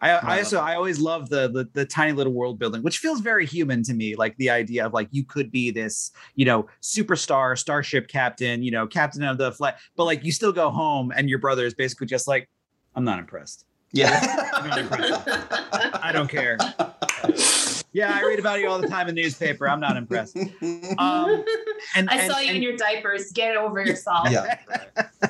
I, 0.00 0.10
I 0.10 0.38
also 0.38 0.58
I 0.58 0.74
always 0.74 0.98
love 0.98 1.28
the, 1.28 1.48
the 1.48 1.68
the 1.72 1.84
tiny 1.84 2.12
little 2.12 2.32
world 2.32 2.58
building, 2.58 2.82
which 2.82 2.98
feels 2.98 3.20
very 3.20 3.46
human 3.46 3.82
to 3.84 3.94
me. 3.94 4.14
Like 4.16 4.36
the 4.36 4.50
idea 4.50 4.86
of 4.86 4.92
like 4.92 5.08
you 5.10 5.24
could 5.24 5.50
be 5.50 5.70
this, 5.70 6.12
you 6.34 6.44
know, 6.44 6.66
superstar, 6.82 7.58
starship 7.58 8.08
captain, 8.08 8.62
you 8.62 8.70
know, 8.70 8.86
captain 8.86 9.22
of 9.22 9.38
the 9.38 9.52
flight, 9.52 9.74
but 9.96 10.04
like 10.04 10.24
you 10.24 10.32
still 10.32 10.52
go 10.52 10.70
home 10.70 11.12
and 11.16 11.28
your 11.28 11.38
brother 11.38 11.64
is 11.64 11.74
basically 11.74 12.06
just 12.06 12.28
like, 12.28 12.48
I'm 12.94 13.04
not 13.04 13.18
impressed. 13.18 13.66
Yeah. 13.92 14.20
I 16.02 16.10
don't 16.12 16.28
care. 16.28 16.58
Yeah, 17.96 18.14
I 18.14 18.20
read 18.24 18.38
about 18.38 18.60
you 18.60 18.68
all 18.68 18.78
the 18.78 18.88
time 18.88 19.08
in 19.08 19.14
the 19.14 19.22
newspaper. 19.22 19.66
I'm 19.66 19.80
not 19.80 19.96
impressed. 19.96 20.36
Um, 20.36 20.46
and 21.96 22.10
I 22.10 22.16
and- 22.16 22.30
saw 22.30 22.38
you 22.40 22.48
and- 22.48 22.56
in 22.58 22.62
your 22.62 22.76
diapers. 22.76 23.32
Get 23.32 23.56
over 23.56 23.82
yourself. 23.82 24.28
yeah. 24.30 24.58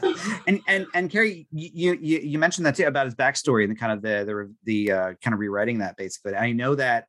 and 0.48 0.60
and 0.66 0.86
and 0.92 1.08
Karie, 1.08 1.46
you 1.52 1.96
you 2.00 2.18
you 2.18 2.38
mentioned 2.40 2.66
that 2.66 2.74
too 2.74 2.86
about 2.86 3.06
his 3.06 3.14
backstory 3.14 3.62
and 3.62 3.70
the 3.70 3.76
kind 3.78 3.92
of 3.92 4.02
the 4.02 4.24
the 4.24 4.54
the 4.64 4.92
uh, 4.92 5.14
kind 5.22 5.32
of 5.32 5.38
rewriting 5.38 5.78
that 5.78 5.96
basically. 5.96 6.34
I 6.34 6.50
know 6.50 6.74
that 6.74 7.06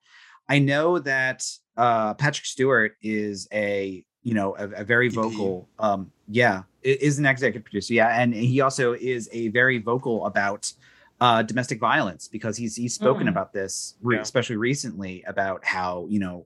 I 0.47 0.59
know 0.59 0.99
that 0.99 1.43
uh, 1.75 2.13
Patrick 2.13 2.45
Stewart 2.45 2.93
is 3.01 3.47
a 3.51 4.05
you 4.21 4.35
know 4.35 4.55
a, 4.59 4.81
a 4.81 4.83
very 4.83 5.09
vocal 5.09 5.69
um 5.79 6.11
yeah 6.27 6.63
is 6.83 7.17
an 7.17 7.25
executive 7.25 7.63
producer 7.63 7.93
yeah 7.93 8.21
and 8.21 8.33
he 8.33 8.59
also 8.59 8.91
is 8.93 9.29
a 9.31 9.47
very 9.49 9.77
vocal 9.77 10.25
about 10.25 10.71
uh 11.19 11.41
domestic 11.43 11.79
violence 11.79 12.27
because 12.27 12.55
he's 12.57 12.75
he's 12.75 12.93
spoken 12.93 13.25
Mm. 13.27 13.29
about 13.31 13.53
this 13.53 13.95
re- 14.01 14.15
Yeah. 14.17 14.21
especially 14.21 14.57
recently 14.57 15.23
about 15.27 15.65
how 15.65 16.05
you 16.09 16.19
know 16.19 16.45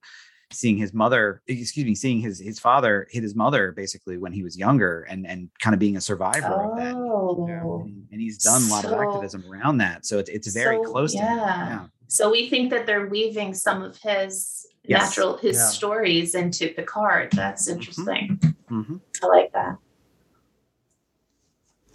seeing 0.52 0.78
his 0.78 0.94
mother 0.94 1.42
excuse 1.48 1.86
me 1.86 1.96
seeing 1.96 2.20
his 2.20 2.40
his 2.40 2.60
father 2.60 3.08
hit 3.10 3.24
his 3.24 3.36
mother 3.36 3.72
basically 3.72 4.18
when 4.18 4.34
he 4.34 4.44
was 4.44 4.58
younger 4.58 5.04
and 5.04 5.26
and 5.28 5.50
kind 5.60 5.74
of 5.74 5.80
being 5.80 5.96
a 5.98 6.02
survivor 6.02 6.48
of 6.72 6.78
that 6.78 6.94
Oh. 6.96 7.82
and, 7.86 8.08
and 8.12 8.20
he's 8.22 8.38
done 8.38 8.62
a 8.64 8.68
lot 8.68 8.84
of 8.86 8.92
activism 8.94 9.44
around 9.52 9.78
that 9.78 10.06
so 10.06 10.20
it's, 10.20 10.30
it's 10.30 10.54
very 10.54 10.78
So, 10.84 10.92
close 10.92 11.12
to 11.14 11.20
him 11.20 11.38
yeah. 11.38 11.70
yeah 11.70 11.86
So 12.08 12.30
we 12.30 12.50
think 12.50 12.70
that 12.72 12.86
they're 12.86 13.08
weaving 13.08 13.54
some 13.54 13.82
of 13.82 13.98
his 13.98 14.66
Yes. 14.84 15.10
natural 15.10 15.38
his 15.38 15.58
Yeah. 15.58 15.68
stories 15.68 16.34
into 16.36 16.70
Picard. 16.70 17.32
That's 17.34 17.68
interesting. 17.68 18.40
Mhm. 18.70 19.00
I 19.24 19.28
like 19.28 19.54
that. 19.54 19.78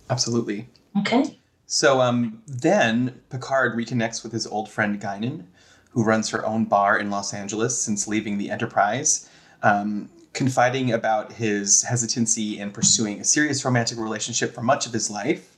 Absolutely. 0.09 0.69
Okay. 1.01 1.39
So 1.67 2.01
um, 2.01 2.43
then 2.47 3.21
Picard 3.29 3.77
reconnects 3.77 4.23
with 4.23 4.33
his 4.33 4.47
old 4.47 4.71
friend 4.71 5.01
Guinan, 5.01 5.45
who 5.91 6.05
runs 6.05 6.31
her 6.31 6.45
own 6.47 6.65
bar 6.67 6.99
in 6.99 7.11
Los 7.11 7.35
Angeles 7.35 7.81
since 7.81 8.07
leaving 8.07 8.39
the 8.39 8.51
Enterprise, 8.51 9.29
um, 9.63 10.09
confiding 10.33 10.93
about 10.93 11.33
his 11.33 11.83
hesitancy 11.83 12.59
in 12.59 12.71
pursuing 12.71 13.21
a 13.21 13.25
serious 13.25 13.65
romantic 13.65 13.99
relationship 13.99 14.55
for 14.55 14.63
much 14.63 14.87
of 14.87 14.93
his 14.93 15.11
life. 15.11 15.57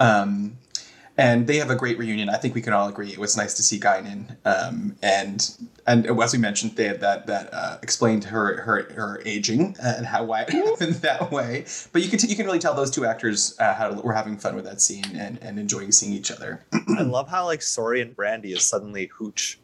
Um, 0.00 0.58
and 1.18 1.46
they 1.46 1.56
have 1.56 1.70
a 1.70 1.76
great 1.76 1.98
reunion. 1.98 2.28
I 2.28 2.36
think 2.36 2.54
we 2.54 2.62
can 2.62 2.72
all 2.72 2.88
agree 2.88 3.10
it 3.10 3.18
was 3.18 3.36
nice 3.36 3.54
to 3.54 3.62
see 3.62 3.78
Guinan. 3.78 4.36
Um, 4.44 4.96
and 5.02 5.56
and 5.86 6.06
as 6.06 6.32
we 6.32 6.38
mentioned, 6.38 6.76
they 6.76 6.84
had 6.84 7.00
that 7.00 7.26
that 7.26 7.48
uh, 7.52 7.78
explained 7.82 8.24
her 8.24 8.60
her 8.62 8.92
her 8.92 9.22
aging 9.24 9.76
and 9.82 10.06
how 10.06 10.24
why 10.24 10.42
it 10.42 10.50
happened 10.50 10.96
that 10.96 11.30
way. 11.30 11.64
But 11.92 12.02
you 12.02 12.08
can 12.08 12.18
t- 12.18 12.28
you 12.28 12.36
can 12.36 12.46
really 12.46 12.58
tell 12.58 12.74
those 12.74 12.90
two 12.90 13.06
actors 13.06 13.56
uh, 13.58 13.74
had, 13.74 13.96
were 14.02 14.12
having 14.12 14.36
fun 14.36 14.56
with 14.56 14.64
that 14.64 14.80
scene 14.80 15.16
and, 15.16 15.38
and 15.42 15.58
enjoying 15.58 15.92
seeing 15.92 16.12
each 16.12 16.30
other. 16.30 16.64
I 16.98 17.02
love 17.02 17.28
how 17.28 17.46
like 17.46 17.62
Saurian 17.62 18.12
Brandy 18.12 18.52
is 18.52 18.62
suddenly 18.62 19.06
hooch, 19.06 19.58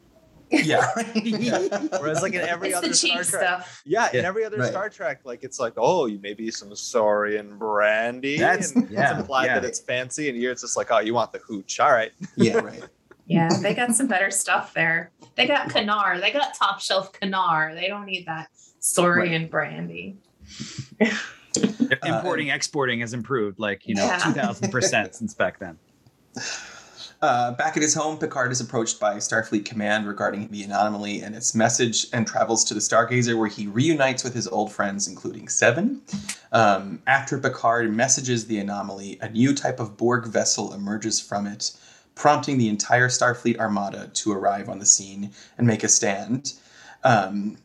yeah. 0.65 1.69
whereas 1.99 2.23
like 2.23 2.35
in 2.35 2.43
every 2.43 2.69
it's 2.69 2.77
other 2.79 2.89
the 2.89 2.95
Star 2.95 3.17
Trek, 3.23 3.27
stuff. 3.27 3.83
yeah, 3.87 4.09
in 4.11 4.17
Yeah. 4.17 4.29
every 4.29 4.45
other 4.45 4.59
Right. 4.59 4.71
Star 4.71 4.89
Trek, 4.91 5.21
like 5.25 5.43
it's 5.45 5.59
like 5.59 5.73
oh, 5.77 6.07
you 6.07 6.19
maybe 6.23 6.51
some 6.51 6.75
Saurian 6.77 7.57
Brandy, 7.59 8.39
That's- 8.39 8.73
and 8.73 8.89
yeah, 8.91 9.11
it's 9.13 9.21
implied 9.21 9.47
yeah. 9.47 9.55
that 9.61 9.65
it's 9.65 9.81
fancy, 9.81 10.29
and 10.29 10.37
here 10.37 10.53
it's 10.53 10.61
just 10.63 10.77
like 10.77 10.91
oh, 10.91 10.99
you 11.01 11.15
want 11.15 11.33
the 11.33 11.39
hooch, 11.39 11.81
all 11.81 11.91
right. 11.93 12.13
yeah. 12.37 12.57
Right. 12.61 12.83
Yeah, 13.27 13.49
they 13.63 13.73
got 13.73 13.95
some 13.95 14.09
better 14.09 14.31
stuff 14.33 14.75
there. 14.75 15.11
They 15.37 15.47
got 15.47 15.69
Kanar. 15.69 16.21
They 16.21 16.33
got 16.33 16.55
top 16.55 16.81
shelf 16.81 17.13
Kanar. 17.13 17.73
They 17.73 17.87
don't 17.87 18.05
need 18.05 18.27
that 18.27 18.49
Saurian 18.81 19.43
Right. 19.43 19.51
Brandy. 19.51 20.17
importing 22.05 22.49
exporting 22.49 23.01
has 23.01 23.15
improved 23.15 23.59
like 23.59 23.87
you 23.87 23.95
know 23.95 24.09
2000% 24.21 25.15
since 25.15 25.35
back 25.35 25.59
then 25.59 25.79
Uh, 27.23 27.53
back 27.53 27.77
at 27.77 27.83
his 27.85 27.95
home, 27.95 28.19
Picard 28.19 28.51
is 28.51 28.61
approached 28.61 28.99
by 28.99 29.15
Starfleet 29.15 29.65
Command 29.65 30.09
regarding 30.09 30.49
the 30.49 30.65
anomaly 30.65 31.21
and 31.21 31.37
its 31.37 31.55
message 31.55 32.09
and 32.13 32.27
travels 32.27 32.65
to 32.65 32.75
the 32.75 32.81
Stargazer 32.81 33.39
where 33.39 33.49
he 33.49 33.69
reunites 33.69 34.25
with 34.25 34.35
his 34.35 34.49
old 34.49 34.73
friends, 34.73 35.07
including 35.07 35.49
Seven. 35.49 36.03
Um, 36.51 37.01
after 37.07 37.39
Picard 37.39 37.95
messages 37.95 38.49
the 38.49 38.59
anomaly, 38.59 39.19
a 39.21 39.29
new 39.29 39.55
type 39.55 39.79
of 39.79 39.97
Borg 39.97 40.27
vessel 40.27 40.75
emerges 40.75 41.21
from 41.21 41.47
it, 41.47 41.71
prompting 42.17 42.59
the 42.59 42.69
entire 42.69 43.09
Starfleet 43.09 43.57
armada 43.57 44.11
to 44.15 44.33
arrive 44.33 44.69
on 44.69 44.81
the 44.81 44.87
scene 44.87 45.31
and 45.59 45.65
make 45.65 45.85
a 45.85 45.89
stand. 45.89 46.55
Um, 47.05 47.57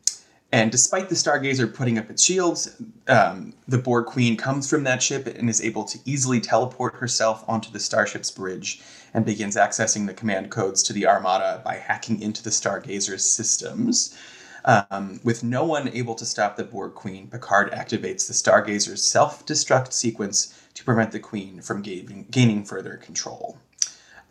and 0.52 0.72
despite 0.72 1.10
the 1.10 1.16
Stargazer 1.16 1.74
putting 1.74 1.98
up 1.98 2.10
its 2.10 2.24
shields, 2.24 2.82
um, 3.08 3.54
the 3.68 3.78
Borg 3.78 4.06
Queen 4.06 4.38
comes 4.38 4.70
from 4.70 4.84
that 4.86 5.04
ship 5.04 5.28
and 5.28 5.50
is 5.50 5.62
able 5.62 5.84
to 5.84 6.00
easily 6.06 6.40
teleport 6.40 6.96
herself 6.96 7.44
onto 7.48 7.70
the 7.70 7.80
starship's 7.80 8.32
bridge 8.32 8.82
and 9.18 9.26
begins 9.26 9.56
accessing 9.56 10.06
the 10.06 10.14
command 10.14 10.52
codes 10.52 10.84
to 10.84 10.94
the 10.94 11.08
Armada 11.08 11.60
by 11.66 11.74
hacking 11.74 12.22
into 12.22 12.44
the 12.44 12.52
Stargazer's 12.52 13.28
systems. 13.28 14.16
Um, 14.64 15.20
with 15.24 15.44
no 15.44 15.64
one 15.66 15.90
able 15.90 16.14
to 16.14 16.24
stop 16.24 16.56
the 16.56 16.64
Borg 16.64 16.94
Queen, 16.94 17.28
Picard 17.28 17.72
activates 17.72 18.28
the 18.28 18.36
Stargazer's 18.36 19.04
self 19.04 19.44
destruct 19.44 19.92
sequence 19.92 20.54
to 20.76 20.84
prevent 20.84 21.12
the 21.12 21.20
Queen 21.20 21.62
from 21.62 21.82
gaining, 21.82 22.28
gaining 22.30 22.64
further 22.64 22.98
control. 22.98 23.58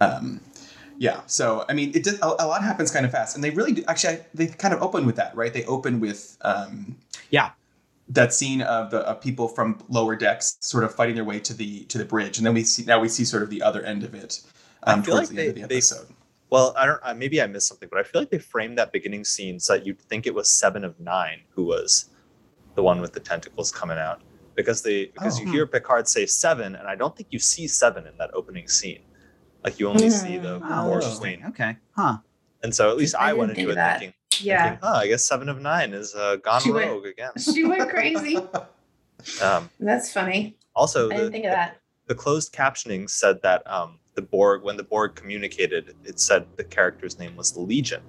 Um, 0.01 0.41
yeah, 0.99 1.23
so 1.27 1.65
I 1.69 1.73
mean, 1.75 1.91
it 1.93 2.05
does, 2.05 2.21
a, 2.23 2.27
a 2.27 2.47
lot 2.47 2.63
happens 2.63 2.93
kind 2.93 3.05
of 3.05 3.11
fast, 3.11 3.35
and 3.35 3.43
they 3.43 3.51
really 3.51 3.73
do. 3.73 3.83
Actually, 3.89 4.15
I, 4.19 4.27
they 4.35 4.47
kind 4.47 4.73
of 4.73 4.83
open 4.83 5.05
with 5.05 5.17
that, 5.17 5.35
right? 5.35 5.53
They 5.53 5.65
open 5.65 5.99
with 5.99 6.39
um, 6.43 6.97
Yeah. 7.31 7.51
that 8.09 8.33
scene 8.33 8.63
of 8.63 8.91
the 8.93 8.99
of 9.01 9.21
people 9.21 9.49
from 9.49 9.81
lower 9.89 10.15
decks 10.17 10.57
sort 10.61 10.85
of 10.85 10.95
fighting 10.95 11.17
their 11.17 11.25
way 11.25 11.41
to 11.41 11.55
the 11.55 11.85
to 11.87 11.99
the 11.99 12.05
bridge, 12.05 12.39
and 12.39 12.47
then 12.47 12.55
we 12.55 12.63
see 12.65 12.85
now 12.85 13.01
we 13.01 13.09
see 13.09 13.25
sort 13.25 13.43
of 13.43 13.51
the 13.51 13.63
other 13.63 13.83
end 13.83 14.05
of 14.05 14.15
it 14.15 14.43
um, 14.87 15.01
I 15.01 15.03
feel 15.03 15.15
towards 15.17 15.31
like 15.31 15.37
the 15.37 15.43
end 15.43 15.49
of 15.51 15.69
they- 15.69 15.81
the 15.81 15.95
they- 16.07 16.15
Well, 16.51 16.75
I 16.77 16.87
don't. 16.87 17.01
Uh, 17.03 17.15
maybe 17.15 17.43
I 17.43 17.47
missed 17.47 17.67
something, 17.69 17.89
but 17.91 17.99
I 17.99 18.03
feel 18.05 18.21
like 18.23 18.31
they 18.31 18.39
framed 18.39 18.79
that 18.79 18.93
beginning 18.93 19.25
scene 19.25 19.59
so 19.59 19.73
that 19.75 19.85
you'd 19.87 20.01
think 20.01 20.27
it 20.27 20.35
was 20.35 20.49
Seven 20.51 20.85
of 20.85 20.99
Nine 21.01 21.41
who 21.51 21.65
was 21.65 22.11
the 22.77 22.83
one 22.83 23.01
with 23.01 23.13
the 23.13 23.21
tentacles 23.21 23.73
coming 23.73 23.99
out, 23.99 24.21
because 24.55 24.83
they 24.83 25.07
because 25.07 25.41
Oh. 25.41 25.45
you 25.45 25.51
hear 25.53 25.67
Picard 25.67 26.07
say 26.09 26.25
Seven, 26.27 26.77
and 26.77 26.87
I 26.87 26.95
don't 26.95 27.17
think 27.17 27.29
you 27.31 27.39
see 27.41 27.67
Seven 27.67 28.07
in 28.07 28.17
that 28.19 28.31
opening 28.33 28.69
scene. 28.69 29.01
Like 29.65 29.81
you 29.81 29.89
only 29.89 30.11
see 30.11 30.39
the 30.39 30.61
Mm. 30.61 30.63
oh, 30.71 30.85
Borg 30.85 30.95
interesting. 31.03 31.21
Queen, 31.41 31.47
okay 31.49 31.77
huh 31.97 32.19
and 32.63 32.73
so 32.75 32.89
at 32.91 32.97
least 32.97 33.15
I 33.17 33.19
I, 33.19 33.27
didn't 33.29 33.39
went 33.39 33.59
into 33.59 33.71
it 33.71 33.75
that. 33.75 33.99
thinking, 33.99 34.15
Yeah. 34.41 34.63
thinking, 34.71 34.79
oh, 34.85 34.95
I 34.95 35.07
guess 35.09 35.25
Seven 35.25 35.49
of 35.49 35.61
Nine 35.61 35.93
is 35.95 36.15
uh, 36.15 36.37
gone 36.37 36.61
She 36.63 36.71
went- 36.71 36.91
rogue 36.91 37.07
again. 37.07 37.33
She 37.39 37.65
went 37.65 37.91
crazy. 37.91 38.39
Um, 39.43 39.71
That's 39.81 40.13
funny. 40.13 40.57
also, 40.75 41.07
I 41.07 41.15
didn't 41.15 41.25
the, 41.25 41.31
think 41.33 41.45
of 41.47 41.51
that. 41.53 41.79
the 42.07 42.15
closed 42.15 42.53
captioning 42.55 43.09
said 43.11 43.43
that 43.43 43.69
um, 43.69 43.99
the 44.17 44.23
Borg, 44.23 44.65
when 44.65 44.77
the 44.77 44.83
Borg 44.83 45.15
communicated, 45.15 45.95
it 46.05 46.19
said 46.19 46.47
the 46.57 46.65
character's 46.65 47.19
name 47.19 47.37
was 47.37 47.57
Legion. 47.57 48.03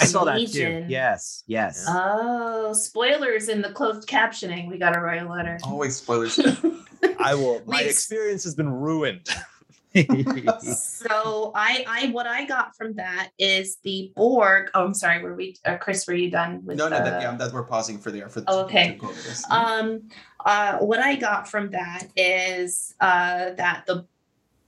i 0.00 0.04
saw 0.04 0.24
that 0.24 0.34
too 0.34 0.40
Legion. 0.40 0.86
yes 0.88 1.42
yes 1.46 1.84
Oh, 1.88 2.72
spoilers 2.72 3.48
in 3.48 3.60
the 3.60 3.70
closed 3.72 4.08
captioning. 4.08 4.68
We 4.70 4.78
got 4.78 4.92
to 4.94 5.00
write 5.00 5.22
a 5.22 5.28
letter. 5.28 5.58
Always 5.64 5.96
spoilers. 5.96 6.38
I 7.18 7.34
will. 7.34 7.60
My 7.66 7.82
We- 7.82 7.88
experience 7.88 8.44
has 8.44 8.54
been 8.54 8.70
ruined. 8.72 9.28
so 10.62 11.52
I, 11.54 11.84
I, 11.86 12.10
what 12.12 12.26
I 12.26 12.46
got 12.46 12.74
from 12.76 12.94
that 12.94 13.28
is 13.38 13.76
the 13.82 14.10
Borg. 14.16 14.70
Oh, 14.74 14.86
I'm 14.86 14.94
sorry. 14.94 15.22
Were 15.22 15.34
we, 15.34 15.56
uh, 15.66 15.76
Chris? 15.76 16.06
Were 16.06 16.14
you 16.14 16.30
done 16.30 16.64
with? 16.64 16.78
no, 16.78 16.88
no, 16.88 16.96
the- 16.98 17.10
that, 17.10 17.20
yeah, 17.22 17.36
that 17.36 17.52
we're 17.52 17.62
pausing 17.64 17.98
for 17.98 18.10
the 18.10 18.22
for 18.30 18.42
okay. 18.48 18.92
to 18.92 18.98
go 18.98 19.08
over 19.08 19.20
this. 19.20 19.44
Um, 19.50 20.08
uh, 20.46 20.78
what 20.78 21.00
I 21.00 21.16
got 21.16 21.46
from 21.48 21.70
that 21.72 22.06
is 22.16 22.94
uh, 23.00 23.50
that 23.56 23.84
the 23.86 24.06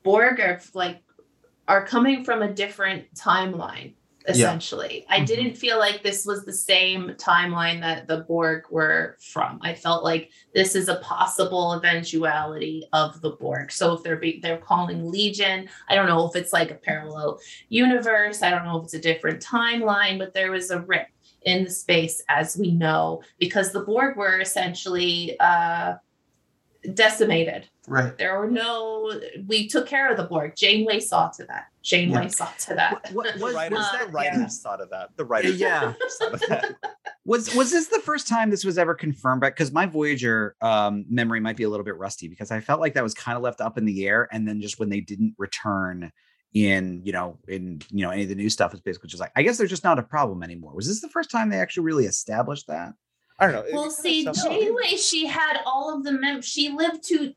Borg 0.05 0.38
are 0.40 0.61
like 0.75 1.03
are 1.67 1.85
coming 1.87 2.25
from 2.25 2.43
a 2.43 2.53
different 2.53 3.12
timeline. 3.14 3.95
Essentially, 4.27 5.05
I 5.11 5.21
Mhm. 5.21 5.27
didn't 5.27 5.55
feel 5.57 5.79
like 5.79 6.03
this 6.03 6.25
was 6.25 6.45
the 6.47 6.53
same 6.53 7.11
timeline 7.19 7.81
that 7.83 8.07
the 8.07 8.19
Borg 8.19 8.64
were 8.71 9.17
from. 9.21 9.59
I 9.62 9.75
felt 9.75 10.03
like 10.03 10.31
this 10.55 10.75
is 10.75 10.88
a 10.88 10.97
possible 10.97 11.75
eventuality 11.75 12.88
of 12.95 13.21
the 13.21 13.33
Borg. 13.33 13.71
So 13.71 13.93
if 13.93 14.03
they're 14.03 14.17
be, 14.17 14.40
they're 14.40 14.57
calling 14.57 15.11
Legion, 15.11 15.69
I 15.90 15.95
don't 15.95 16.07
know 16.07 16.27
if 16.27 16.37
it's 16.37 16.55
like 16.55 16.71
a 16.71 16.75
parallel 16.75 17.38
universe. 17.69 18.43
I 18.43 18.49
don't 18.51 18.65
know 18.65 18.79
if 18.79 18.85
it's 18.85 18.94
a 18.94 18.98
different 18.98 19.42
timeline, 19.44 20.19
but 20.19 20.33
there 20.33 20.50
was 20.50 20.71
a 20.71 20.81
rip 20.81 21.09
in 21.42 21.65
the 21.65 21.71
space 21.71 22.23
as 22.31 22.57
we 22.57 22.71
know 22.71 23.23
because 23.38 23.73
the 23.73 23.81
Borg 23.81 24.17
were 24.17 24.40
essentially 24.40 25.38
uh, 25.38 25.96
decimated. 26.94 27.69
Right. 27.87 28.17
There 28.17 28.39
were 28.39 28.51
no. 28.51 29.21
We 29.47 29.69
took 29.69 29.87
care 29.87 30.11
of 30.11 30.17
the 30.17 30.25
Borg. 30.25 30.55
Janeway 30.57 31.01
saw 31.01 31.29
to 31.31 31.45
that. 31.45 31.67
Janeway 31.83 32.23
Yeah. 32.23 32.29
saw 32.29 32.49
to 32.61 32.75
that. 32.75 32.93
What- 32.93 33.13
what- 33.13 33.35
The 33.39 33.45
was- 33.45 33.55
writers, 33.55 33.79
was 33.79 33.93
the 33.93 33.99
that- 34.07 34.13
writers 34.13 34.61
thought 34.63 34.81
of 34.81 34.91
that. 34.91 35.11
The 35.17 35.25
writers 35.25 35.61
Yeah. 35.61 35.93
thought 36.19 36.33
of 36.35 36.41
that. 36.49 36.75
was 37.27 37.55
was 37.55 37.71
this 37.71 37.89
the 37.89 38.01
first 38.01 38.27
time 38.29 38.51
this 38.51 38.65
was 38.65 38.79
ever 38.79 38.95
confirmed 38.95 39.41
because 39.43 39.73
my 39.73 39.87
voyager 39.87 40.57
um 40.61 41.05
memory 41.09 41.41
might 41.41 41.57
be 41.57 41.65
a 41.65 41.69
little 41.69 41.85
bit 41.85 41.97
rusty 41.97 42.29
because 42.29 42.51
i 42.51 42.61
felt 42.61 42.81
like 42.81 42.93
that 42.93 43.03
was 43.03 43.15
kind 43.15 43.35
of 43.35 43.43
left 43.43 43.63
up 43.63 43.79
in 43.79 43.87
the 43.87 44.07
air 44.07 44.29
and 44.31 44.47
then 44.47 44.61
just 44.61 44.79
when 44.79 44.91
they 44.91 45.01
didn't 45.01 45.35
return 45.39 46.13
in 46.53 47.01
you 47.03 47.13
know 47.13 47.39
in 47.49 47.81
you 47.91 48.03
know 48.05 48.11
any 48.11 48.25
of 48.25 48.29
the 48.29 48.35
new 48.35 48.51
stuff 48.51 48.75
is 48.75 48.81
basically 48.83 49.09
just 49.09 49.21
like 49.23 49.33
i 49.37 49.43
guess 49.43 49.57
they're 49.57 49.67
just 49.67 49.85
not 49.85 49.99
a 49.99 50.03
problem 50.03 50.43
anymore 50.43 50.75
was 50.75 50.87
this 50.87 51.01
the 51.01 51.09
first 51.09 51.31
time 51.31 51.49
they 51.49 51.59
actually 51.59 51.83
really 51.85 52.05
established 52.05 52.67
that 52.67 52.93
I 53.39 53.47
don't 53.47 53.55
know. 53.55 53.63
it 53.69 53.73
Well, 53.75 53.91
see, 53.91 54.23
sounds- 54.25 54.45
Janeway, 54.45 54.97
she 54.97 55.27
had 55.27 55.59
all 55.67 55.93
of 55.93 56.05
the 56.05 56.13
mem. 56.13 56.41
She 56.41 56.69
lived 56.69 57.03
to, 57.09 57.33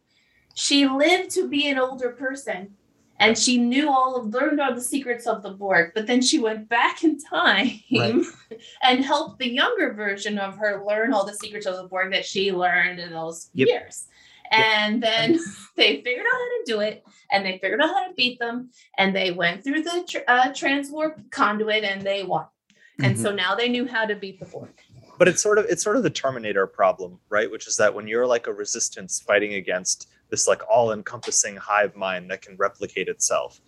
she 0.58 0.88
lived 0.88 1.30
to 1.32 1.48
be 1.48 1.70
an 1.70 1.78
older 1.78 2.10
person, 2.10 2.76
and 3.20 3.38
she 3.38 3.58
knew 3.60 3.90
all 3.92 4.16
of 4.16 4.34
learned 4.34 4.60
all 4.60 4.74
the 4.74 4.82
secrets 4.82 5.28
of 5.28 5.44
the 5.44 5.52
Borg. 5.52 5.92
But 5.94 6.08
then 6.08 6.20
she 6.22 6.40
went 6.40 6.68
back 6.68 7.04
in 7.04 7.20
time 7.20 7.70
Right. 7.96 8.16
and 8.84 9.06
helped 9.06 9.38
the 9.38 9.50
younger 9.50 9.94
version 9.94 10.40
of 10.40 10.58
her 10.58 10.84
learn 10.84 11.14
all 11.14 11.26
the 11.26 11.34
secrets 11.36 11.68
of 11.68 11.76
the 11.76 11.84
Borg 11.88 12.12
that 12.12 12.26
she 12.26 12.52
learned 12.52 13.00
in 13.00 13.12
those 13.12 13.50
Yep. 13.54 13.68
years. 13.68 14.08
And 14.50 15.04
then 15.04 15.38
they 15.76 16.02
figured 16.02 16.26
out 16.26 16.32
how 16.32 16.48
to 16.58 16.64
do 16.66 16.80
it, 16.80 17.04
and 17.32 17.46
they 17.46 17.60
figured 17.60 17.80
out 17.82 17.90
how 17.90 18.08
to 18.08 18.14
beat 18.16 18.40
them, 18.40 18.72
and 18.98 19.16
they 19.16 19.30
went 19.32 19.64
through 19.64 19.84
the 19.84 20.04
tr- 20.10 20.26
uh, 20.28 20.48
transwarp 20.50 21.30
conduit, 21.30 21.84
and 21.84 22.02
they 22.02 22.24
won. 22.24 22.46
And 23.00 23.16
Mhm. 23.16 23.22
so 23.22 23.32
now 23.32 23.54
they 23.54 23.70
knew 23.70 23.86
how 23.86 24.06
to 24.06 24.16
beat 24.16 24.40
the 24.40 24.48
Borg. 24.48 24.70
but 25.20 25.28
it's 25.28 25.42
sort 25.42 25.58
of 25.60 25.66
it's 25.70 25.84
sort 25.84 25.98
of 25.98 26.04
the 26.04 26.10
terminator 26.12 26.68
problem 26.68 27.20
right 27.30 27.50
which 27.50 27.68
is 27.68 27.76
that 27.78 27.94
when 27.96 28.08
you're 28.08 28.28
like 28.28 28.46
a 28.46 28.54
resistance 28.54 29.20
fighting 29.20 29.54
against 29.56 30.08
this 30.30 30.48
like 30.48 30.62
all-encompassing 30.70 31.56
hive 31.58 31.96
mind 31.96 32.30
that 32.32 32.42
can 32.42 32.56
replicate 32.58 33.08
itself. 33.08 33.62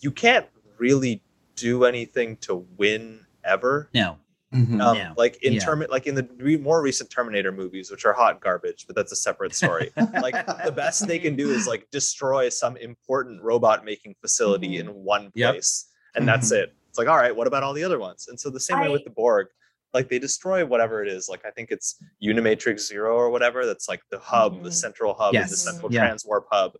You 0.00 0.10
can't 0.10 0.46
really 0.78 1.22
do 1.56 1.84
anything 1.84 2.36
to 2.38 2.66
win 2.76 3.26
ever. 3.44 3.88
No. 3.94 4.18
Mhm. 4.52 4.82
um, 4.82 4.96
Yeah. 4.96 5.14
like 5.16 5.42
in 5.42 5.54
Yeah. 5.54 5.60
term 5.60 5.82
like 5.88 6.06
in 6.06 6.14
the 6.14 6.28
re- 6.36 6.58
more 6.58 6.82
recent 6.82 7.08
terminator 7.08 7.50
movies 7.52 7.90
which 7.90 8.04
are 8.04 8.12
hot 8.12 8.42
garbage 8.42 8.86
but 8.86 8.94
that's 8.94 9.10
a 9.10 9.16
separate 9.16 9.54
story. 9.54 9.90
Like 10.20 10.34
the 10.64 10.72
best 10.72 11.06
they 11.06 11.18
can 11.18 11.36
do 11.36 11.50
is 11.50 11.66
like 11.66 11.90
destroy 11.90 12.50
some 12.50 12.76
important 12.76 13.42
robot 13.42 13.82
making 13.82 14.14
facility 14.20 14.76
in 14.76 14.88
one 14.88 15.30
Yep. 15.34 15.54
place 15.54 15.86
and 16.14 16.28
that's 16.28 16.52
it. 16.52 16.74
It's 16.90 16.98
like 16.98 17.08
all 17.08 17.16
right 17.16 17.34
what 17.34 17.46
about 17.46 17.62
all 17.62 17.72
the 17.72 17.82
other 17.84 17.98
ones? 17.98 18.28
And 18.28 18.38
so 18.38 18.50
the 18.50 18.60
same 18.60 18.78
way 18.80 18.90
with 18.90 19.04
the 19.04 19.10
borg 19.10 19.46
like 19.94 20.08
they 20.08 20.18
destroy 20.18 20.64
whatever 20.64 21.02
it 21.02 21.08
is 21.08 21.28
like 21.28 21.44
i 21.44 21.50
think 21.50 21.70
it's 21.70 21.96
unimatrix 22.22 22.80
zero 22.80 23.14
or 23.14 23.30
whatever 23.30 23.66
that's 23.66 23.88
like 23.88 24.02
the 24.10 24.18
hub 24.18 24.62
the 24.62 24.70
Mhm. 24.70 24.72
central 24.72 25.14
hub 25.14 25.34
and 25.34 25.44
the 25.50 25.56
central 25.56 25.92
Yeah. 25.92 26.08
transwarp 26.08 26.44
hub 26.50 26.72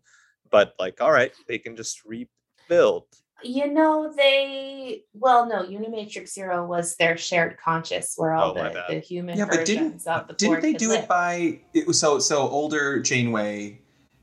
but 0.51 0.75
like 0.79 1.01
all 1.01 1.13
right 1.13 1.33
they 1.49 1.59
can 1.59 1.77
just 1.77 2.05
rebuild 2.05 3.05
You 3.45 3.67
know, 3.73 4.13
they 4.17 5.03
well, 5.15 5.47
no, 5.47 5.65
Unimatrix 5.65 6.29
Zero 6.29 6.65
was 6.65 6.95
their 6.95 7.17
shared 7.17 7.59
conscious 7.59 8.15
where 8.17 8.35
all 8.35 8.53
Oh, 8.53 8.55
the, 8.55 8.85
the 8.89 9.01
human 9.01 9.37
Yeah, 9.37 9.47
but 9.51 9.65
didn't 9.67 10.07
of 10.07 10.29
the 10.29 10.35
didn't 10.35 10.63
they 10.63 10.75
do 10.75 10.91
live. 10.91 11.03
it 11.03 11.09
by 11.09 11.61
it 11.75 11.85
was 11.89 11.99
so 11.99 12.21
so 12.21 12.49
older 12.49 13.01
Janeway 13.01 13.82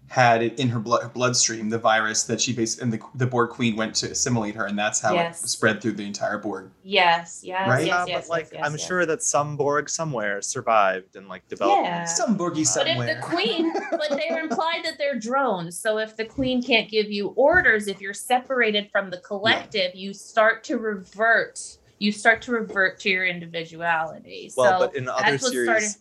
had 0.09 0.41
it 0.41 0.59
in 0.59 0.67
her 0.69 0.79
blood 0.79 1.03
her 1.03 1.09
bloodstream 1.09 1.69
the 1.69 1.77
virus 1.77 2.23
that 2.23 2.41
she 2.41 2.51
based 2.51 2.81
and 2.81 2.91
the 2.91 2.99
the 3.13 3.27
Borg 3.27 3.51
Queen 3.51 3.75
went 3.75 3.93
to 3.95 4.09
assimilate 4.09 4.55
her 4.55 4.65
and 4.65 4.77
that's 4.77 4.99
how 4.99 5.13
Yes. 5.13 5.43
it 5.43 5.47
spread 5.49 5.81
through 5.81 5.91
the 5.93 6.05
entire 6.05 6.39
Borg. 6.39 6.71
Yes, 6.83 7.41
yes, 7.43 7.69
Right? 7.69 7.85
yes, 7.85 7.95
Uh, 7.95 8.05
yes, 8.07 8.21
but 8.27 8.29
like 8.29 8.43
yes, 8.45 8.51
yes, 8.55 8.65
i'm 8.65 8.71
yes. 8.73 8.87
sure 8.87 9.05
that 9.05 9.21
some 9.21 9.55
borg 9.55 9.87
somewhere 9.87 10.41
survived 10.41 11.15
and 11.15 11.27
like 11.29 11.47
developed 11.47 11.83
Yeah. 11.83 12.05
Some 12.05 12.35
Borgie 12.37 12.65
But 12.75 12.87
if 12.87 12.97
the 12.97 13.21
queen, 13.21 13.71
but 13.91 14.09
they're 14.09 14.39
implied 14.43 14.81
that 14.83 14.97
they're 14.97 15.19
drones. 15.19 15.79
So 15.79 15.99
if 15.99 16.17
the 16.17 16.25
queen 16.25 16.63
can't 16.63 16.89
give 16.89 17.11
you 17.11 17.27
orders, 17.35 17.87
if 17.87 18.01
you're 18.01 18.13
separated 18.15 18.89
from 18.91 19.11
the 19.11 19.19
collective, 19.19 19.93
you 19.93 20.13
start 20.13 20.63
to 20.65 20.77
revert. 20.79 21.77
You 21.99 22.11
start 22.11 22.41
to 22.43 22.51
revert 22.51 22.99
to 23.01 23.09
your 23.09 23.25
individuality. 23.27 24.51
well 24.57 24.79
so 24.79 24.87
but 24.87 24.95
in 24.95 25.07
other 25.07 25.37
series 25.37 25.67
started- 25.69 25.95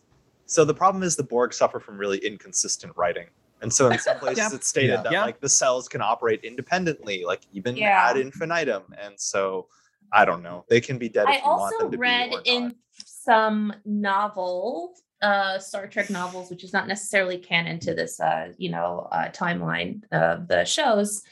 so 0.46 0.64
the 0.64 0.72
problem 0.74 1.02
is 1.02 1.14
the 1.16 1.22
borg 1.22 1.52
suffer 1.52 1.78
from 1.78 1.98
really 1.98 2.18
inconsistent 2.18 2.92
writing 2.96 3.26
and 3.62 3.72
so 3.72 3.90
in 3.90 3.98
some 3.98 4.18
places 4.24 4.38
Yep. 4.38 4.52
it's 4.52 4.68
stated 4.68 4.90
Yeah. 4.90 5.02
that 5.02 5.12
Yeah. 5.12 5.24
like 5.24 5.40
the 5.40 5.48
cells 5.48 5.88
can 5.88 6.00
operate 6.00 6.44
independently 6.44 7.24
like 7.24 7.42
even 7.52 7.76
Yeah. 7.76 8.08
ad 8.10 8.16
infinitum 8.16 8.84
and 9.00 9.18
so 9.18 9.68
i 10.12 10.24
don't 10.24 10.42
know 10.42 10.64
they 10.68 10.80
can 10.80 10.98
be 10.98 11.08
dead 11.08 11.24
if 11.28 11.28
I 11.28 11.36
you 11.38 11.42
want 11.50 11.60
also 11.74 11.78
them 11.84 11.92
to 11.92 11.98
read 11.98 12.30
be 12.30 12.36
or 12.36 12.42
in 12.44 12.62
not. 12.64 12.74
some 13.04 13.72
novel, 13.84 14.94
uh, 15.20 15.58
Star 15.58 15.86
Trek 15.88 16.08
novels, 16.10 16.48
which 16.50 16.62
is 16.64 16.72
not 16.72 16.86
necessarily 16.88 17.38
canon 17.38 17.78
to 17.80 17.92
this, 17.92 18.20
uh, 18.20 18.52
you 18.56 18.70
know, 18.70 19.08
uh, 19.12 19.28
timeline 19.30 20.02
of 20.12 20.46
the 20.48 20.64
shows, 20.64 21.22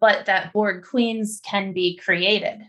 but 0.00 0.24
that 0.26 0.52
Borg 0.52 0.84
queens 0.84 1.40
can 1.44 1.72
be 1.72 1.96
created. 1.96 2.62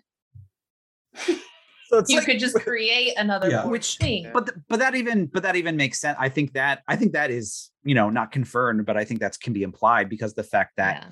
so 1.87 1.97
it's 1.99 2.09
you 2.09 2.17
like, 2.17 2.25
could 2.25 2.39
just 2.39 2.55
create 2.55 3.13
another 3.17 3.49
Yeah. 3.49 3.65
Which- 3.65 3.97
queen. 3.99 4.29
but 4.33 4.47
th- 4.47 4.57
but 4.69 4.79
that 4.79 4.95
even 4.95 5.27
but 5.27 5.43
that 5.43 5.55
even 5.55 5.75
makes 5.77 5.99
sense 5.99 6.17
i 6.19 6.29
think 6.29 6.53
that 6.53 6.81
i 6.87 6.95
think 6.95 7.13
that 7.13 7.29
is 7.31 7.71
you 7.83 7.95
know 7.95 8.09
not 8.09 8.31
confirmed 8.31 8.85
but 8.85 8.97
i 8.97 9.03
think 9.05 9.19
that 9.19 9.39
can 9.39 9.53
be 9.53 9.63
implied 9.63 10.09
because 10.09 10.33
the 10.33 10.43
fact 10.43 10.73
that 10.77 11.03
yeah. 11.03 11.09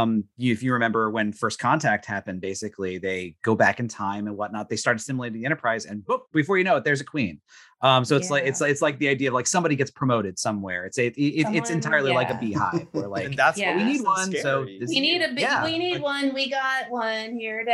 um 0.00 0.24
you, 0.36 0.52
if 0.52 0.62
you 0.62 0.72
remember 0.72 1.10
when 1.10 1.32
first 1.32 1.58
contact 1.58 2.06
happened 2.06 2.40
basically 2.40 2.96
they 2.98 3.34
go 3.42 3.54
back 3.54 3.80
in 3.80 3.88
time 3.88 4.26
and 4.26 4.36
whatnot 4.36 4.68
they 4.68 4.76
start 4.76 4.96
assimilating 4.96 5.40
the 5.40 5.44
enterprise 5.46 5.84
and 5.84 6.02
boop, 6.02 6.20
before 6.32 6.56
you 6.58 6.64
know 6.64 6.76
it 6.76 6.84
there's 6.84 7.00
a 7.00 7.04
queen 7.04 7.40
um 7.82 8.04
so 8.04 8.16
it's 8.16 8.30
like 8.30 8.44
it's 8.44 8.60
like 8.60 8.70
it's 8.70 8.80
like 8.82 8.98
the 8.98 9.08
idea 9.08 9.28
of 9.28 9.34
like 9.34 9.46
somebody 9.46 9.76
gets 9.76 9.90
promoted 9.90 10.38
somewhere 10.38 10.86
it's 10.86 10.98
a, 10.98 11.06
it, 11.08 11.12
it- 11.16 11.20
it's 11.20 11.42
Someone- 11.44 11.72
entirely 11.72 12.12
like 12.12 12.30
a 12.30 12.34
yeah. 12.34 12.38
beehive 12.72 12.86
where 12.92 13.08
like 13.08 13.26
and 13.26 13.36
that's 13.36 13.58
Yeah. 13.58 13.70
what 13.76 13.78
we 13.78 13.84
need 13.92 14.00
makes 14.00 14.04
them 14.04 14.12
one 14.12 14.32
so 14.32 14.62
scary. 14.64 14.78
this 14.78 14.88
we 14.90 15.00
need 15.00 15.22
a 15.22 15.28
big. 15.28 15.40
yeah. 15.40 15.64
we 15.64 15.78
need 15.78 15.94
like- 15.94 16.02
one. 16.02 16.34
We 16.34 16.48
got 16.50 16.90
one. 16.90 17.36
Here 17.36 17.60
it 17.66 17.70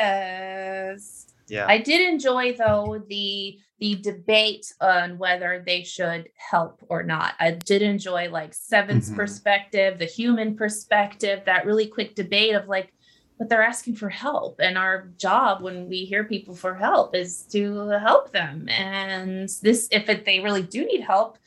is. 0.94 1.26
Yeah 1.50 1.66
I 1.68 1.78
did 1.78 2.00
enjoy 2.08 2.54
though 2.54 3.02
the 3.08 3.58
the 3.78 3.96
debate 3.96 4.66
on 4.80 5.16
whether 5.18 5.62
they 5.66 5.82
should 5.84 6.28
help 6.36 6.82
or 6.90 7.02
not. 7.02 7.32
I 7.40 7.52
did 7.52 7.80
enjoy 7.80 8.28
like 8.30 8.52
Seven's 8.52 9.10
Mhm. 9.10 9.16
perspective, 9.16 9.98
the 9.98 10.04
human 10.04 10.54
perspective, 10.54 11.42
that 11.46 11.64
really 11.64 11.86
quick 11.86 12.14
debate 12.14 12.54
of 12.54 12.68
like, 12.68 12.92
but 13.38 13.48
they're 13.48 13.62
asking 13.62 13.94
for 13.96 14.10
help, 14.10 14.60
and 14.60 14.76
our 14.76 15.08
job 15.16 15.62
when 15.62 15.88
we 15.88 16.04
hear 16.04 16.24
people 16.24 16.54
for 16.54 16.74
help 16.74 17.16
is 17.16 17.44
to 17.52 17.88
help 17.88 18.32
them. 18.32 18.68
And 18.68 19.48
this, 19.62 19.88
if 19.90 20.10
it, 20.10 20.26
they 20.26 20.40
really 20.40 20.62
do 20.62 20.84
need 20.84 21.00
help, 21.00 21.38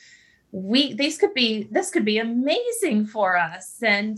we 0.52 0.94
these 0.94 1.20
could 1.20 1.36
be 1.36 1.68
this 1.72 1.92
could 1.92 2.06
be 2.06 2.18
amazing 2.18 3.06
for 3.06 3.38
us 3.38 3.78
and 3.84 4.18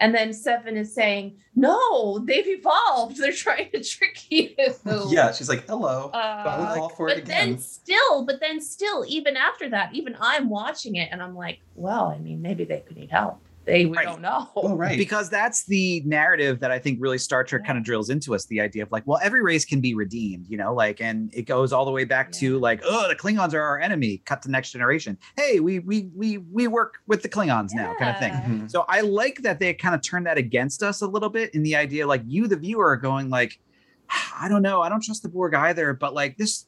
and 0.00 0.14
then 0.14 0.32
seven 0.32 0.76
is 0.76 0.94
saying 0.94 1.36
no 1.54 2.18
they've 2.20 2.46
evolved. 2.46 3.16
They're 3.16 3.32
trying 3.32 3.70
to 3.72 3.82
trick 3.82 4.18
you. 4.30 4.50
Yeah, 5.08 5.32
she's 5.32 5.48
like, 5.48 5.66
hello. 5.66 6.10
uh, 6.12 6.74
fall 6.74 6.88
for 6.90 7.08
it 7.08 7.16
but 7.16 7.24
then 7.26 7.58
still 7.58 8.24
but 8.24 8.40
then 8.40 8.60
still 8.60 9.04
even 9.08 9.36
after 9.36 9.68
that 9.70 9.94
even 9.94 10.16
i'm 10.20 10.48
watching 10.50 10.96
it 10.96 11.08
and 11.12 11.22
i'm 11.22 11.34
like 11.34 11.60
well 11.74 12.06
i 12.06 12.18
mean 12.18 12.42
maybe 12.42 12.64
they 12.64 12.80
could 12.80 12.96
need 12.96 13.10
help 13.10 13.40
they 13.66 13.84
we 13.86 13.96
Right. 13.96 14.04
don't 14.06 14.22
know 14.22 14.48
Oh 14.56 14.74
right. 14.76 14.96
because 14.96 15.28
that's 15.28 15.64
the 15.66 16.00
narrative 16.06 16.60
that 16.60 16.70
I 16.70 16.78
think 16.78 16.98
really 17.00 17.18
Star 17.18 17.44
Trek 17.44 17.64
kind 17.64 17.76
of 17.78 17.84
drills 17.84 18.08
into 18.10 18.34
us 18.34 18.46
the 18.46 18.60
idea 18.60 18.82
of 18.84 18.92
like, 18.92 19.06
well, 19.06 19.18
every 19.22 19.42
race 19.42 19.64
can 19.64 19.80
be 19.80 19.94
redeemed, 19.94 20.46
you 20.48 20.56
know, 20.56 20.72
like, 20.72 21.00
and 21.00 21.30
it 21.34 21.42
goes 21.42 21.72
all 21.72 21.84
the 21.84 21.90
way 21.90 22.04
back 22.04 22.30
to 22.32 22.58
like, 22.58 22.80
oh, 22.84 23.08
the 23.08 23.16
Klingons 23.16 23.52
are 23.54 23.60
our 23.60 23.78
enemy. 23.80 24.22
Cut 24.24 24.40
to 24.42 24.50
next 24.50 24.70
generation. 24.72 25.18
Hey, 25.36 25.60
we 25.60 25.80
we 25.80 26.08
we 26.14 26.38
we 26.38 26.68
work 26.68 26.98
with 27.06 27.22
the 27.22 27.28
Klingons 27.28 27.70
now, 27.74 27.94
kind 27.98 28.10
of 28.10 28.18
thing. 28.18 28.32
Yeah. 28.32 28.44
Mhm. 28.44 28.70
So 28.70 28.84
I 28.88 29.00
like 29.00 29.42
that 29.42 29.58
they 29.60 29.74
kind 29.74 29.94
of 29.94 30.00
turn 30.02 30.24
that 30.24 30.38
against 30.38 30.82
us 30.82 31.02
a 31.02 31.06
little 31.06 31.28
bit 31.30 31.54
in 31.54 31.62
the 31.62 31.76
idea, 31.76 32.06
like 32.06 32.22
you, 32.26 32.46
the 32.46 32.56
viewer, 32.56 32.88
are 32.88 32.96
going 32.96 33.28
like, 33.30 33.58
I 34.40 34.48
don't 34.48 34.62
know, 34.62 34.80
I 34.82 34.88
don't 34.88 35.02
trust 35.02 35.22
the 35.24 35.28
Borg 35.28 35.54
either, 35.54 35.92
but 35.92 36.14
like 36.14 36.36
this 36.36 36.66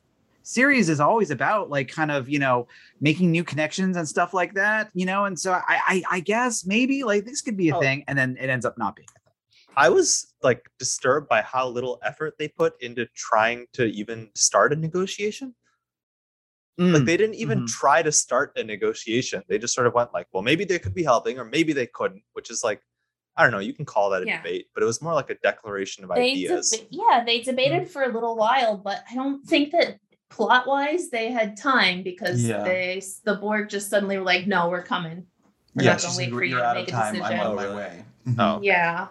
series 0.48 0.88
is 0.88 0.98
always 0.98 1.30
about 1.30 1.68
like 1.68 1.88
kind 1.88 2.10
of 2.10 2.26
you 2.28 2.38
know 2.38 2.66
making 3.00 3.30
new 3.30 3.44
connections 3.44 3.96
and 3.98 4.08
stuff 4.08 4.32
like 4.32 4.54
that, 4.54 4.90
you 4.94 5.04
know, 5.04 5.26
and 5.26 5.38
so 5.38 5.52
I 5.52 5.62
I, 5.68 6.02
I 6.10 6.20
guess 6.20 6.64
maybe 6.64 7.04
like 7.04 7.26
this 7.26 7.42
could 7.42 7.56
be 7.56 7.68
a 7.68 7.74
Oh. 7.76 7.80
thing, 7.80 8.02
and 8.08 8.18
then 8.18 8.36
it 8.40 8.48
ends 8.48 8.64
up 8.64 8.78
not 8.78 8.96
being. 8.96 9.08
I 9.76 9.90
was 9.90 10.32
like 10.42 10.62
disturbed 10.78 11.28
by 11.28 11.42
how 11.42 11.68
little 11.68 12.00
effort 12.02 12.34
they 12.38 12.48
put 12.48 12.80
into 12.82 13.06
trying 13.14 13.66
to 13.74 13.84
even 13.84 14.30
start 14.34 14.72
a 14.72 14.76
negotiation. 14.76 15.54
Like 16.78 17.02
Mm, 17.02 17.06
they 17.06 17.16
didn't 17.16 17.34
even 17.34 17.60
mhm. 17.62 17.66
try 17.66 18.02
to 18.02 18.10
start 18.12 18.52
a 18.56 18.62
negotiation. 18.64 19.42
They 19.48 19.58
just 19.58 19.74
sort 19.74 19.86
of 19.88 19.94
went 19.94 20.14
like, 20.14 20.28
well, 20.32 20.42
maybe 20.44 20.64
they 20.64 20.78
could 20.78 20.94
be 20.94 21.02
helping, 21.02 21.38
or 21.38 21.44
maybe 21.44 21.72
they 21.72 21.86
couldn't, 21.88 22.22
which 22.32 22.50
is 22.50 22.62
like, 22.64 22.80
I 23.36 23.42
don't 23.42 23.50
know. 23.52 23.58
You 23.58 23.72
can 23.74 23.84
call 23.84 24.10
that 24.10 24.22
a 24.22 24.26
Yeah. 24.26 24.36
debate, 24.38 24.66
but 24.74 24.82
it 24.82 24.86
was 24.86 25.02
more 25.02 25.12
like 25.12 25.28
a 25.28 25.34
declaration 25.42 26.04
of 26.04 26.10
they 26.14 26.30
ideas. 26.32 26.72
deba- 26.72 26.86
yeah 26.90 27.22
they 27.24 27.40
debated 27.40 27.88
for 27.90 28.02
a 28.04 28.08
little 28.08 28.36
while 28.36 28.76
but 28.76 29.04
i 29.10 29.14
don't 29.14 29.44
think 29.46 29.70
that 29.72 29.98
plot 30.30 30.66
wise 30.66 31.10
they 31.10 31.30
had 31.30 31.56
time 31.56 32.02
because 32.02 32.42
Yeah. 32.42 32.62
they 32.64 33.02
the 33.24 33.34
Borg 33.36 33.68
just 33.68 33.88
suddenly 33.90 34.18
were 34.18 34.24
like 34.24 34.46
no 34.46 34.68
we're 34.68 34.82
coming 34.82 35.26
We're 35.74 35.84
yeah, 35.84 35.92
not 35.92 36.02
gonna 36.02 36.16
wait 36.18 36.30
for 36.30 36.44
you 36.44 36.50
you're 36.50 36.60
to 36.60 36.64
out 36.66 36.76
of 36.76 36.82
make 36.82 36.88
a 36.88 36.92
time. 36.92 37.14
I'm 37.16 37.20
decision. 37.22 37.40
on 37.40 37.46
Oh, 37.46 37.54
my 37.56 37.74
way. 37.74 38.04
Mhm. 38.26 38.34
Oh. 38.38 38.60
yeah 38.62 39.08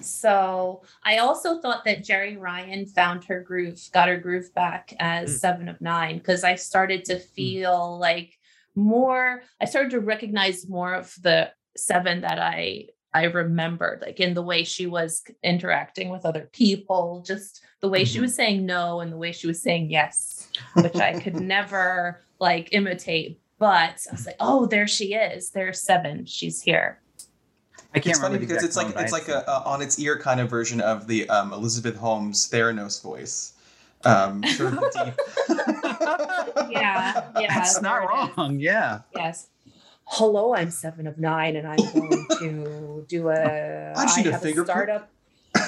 So 0.00 0.82
I 1.04 1.18
also 1.18 1.60
thought 1.60 1.84
that 1.84 2.04
Jeri 2.04 2.38
Ryan 2.38 2.86
found 2.86 3.24
her 3.24 3.40
groove, 3.40 3.80
got 3.92 4.08
her 4.08 4.16
groove 4.16 4.54
back 4.54 4.94
as 5.00 5.30
Mm. 5.36 5.38
seven 5.40 5.68
of 5.68 5.80
nine, 5.80 6.18
because 6.18 6.44
I 6.44 6.54
started 6.54 7.04
to 7.06 7.18
feel 7.18 7.98
like 7.98 8.38
more, 8.76 9.42
I 9.60 9.64
started 9.64 9.90
to 9.90 10.00
recognize 10.00 10.68
more 10.68 10.94
of 10.94 11.14
the 11.20 11.50
seven 11.76 12.20
that 12.20 12.38
I 12.38 12.86
I 13.18 13.24
remembered, 13.24 14.00
like 14.02 14.20
in 14.20 14.34
the 14.34 14.42
way 14.42 14.62
she 14.64 14.86
was 14.86 15.24
interacting 15.42 16.08
with 16.08 16.24
other 16.24 16.48
people, 16.52 17.22
just 17.26 17.62
the 17.80 17.88
way 17.88 18.04
she 18.04 18.18
Mhm. 18.18 18.22
was 18.22 18.34
saying 18.34 18.64
no 18.64 19.00
and 19.00 19.12
the 19.12 19.16
way 19.16 19.32
she 19.32 19.46
was 19.48 19.60
saying 19.60 19.90
yes, 19.90 20.48
which 20.74 20.94
I 20.96 21.18
could 21.18 21.40
never 21.40 22.22
like 22.38 22.68
imitate. 22.72 23.40
But 23.58 24.06
I 24.08 24.12
was 24.12 24.24
like, 24.26 24.36
oh, 24.38 24.66
there 24.66 24.86
she 24.86 25.14
is. 25.14 25.50
There's 25.50 25.80
seven. 25.82 26.24
She's 26.26 26.62
here. 26.62 27.00
I 27.94 27.98
can't 27.98 28.06
it's 28.08 28.18
funny 28.20 28.34
remember 28.34 28.46
because 28.54 28.62
it's 28.64 28.76
like 28.76 28.86
it's 28.88 29.10
but 29.10 29.12
like 29.12 29.28
a, 29.28 29.50
on 29.64 29.82
its 29.82 29.98
ear 29.98 30.16
kind 30.18 30.38
of 30.40 30.48
version 30.48 30.80
of 30.80 31.08
the 31.08 31.28
um, 31.28 31.52
Elizabeth 31.52 31.96
Holmes 31.96 32.48
Theranos 32.48 33.02
voice. 33.02 33.54
Um, 34.04 34.44
sort 34.56 34.74
of 34.74 34.84
deep. 34.92 35.14
Yeah, 36.70 37.30
yeah. 37.40 37.54
That's 37.54 37.80
not 37.80 38.00
there 38.00 38.02
it 38.26 38.30
is. 38.30 38.36
wrong. 38.36 38.60
Yeah. 38.60 39.00
Yes. 39.16 39.48
Hello, 40.10 40.54
I'm 40.54 40.70
seven 40.70 41.06
of 41.06 41.18
nine, 41.18 41.56
and 41.56 41.66
I'm 41.68 41.76
going 41.76 42.26
to 42.38 43.04
do 43.08 43.28
a. 43.28 43.92
I 43.96 44.04
just 44.04 44.18
a 44.24 44.32
have 44.32 44.44
a 44.44 44.64
startup. 44.64 45.10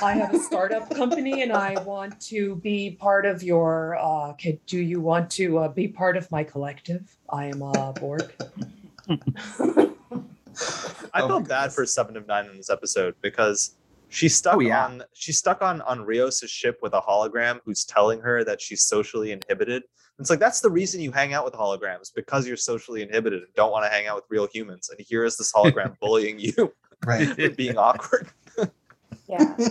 I 0.02 0.14
have 0.14 0.34
a 0.34 0.38
startup 0.38 0.88
company, 0.94 1.42
and 1.42 1.52
I 1.52 1.80
want 1.82 2.18
to 2.22 2.56
be 2.56 2.92
part 2.92 3.26
of 3.26 3.42
your. 3.42 3.96
Uh, 4.00 4.32
can, 4.32 4.58
do 4.66 4.78
you 4.78 5.00
want 5.00 5.30
to 5.32 5.58
uh, 5.58 5.68
be 5.68 5.88
part 5.88 6.16
of 6.16 6.30
my 6.30 6.42
collective? 6.42 7.14
I 7.28 7.46
am 7.46 7.62
uh, 7.62 7.92
Borg. 7.92 8.32
I 11.12 11.22
Oh 11.22 11.28
felt 11.28 11.48
bad 11.48 11.72
for 11.72 11.84
Seven 11.84 12.16
of 12.16 12.26
Nine 12.26 12.46
in 12.46 12.56
this 12.56 12.70
episode 12.70 13.14
because 13.20 13.76
she's 14.08 14.34
stuck 14.34 14.56
Oh, 14.56 14.60
yeah. 14.60 14.86
on 14.86 15.02
she's 15.12 15.38
stuck 15.38 15.60
on 15.60 15.82
on 15.82 16.00
Rios' 16.00 16.40
ship 16.48 16.78
with 16.80 16.94
a 16.94 17.00
hologram 17.00 17.60
who's 17.64 17.84
telling 17.84 18.20
her 18.20 18.42
that 18.44 18.60
she's 18.60 18.82
socially 18.84 19.32
inhibited. 19.32 19.82
It's 20.20 20.30
like 20.30 20.38
that's 20.38 20.60
the 20.60 20.70
reason 20.70 21.00
you 21.00 21.10
hang 21.12 21.32
out 21.32 21.44
with 21.44 21.54
holograms 21.54 22.12
because 22.14 22.46
you're 22.46 22.56
socially 22.56 23.02
inhibited 23.02 23.42
and 23.42 23.54
don't 23.54 23.72
want 23.72 23.84
to 23.86 23.90
hang 23.90 24.06
out 24.06 24.16
with 24.16 24.24
real 24.28 24.46
humans. 24.52 24.90
And 24.90 25.00
here 25.00 25.24
is 25.24 25.36
this 25.36 25.52
hologram 25.52 25.98
bullying 26.00 26.38
you 26.38 26.72
right. 27.06 27.56
being 27.56 27.76
awkward. 27.78 28.28
Yeah. 29.28 29.56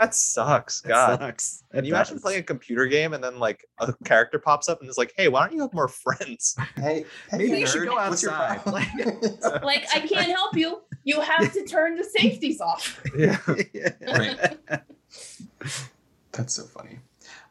That 0.00 0.12
sucks, 0.12 0.80
That 0.80 0.88
God. 0.88 1.20
sucks. 1.20 1.62
Can 1.70 1.84
It 1.84 1.86
you 1.86 1.94
imagine 1.94 2.18
playing 2.18 2.40
a 2.40 2.42
computer 2.42 2.86
game 2.86 3.14
and 3.14 3.22
then 3.22 3.38
like 3.38 3.64
a 3.78 3.94
character 4.04 4.40
pops 4.40 4.68
up 4.68 4.80
and 4.80 4.90
is 4.90 4.98
like, 4.98 5.14
"Hey, 5.16 5.28
why 5.28 5.46
don't 5.46 5.54
you 5.54 5.62
have 5.62 5.72
more 5.72 5.86
friends?" 5.86 6.56
Hey, 6.74 7.04
hey 7.30 7.38
Maybe 7.38 7.60
you 7.60 7.66
should 7.68 7.86
go 7.86 7.94
what's 7.94 8.20
your 8.20 8.32
outside. 8.32 8.62
problem? 8.62 9.62
like 9.62 9.86
I 9.94 10.00
can't 10.00 10.32
help 10.32 10.56
you. 10.56 10.80
You 11.04 11.20
have 11.20 11.52
to 11.52 11.64
turn 11.64 11.94
the 11.94 12.02
safeties 12.02 12.60
off. 12.60 13.00
Yeah. 13.16 13.38
Right. 14.02 14.58
That's 16.32 16.54
so 16.54 16.64
funny. 16.64 16.98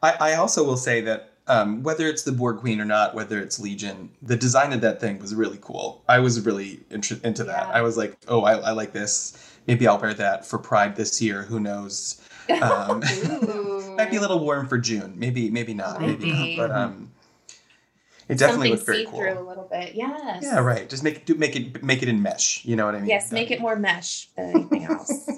I, 0.02 0.12
I 0.20 0.34
also 0.34 0.64
will 0.64 0.76
say 0.76 1.00
that 1.00 1.30
um, 1.46 1.82
whether 1.82 2.06
it's 2.08 2.22
the 2.22 2.32
Borg 2.32 2.58
Queen 2.58 2.80
or 2.80 2.84
not, 2.84 3.14
whether 3.14 3.38
it's 3.38 3.58
Legion, 3.60 4.10
the 4.22 4.36
design 4.36 4.72
of 4.72 4.80
that 4.80 5.00
thing 5.00 5.18
was 5.18 5.34
really 5.34 5.58
cool. 5.60 6.02
I 6.08 6.18
was 6.18 6.40
really 6.40 6.80
int- 6.90 7.22
into 7.22 7.44
that. 7.44 7.68
Yeah. 7.68 7.74
I 7.74 7.82
was 7.82 7.96
like, 7.96 8.16
oh, 8.28 8.42
I, 8.44 8.54
I 8.54 8.70
like 8.72 8.92
this. 8.92 9.36
Maybe 9.66 9.86
I'll 9.86 9.98
wear 10.00 10.14
that 10.14 10.46
for 10.46 10.58
Pride 10.58 10.96
this 10.96 11.20
year. 11.20 11.42
Who 11.42 11.60
knows? 11.60 12.20
Um. 12.62 13.00
Might 13.96 14.10
be 14.10 14.16
a 14.16 14.20
little 14.20 14.40
warm 14.40 14.68
for 14.68 14.78
June. 14.78 15.14
Maybe, 15.16 15.50
maybe 15.50 15.72
not. 15.72 16.00
Maybe 16.00 16.32
Maybe. 16.32 16.56
not. 16.56 16.68
But 16.68 16.76
um, 16.76 17.10
it 18.28 18.38
definitely 18.38 18.68
Something 18.68 18.70
looked 18.72 18.86
very 18.86 19.04
cool. 19.04 19.18
through 19.20 19.38
a 19.38 19.46
little 19.48 19.68
bit. 19.70 19.94
Yes. 19.94 20.42
Yeah, 20.42 20.58
right. 20.60 20.88
Just 20.88 21.04
make 21.04 21.16
it 21.16 21.26
do 21.26 21.34
make 21.34 21.54
it 21.56 21.82
make 21.82 22.02
it 22.02 22.08
in 22.08 22.22
mesh. 22.22 22.64
You 22.64 22.74
know 22.74 22.86
what 22.86 22.94
I 22.94 22.98
mean? 23.00 23.08
Yes, 23.08 23.30
make 23.30 23.50
it 23.50 23.60
more 23.60 23.76
mesh 23.76 24.28
than 24.36 24.50
anything 24.50 24.84
else. 24.84 25.30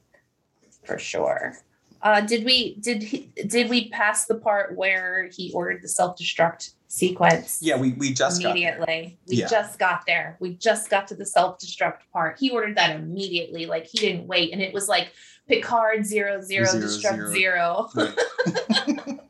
For 0.84 0.98
sure. 0.98 1.54
Uh, 2.02 2.20
did 2.20 2.44
we 2.44 2.76
did 2.76 3.02
he, 3.02 3.30
did 3.46 3.68
we 3.68 3.88
pass 3.90 4.26
the 4.26 4.34
part 4.36 4.76
where 4.76 5.28
he 5.34 5.52
ordered 5.52 5.82
the 5.82 5.88
self 5.88 6.16
destruct 6.18 6.72
sequence? 6.86 7.58
Yeah, 7.60 7.76
we 7.76 7.92
we 7.92 8.12
just 8.12 8.40
got 8.42 8.54
there. 8.54 8.74
immediately. 8.78 9.18
We 9.26 9.36
Yeah. 9.36 9.48
just 9.48 9.78
got 9.78 10.04
there. 10.06 10.36
We 10.40 10.54
just 10.54 10.90
got 10.90 11.08
to 11.08 11.14
the 11.16 11.26
self 11.26 11.58
destruct 11.58 11.98
part. 12.12 12.38
He 12.38 12.50
ordered 12.50 12.76
that 12.76 12.94
immediately. 12.96 13.66
Like 13.66 13.86
he 13.86 13.98
didn't 13.98 14.26
wait, 14.28 14.52
and 14.52 14.62
it 14.62 14.72
was 14.72 14.88
like 14.88 15.12
Picard 15.48 16.06
zero 16.06 16.40
zero 16.40 16.66
Zero, 16.66 16.84
destruct 16.84 17.32
zero. 17.32 17.32
zero. 17.32 17.88
Right. 17.94 19.18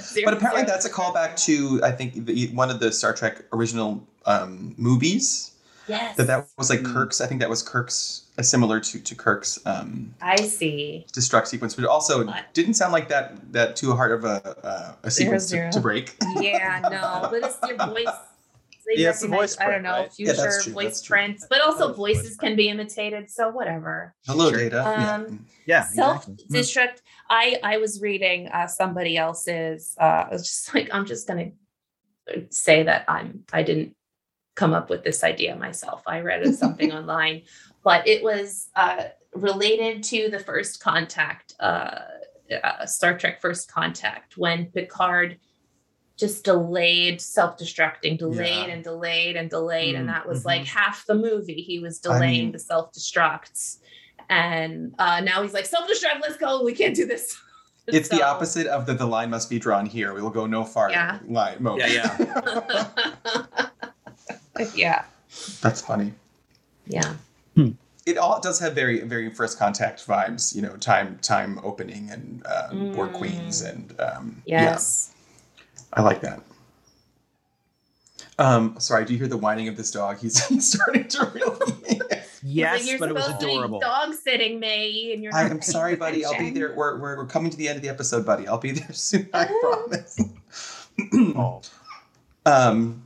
Zero, 0.00 0.24
But 0.26 0.34
apparently, 0.34 0.62
that's 0.62 0.84
a 0.86 0.90
callback 0.90 1.34
to 1.46 1.80
I 1.82 1.90
think 1.90 2.24
the, 2.24 2.46
one 2.54 2.70
of 2.70 2.78
the 2.78 2.92
Star 2.92 3.12
Trek 3.12 3.42
original 3.52 4.06
um, 4.24 4.72
movies. 4.78 5.50
Yes. 5.90 6.16
That 6.16 6.26
that 6.28 6.46
was 6.56 6.70
like. 6.70 6.82
Kirk's. 6.84 7.20
I 7.20 7.26
think 7.26 7.40
that 7.40 7.50
was 7.50 7.62
Kirk's, 7.62 8.24
uh, 8.38 8.42
similar 8.42 8.80
to 8.80 8.98
to 9.00 9.14
Kirk's 9.14 9.58
um, 9.66 10.14
I 10.22 10.36
see. 10.36 11.06
destruct 11.12 11.46
sequence, 11.48 11.74
but 11.74 11.84
also 11.84 12.24
What? 12.24 12.44
didn't 12.54 12.74
sound 12.74 12.92
like 12.92 13.08
that 13.08 13.52
that 13.52 13.76
too 13.76 13.94
hard 13.94 14.12
of 14.12 14.24
a 14.24 14.36
uh, 14.66 14.94
a 15.02 15.10
sequence 15.10 15.48
to- 15.50 15.70
To, 15.70 15.80
break. 15.80 16.16
Yeah, 16.40 16.80
no, 16.82 17.28
but 17.30 17.44
it's 17.44 17.58
your 17.68 17.76
voice. 17.76 18.06
They 18.86 19.02
Yeah, 19.02 19.10
it's 19.10 19.20
the 19.20 19.28
recognize- 19.28 19.56
voice 19.56 19.60
I 19.60 19.70
don't 19.70 19.82
know, 19.82 19.90
right? 19.92 20.10
Yeah, 20.18 20.32
future 20.32 20.42
that's 20.42 20.64
true, 20.64 20.72
voice 20.72 20.84
that's 20.84 21.02
true. 21.02 21.14
prints, 21.14 21.46
but 21.48 21.60
also 21.60 21.92
voices 21.92 22.22
voice 22.30 22.36
can 22.38 22.56
be 22.56 22.68
imitated, 22.70 23.30
so 23.30 23.48
whatever. 23.50 24.14
Hello, 24.26 24.50
Sure. 24.50 24.58
Data. 24.58 24.82
Um, 24.82 25.46
Yeah. 25.66 25.84
Self 25.84 26.26
exactly. 26.26 26.58
destruct. 26.58 26.98
I 27.28 27.60
I 27.62 27.76
was 27.76 28.00
reading 28.00 28.48
uh, 28.48 28.66
somebody 28.66 29.16
else's. 29.16 29.94
Uh, 30.00 30.24
I 30.26 30.28
was 30.32 30.42
just 30.42 30.74
like, 30.74 30.88
I'm 30.92 31.04
just 31.06 31.28
gonna 31.28 31.50
say 32.50 32.82
that 32.84 33.04
I'm. 33.06 33.44
I 33.52 33.62
didn't 33.62 33.94
come 34.60 34.74
up 34.74 34.90
with 34.90 35.02
this 35.02 35.24
idea 35.24 35.56
myself. 35.56 36.02
I 36.06 36.20
read 36.20 36.46
it 36.46 36.54
something 36.54 36.92
online, 37.00 37.42
but 37.82 38.06
it 38.06 38.22
was 38.22 38.68
uh, 38.76 39.04
related 39.34 40.02
to 40.04 40.28
the 40.30 40.38
first 40.38 40.80
contact, 40.80 41.54
uh, 41.60 42.00
uh, 42.62 42.84
Star 42.84 43.16
Trek 43.16 43.40
First 43.40 43.72
Contact, 43.72 44.36
when 44.36 44.66
Picard 44.66 45.38
just 46.18 46.44
delayed 46.44 47.22
self-destructing, 47.22 48.18
delayed 48.18 48.66
Yeah. 48.68 48.74
and 48.74 48.84
delayed 48.84 49.36
and 49.36 49.48
delayed, 49.48 49.94
and 49.94 50.06
Mm, 50.06 50.12
that 50.12 50.28
was 50.28 50.44
like 50.44 50.66
half 50.66 51.06
the 51.06 51.14
movie. 51.14 51.62
He 51.62 51.78
was 51.78 51.98
I 52.04 52.12
delaying 52.12 52.42
mean- 52.44 52.52
the 52.52 52.58
self-destructs, 52.58 53.78
and 54.28 54.94
uh, 54.98 55.20
now 55.20 55.42
he's 55.42 55.54
like 55.54 55.64
self-destruct. 55.64 56.20
Let's 56.20 56.36
go. 56.36 56.62
We 56.62 56.74
can't 56.74 56.94
do 56.94 57.06
this. 57.06 57.34
It's 57.86 58.08
the 58.10 58.22
opposite 58.22 58.68
of 58.68 58.84
the 58.86 58.94
the 58.94 59.06
line 59.06 59.30
must 59.30 59.50
be 59.50 59.58
drawn 59.58 59.84
here. 59.84 60.14
We 60.14 60.22
will 60.22 60.30
go 60.40 60.46
no 60.46 60.62
farther. 60.64 60.92
Yeah. 60.94 61.18
Line 61.26 61.56
mode. 61.60 61.80
Yeah, 61.80 61.88
yeah, 61.96 63.68
That's 65.60 65.80
funny. 65.80 66.12
yeah. 66.86 67.14
It 68.06 68.16
all 68.16 68.40
does 68.40 68.58
have 68.60 68.74
very 68.74 69.02
very 69.02 69.32
first 69.32 69.58
contact 69.58 70.04
vibes. 70.06 70.54
You 70.56 70.62
know, 70.62 70.76
time 70.78 71.18
time 71.22 71.60
opening 71.62 72.10
and 72.10 72.42
uh, 72.46 72.68
Borg 72.94 73.10
Mm. 73.12 73.14
queens 73.14 73.60
and 73.62 73.94
um, 74.00 74.42
yeah. 74.46 74.62
Yes. 74.64 75.14
I 75.92 76.00
like 76.02 76.20
that. 76.22 76.40
Um, 78.38 78.76
sorry, 78.80 79.04
do 79.04 79.12
you 79.12 79.18
hear 79.18 79.28
the 79.28 79.36
whining 79.36 79.68
of 79.68 79.76
this 79.76 79.90
dog? 79.90 80.18
He's, 80.18 80.44
he's 80.46 80.72
starting 80.72 81.06
to 81.08 81.30
really. 81.34 82.00
Yes, 82.42 82.88
you're 82.88 82.98
but 82.98 83.10
it 83.10 83.14
was 83.14 83.28
adorable. 83.28 83.80
dog 83.80 84.14
sitting 84.14 84.58
me, 84.60 85.12
and 85.12 85.22
you're. 85.22 85.34
I 85.34 85.42
am 85.42 85.60
sorry, 85.60 85.90
paying 85.90 85.98
buddy. 85.98 86.24
I'll 86.24 86.38
be 86.38 86.48
there. 86.48 86.72
We're, 86.74 86.98
we're, 86.98 87.16
we're 87.18 87.26
coming 87.26 87.50
to 87.50 87.56
the 87.58 87.68
end 87.68 87.76
of 87.76 87.82
the 87.82 87.90
episode, 87.90 88.24
buddy. 88.24 88.48
I'll 88.48 88.56
be 88.56 88.70
there 88.70 88.90
soon. 88.94 89.28
I 89.34 89.44
promise. 89.44 90.18
Oh, 91.36 91.60
um, 92.46 93.02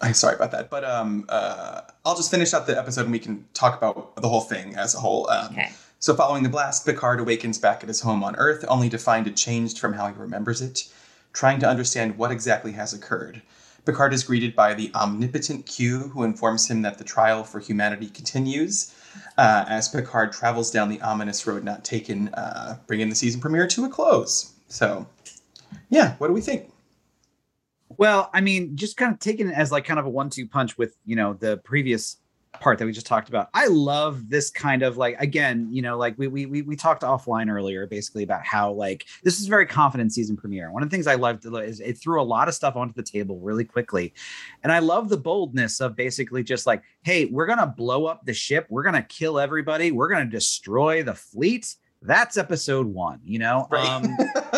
I'm 0.02 0.14
sorry 0.14 0.34
about 0.34 0.50
that, 0.52 0.70
but 0.70 0.84
um, 0.84 1.26
uh, 1.28 1.82
I'll 2.04 2.16
just 2.16 2.30
finish 2.30 2.54
up 2.54 2.66
the 2.66 2.78
episode 2.78 3.02
and 3.02 3.12
we 3.12 3.18
can 3.18 3.44
talk 3.54 3.76
about 3.76 4.16
the 4.16 4.28
whole 4.28 4.40
thing 4.40 4.74
as 4.76 4.94
a 4.94 4.98
whole. 4.98 5.28
Um, 5.30 5.52
Okay. 5.52 5.70
So, 6.02 6.14
following 6.14 6.42
the 6.42 6.48
blast, 6.48 6.86
Picard 6.86 7.20
awakens 7.20 7.58
back 7.58 7.82
at 7.82 7.88
his 7.88 8.00
home 8.00 8.24
on 8.24 8.34
Earth, 8.36 8.64
only 8.68 8.88
to 8.88 8.96
find 8.96 9.26
it 9.26 9.36
changed 9.36 9.78
from 9.78 9.92
how 9.92 10.06
he 10.06 10.14
remembers 10.14 10.62
it. 10.62 10.88
Trying 11.34 11.60
to 11.60 11.68
understand 11.68 12.16
what 12.16 12.30
exactly 12.30 12.72
has 12.72 12.94
occurred, 12.94 13.42
Picard 13.84 14.14
is 14.14 14.24
greeted 14.24 14.56
by 14.56 14.72
the 14.72 14.90
omnipotent 14.94 15.66
Q, 15.66 15.98
who 16.08 16.22
informs 16.22 16.70
him 16.70 16.80
that 16.82 16.96
the 16.96 17.04
trial 17.04 17.44
for 17.44 17.60
humanity 17.60 18.08
continues. 18.08 18.94
Uh, 19.36 19.66
as 19.68 19.90
Picard 19.90 20.32
travels 20.32 20.70
down 20.70 20.88
the 20.88 21.02
ominous 21.02 21.46
road 21.46 21.64
not 21.64 21.84
taken, 21.84 22.28
uh, 22.28 22.78
bringing 22.86 23.10
the 23.10 23.14
season 23.14 23.38
premiere 23.38 23.66
to 23.66 23.84
a 23.84 23.88
close. 23.90 24.52
So, 24.68 25.06
yeah, 25.90 26.14
what 26.16 26.28
do 26.28 26.32
we 26.32 26.40
think? 26.40 26.70
Well, 27.98 28.30
I 28.32 28.40
mean, 28.40 28.76
just 28.76 28.96
kind 28.96 29.12
of 29.12 29.18
taking 29.18 29.48
it 29.48 29.54
as 29.54 29.72
like 29.72 29.84
kind 29.84 30.00
of 30.00 30.06
a 30.06 30.10
one-two 30.10 30.46
punch 30.48 30.78
with 30.78 30.96
you 31.04 31.16
know 31.16 31.34
the 31.34 31.58
previous 31.58 32.16
part 32.58 32.78
that 32.78 32.84
we 32.84 32.92
just 32.92 33.06
talked 33.06 33.28
about. 33.28 33.48
I 33.54 33.68
love 33.68 34.28
this 34.28 34.50
kind 34.50 34.82
of 34.82 34.96
like 34.96 35.16
again, 35.20 35.68
you 35.70 35.82
know, 35.82 35.96
like 35.96 36.18
we 36.18 36.26
we 36.26 36.46
we, 36.46 36.62
we 36.62 36.76
talked 36.76 37.02
offline 37.02 37.50
earlier, 37.50 37.86
basically 37.86 38.22
about 38.22 38.44
how 38.44 38.72
like 38.72 39.06
this 39.22 39.40
is 39.40 39.46
very 39.46 39.66
confident 39.66 40.12
season 40.12 40.36
premiere. 40.36 40.72
One 40.72 40.82
of 40.82 40.90
the 40.90 40.94
things 40.94 41.06
I 41.06 41.14
loved 41.14 41.46
is 41.46 41.80
it 41.80 41.98
threw 41.98 42.20
a 42.20 42.24
lot 42.24 42.48
of 42.48 42.54
stuff 42.54 42.76
onto 42.76 42.94
the 42.94 43.02
table 43.02 43.38
really 43.40 43.64
quickly, 43.64 44.12
and 44.62 44.72
I 44.72 44.80
love 44.80 45.08
the 45.08 45.16
boldness 45.16 45.80
of 45.80 45.96
basically 45.96 46.42
just 46.42 46.66
like, 46.66 46.82
hey, 47.02 47.26
we're 47.26 47.46
gonna 47.46 47.66
blow 47.66 48.06
up 48.06 48.24
the 48.24 48.34
ship, 48.34 48.66
we're 48.68 48.84
gonna 48.84 49.02
kill 49.02 49.38
everybody, 49.38 49.92
we're 49.92 50.08
gonna 50.08 50.26
destroy 50.26 51.02
the 51.02 51.14
fleet. 51.14 51.76
That's 52.02 52.38
episode 52.38 52.86
one, 52.86 53.20
you 53.24 53.38
know. 53.38 53.68
Um, 53.70 54.16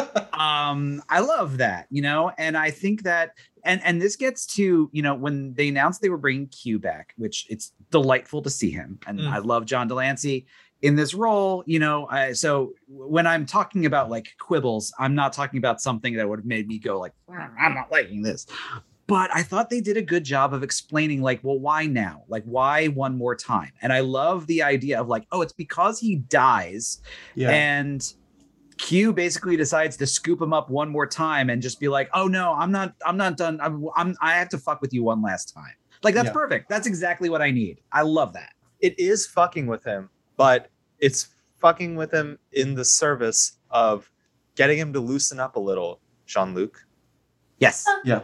um 0.43 1.03
i 1.09 1.21
love 1.21 1.59
that 1.59 1.87
you 1.91 2.03
know 2.03 2.31
and 2.39 2.57
i 2.57 2.71
think 2.71 3.03
that 3.03 3.31
and 3.65 3.81
and 3.85 4.01
this 4.03 4.17
gets 4.17 4.45
to 4.47 4.89
you 4.93 5.03
know 5.03 5.15
when 5.15 5.55
they 5.55 5.69
announced 5.69 6.01
they 6.03 6.09
were 6.09 6.17
bringing 6.27 6.47
q 6.49 6.79
back 6.79 7.15
which 7.17 7.47
it's 7.49 7.73
delightful 7.91 8.41
to 8.43 8.51
see 8.51 8.71
him 8.71 8.99
and 9.07 9.21
Mm. 9.21 9.31
i 9.33 9.39
love 9.39 9.65
john 9.67 9.87
de 9.89 9.95
Lancie 9.95 10.47
in 10.83 10.97
this 10.97 11.15
role, 11.15 11.63
you 11.65 11.79
know, 11.79 12.09
I, 12.11 12.33
so 12.33 12.73
when 12.89 13.25
I'm 13.25 13.47
talking 13.47 13.87
about 13.87 14.11
like 14.11 14.27
quibbles, 14.41 14.93
I'm 14.99 15.15
not 15.15 15.33
talking 15.33 15.59
about 15.59 15.81
something 15.81 16.17
that 16.17 16.29
would 16.29 16.41
have 16.41 16.45
made 16.45 16.67
me 16.67 16.81
go 16.81 16.99
like, 16.99 17.13
"Mm, 17.31 17.51
I'm 17.57 17.73
not 17.73 17.93
liking 17.93 18.21
this. 18.21 18.47
But 19.07 19.31
I 19.33 19.45
thought 19.45 19.71
they 19.71 19.81
did 19.81 19.97
a 19.97 20.03
good 20.03 20.25
job 20.25 20.53
of 20.53 20.65
explaining, 20.65 21.23
like, 21.23 21.39
well, 21.45 21.61
why 21.61 21.87
now? 21.87 22.25
Like, 22.27 22.43
why 22.47 22.87
one 22.89 23.17
more 23.17 23.37
time? 23.37 23.71
And 23.81 23.93
I 23.93 24.01
love 24.01 24.49
the 24.49 24.61
idea 24.65 25.01
of 25.01 25.07
like, 25.07 25.25
oh, 25.31 25.41
it's 25.41 25.53
because 25.53 26.01
he 26.01 26.17
dies, 26.17 27.01
Yeah. 27.37 27.51
and 27.51 28.13
Q 28.83 29.13
basically 29.13 29.57
decides 29.57 29.97
to 29.97 30.07
scoop 30.07 30.41
him 30.43 30.53
up 30.53 30.69
one 30.69 30.89
more 30.91 31.07
time 31.07 31.49
and 31.51 31.63
just 31.63 31.79
be 31.81 31.89
like, 31.89 32.11
"Oh 32.13 32.27
no, 32.27 32.53
I'm 32.55 32.71
not, 32.73 32.95
I'm 33.07 33.17
not 33.17 33.37
done. 33.37 33.61
I'm, 33.63 33.87
I'm 33.97 34.15
I 34.21 34.33
have 34.35 34.49
to 34.51 34.59
fuck 34.59 34.81
with 34.83 34.93
you 34.93 35.03
one 35.05 35.23
last 35.23 35.55
time." 35.55 35.75
Like 36.03 36.15
that's 36.15 36.27
Yeah. 36.27 36.33
perfect. 36.33 36.69
That's 36.69 36.87
exactly 36.87 37.31
what 37.31 37.41
I 37.41 37.51
need. 37.51 37.81
I 37.93 38.03
love 38.03 38.33
that. 38.35 38.53
it 38.81 38.99
is 38.99 39.27
fucking 39.29 39.67
with 39.69 39.85
him, 39.85 40.11
but 40.37 40.69
it's 40.99 41.29
fucking 41.61 41.95
with 41.95 42.13
him 42.13 42.37
in 42.51 42.75
the 42.75 42.85
service 42.85 43.59
of 43.71 44.11
getting 44.57 44.77
him 44.77 44.93
to 44.93 44.99
loosen 45.01 45.39
up 45.39 45.55
a 45.55 45.61
little, 45.61 46.01
Jean 46.27 46.53
Luc. 46.53 46.85
Yes. 47.59 47.87
yeah. 48.05 48.23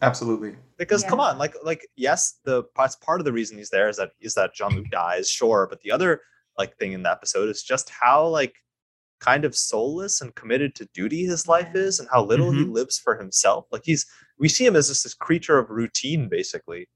Absolutely. 0.00 0.54
Because 0.78 1.02
come 1.04 1.20
on, 1.20 1.36
like 1.38 1.54
like 1.62 1.86
yes, 1.96 2.38
the 2.44 2.64
that's 2.76 2.96
part 2.96 3.20
of 3.20 3.26
the 3.26 3.32
reason 3.32 3.58
he's 3.58 3.68
there 3.68 3.88
is 3.90 3.96
that 3.98 4.12
is 4.20 4.32
that 4.34 4.54
Jean 4.54 4.74
Luc 4.76 4.88
dies, 4.90 5.28
sure, 5.28 5.66
but 5.68 5.80
the 5.82 5.90
other 5.92 6.22
like 6.56 6.76
thing 6.78 6.92
in 6.92 7.02
the 7.02 7.10
episode 7.10 7.48
is 7.50 7.62
just 7.62 7.90
how 7.90 8.26
like 8.26 8.54
kind 9.20 9.44
of 9.44 9.56
soulless 9.56 10.20
and 10.20 10.34
committed 10.34 10.74
to 10.76 10.86
duty 10.94 11.24
his 11.24 11.46
life 11.48 11.74
is 11.74 11.98
and 12.00 12.08
how 12.10 12.24
little 12.24 12.50
he 12.52 12.60
Mhm. 12.64 12.72
lives 12.72 12.98
for 12.98 13.16
himself. 13.18 13.66
Like 13.72 13.82
he's 13.84 14.06
we 14.38 14.48
see 14.48 14.64
him 14.64 14.76
as 14.76 14.88
just 14.88 15.02
this 15.02 15.14
creature 15.14 15.58
of 15.58 15.68
routine 15.70 16.28
basically. 16.28 16.88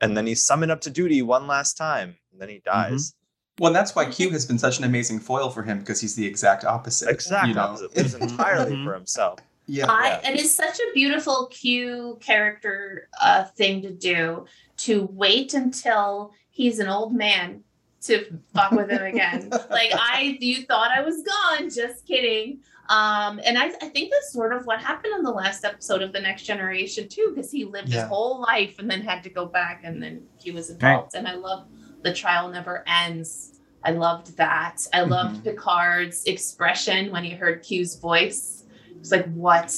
And 0.00 0.16
then 0.16 0.26
he's 0.26 0.44
summoned 0.44 0.72
up 0.72 0.80
to 0.82 0.90
duty 0.90 1.22
one 1.22 1.46
last 1.46 1.76
time, 1.76 2.16
and 2.32 2.40
then 2.40 2.48
he 2.48 2.60
dies. 2.64 3.14
Well, 3.58 3.68
and 3.68 3.76
that's 3.76 3.94
why 3.94 4.06
Q 4.10 4.30
has 4.30 4.44
been 4.44 4.58
such 4.58 4.78
an 4.78 4.84
amazing 4.84 5.20
foil 5.20 5.48
for 5.50 5.62
him 5.62 5.78
because 5.78 6.00
he's 6.00 6.16
the 6.16 6.26
exact 6.26 6.64
opposite. 6.64 7.08
Exact 7.08 7.48
you 7.48 7.54
know? 7.54 7.60
opposite. 7.62 7.96
Lives 7.96 8.14
entirely 8.14 8.72
Mhm. 8.72 8.84
for 8.84 8.94
himself. 8.94 9.38
Yeah. 9.66 9.86
I, 9.90 10.20
Yeah. 10.22 10.30
it 10.32 10.40
is 10.40 10.52
such 10.54 10.78
a 10.78 10.92
beautiful 10.94 11.46
Q 11.46 12.18
character 12.20 13.08
uh, 13.20 13.44
thing 13.44 13.82
to 13.82 13.92
do 13.92 14.46
to 14.78 15.04
wait 15.12 15.54
until 15.54 16.32
he's 16.50 16.80
an 16.80 16.88
old 16.88 17.14
man 17.14 17.62
to 18.06 18.38
fuck 18.54 18.70
with 18.72 18.90
him 18.90 19.02
again. 19.02 19.48
like 19.70 19.90
I, 19.94 20.36
you 20.40 20.62
thought 20.64 20.90
I 20.90 21.02
was 21.02 21.22
gone. 21.22 21.70
Just 21.70 22.06
kidding. 22.06 22.60
Um, 22.90 23.40
and 23.44 23.56
I, 23.58 23.66
I 23.66 23.88
think 23.88 24.10
that's 24.12 24.32
sort 24.32 24.52
of 24.52 24.66
what 24.66 24.78
happened 24.80 25.14
in 25.16 25.22
the 25.22 25.30
last 25.30 25.64
episode 25.64 26.02
of 26.02 26.12
the 26.12 26.20
Next 26.20 26.42
Generation 26.42 27.08
too, 27.08 27.32
because 27.34 27.50
he 27.50 27.64
lived 27.64 27.88
Yeah. 27.88 28.00
his 28.02 28.08
whole 28.08 28.40
life 28.42 28.78
and 28.78 28.90
then 28.90 29.00
had 29.00 29.22
to 29.22 29.30
go 29.30 29.46
back, 29.46 29.80
and 29.84 30.02
then 30.02 30.22
he 30.38 30.50
was 30.50 30.68
involved. 30.70 31.14
And 31.14 31.26
I 31.26 31.34
love 31.34 31.66
the 32.02 32.12
trial 32.12 32.48
never 32.50 32.84
ends. 32.86 33.60
I 33.82 33.92
loved 33.92 34.36
that. 34.36 34.86
I 34.92 35.02
loved 35.02 35.36
Mhm. 35.40 35.44
Picard's 35.44 36.24
expression 36.24 37.10
when 37.10 37.24
he 37.24 37.30
heard 37.30 37.62
Q's 37.62 37.96
voice. 37.96 38.64
It's 39.00 39.10
like, 39.10 39.32
what? 39.32 39.74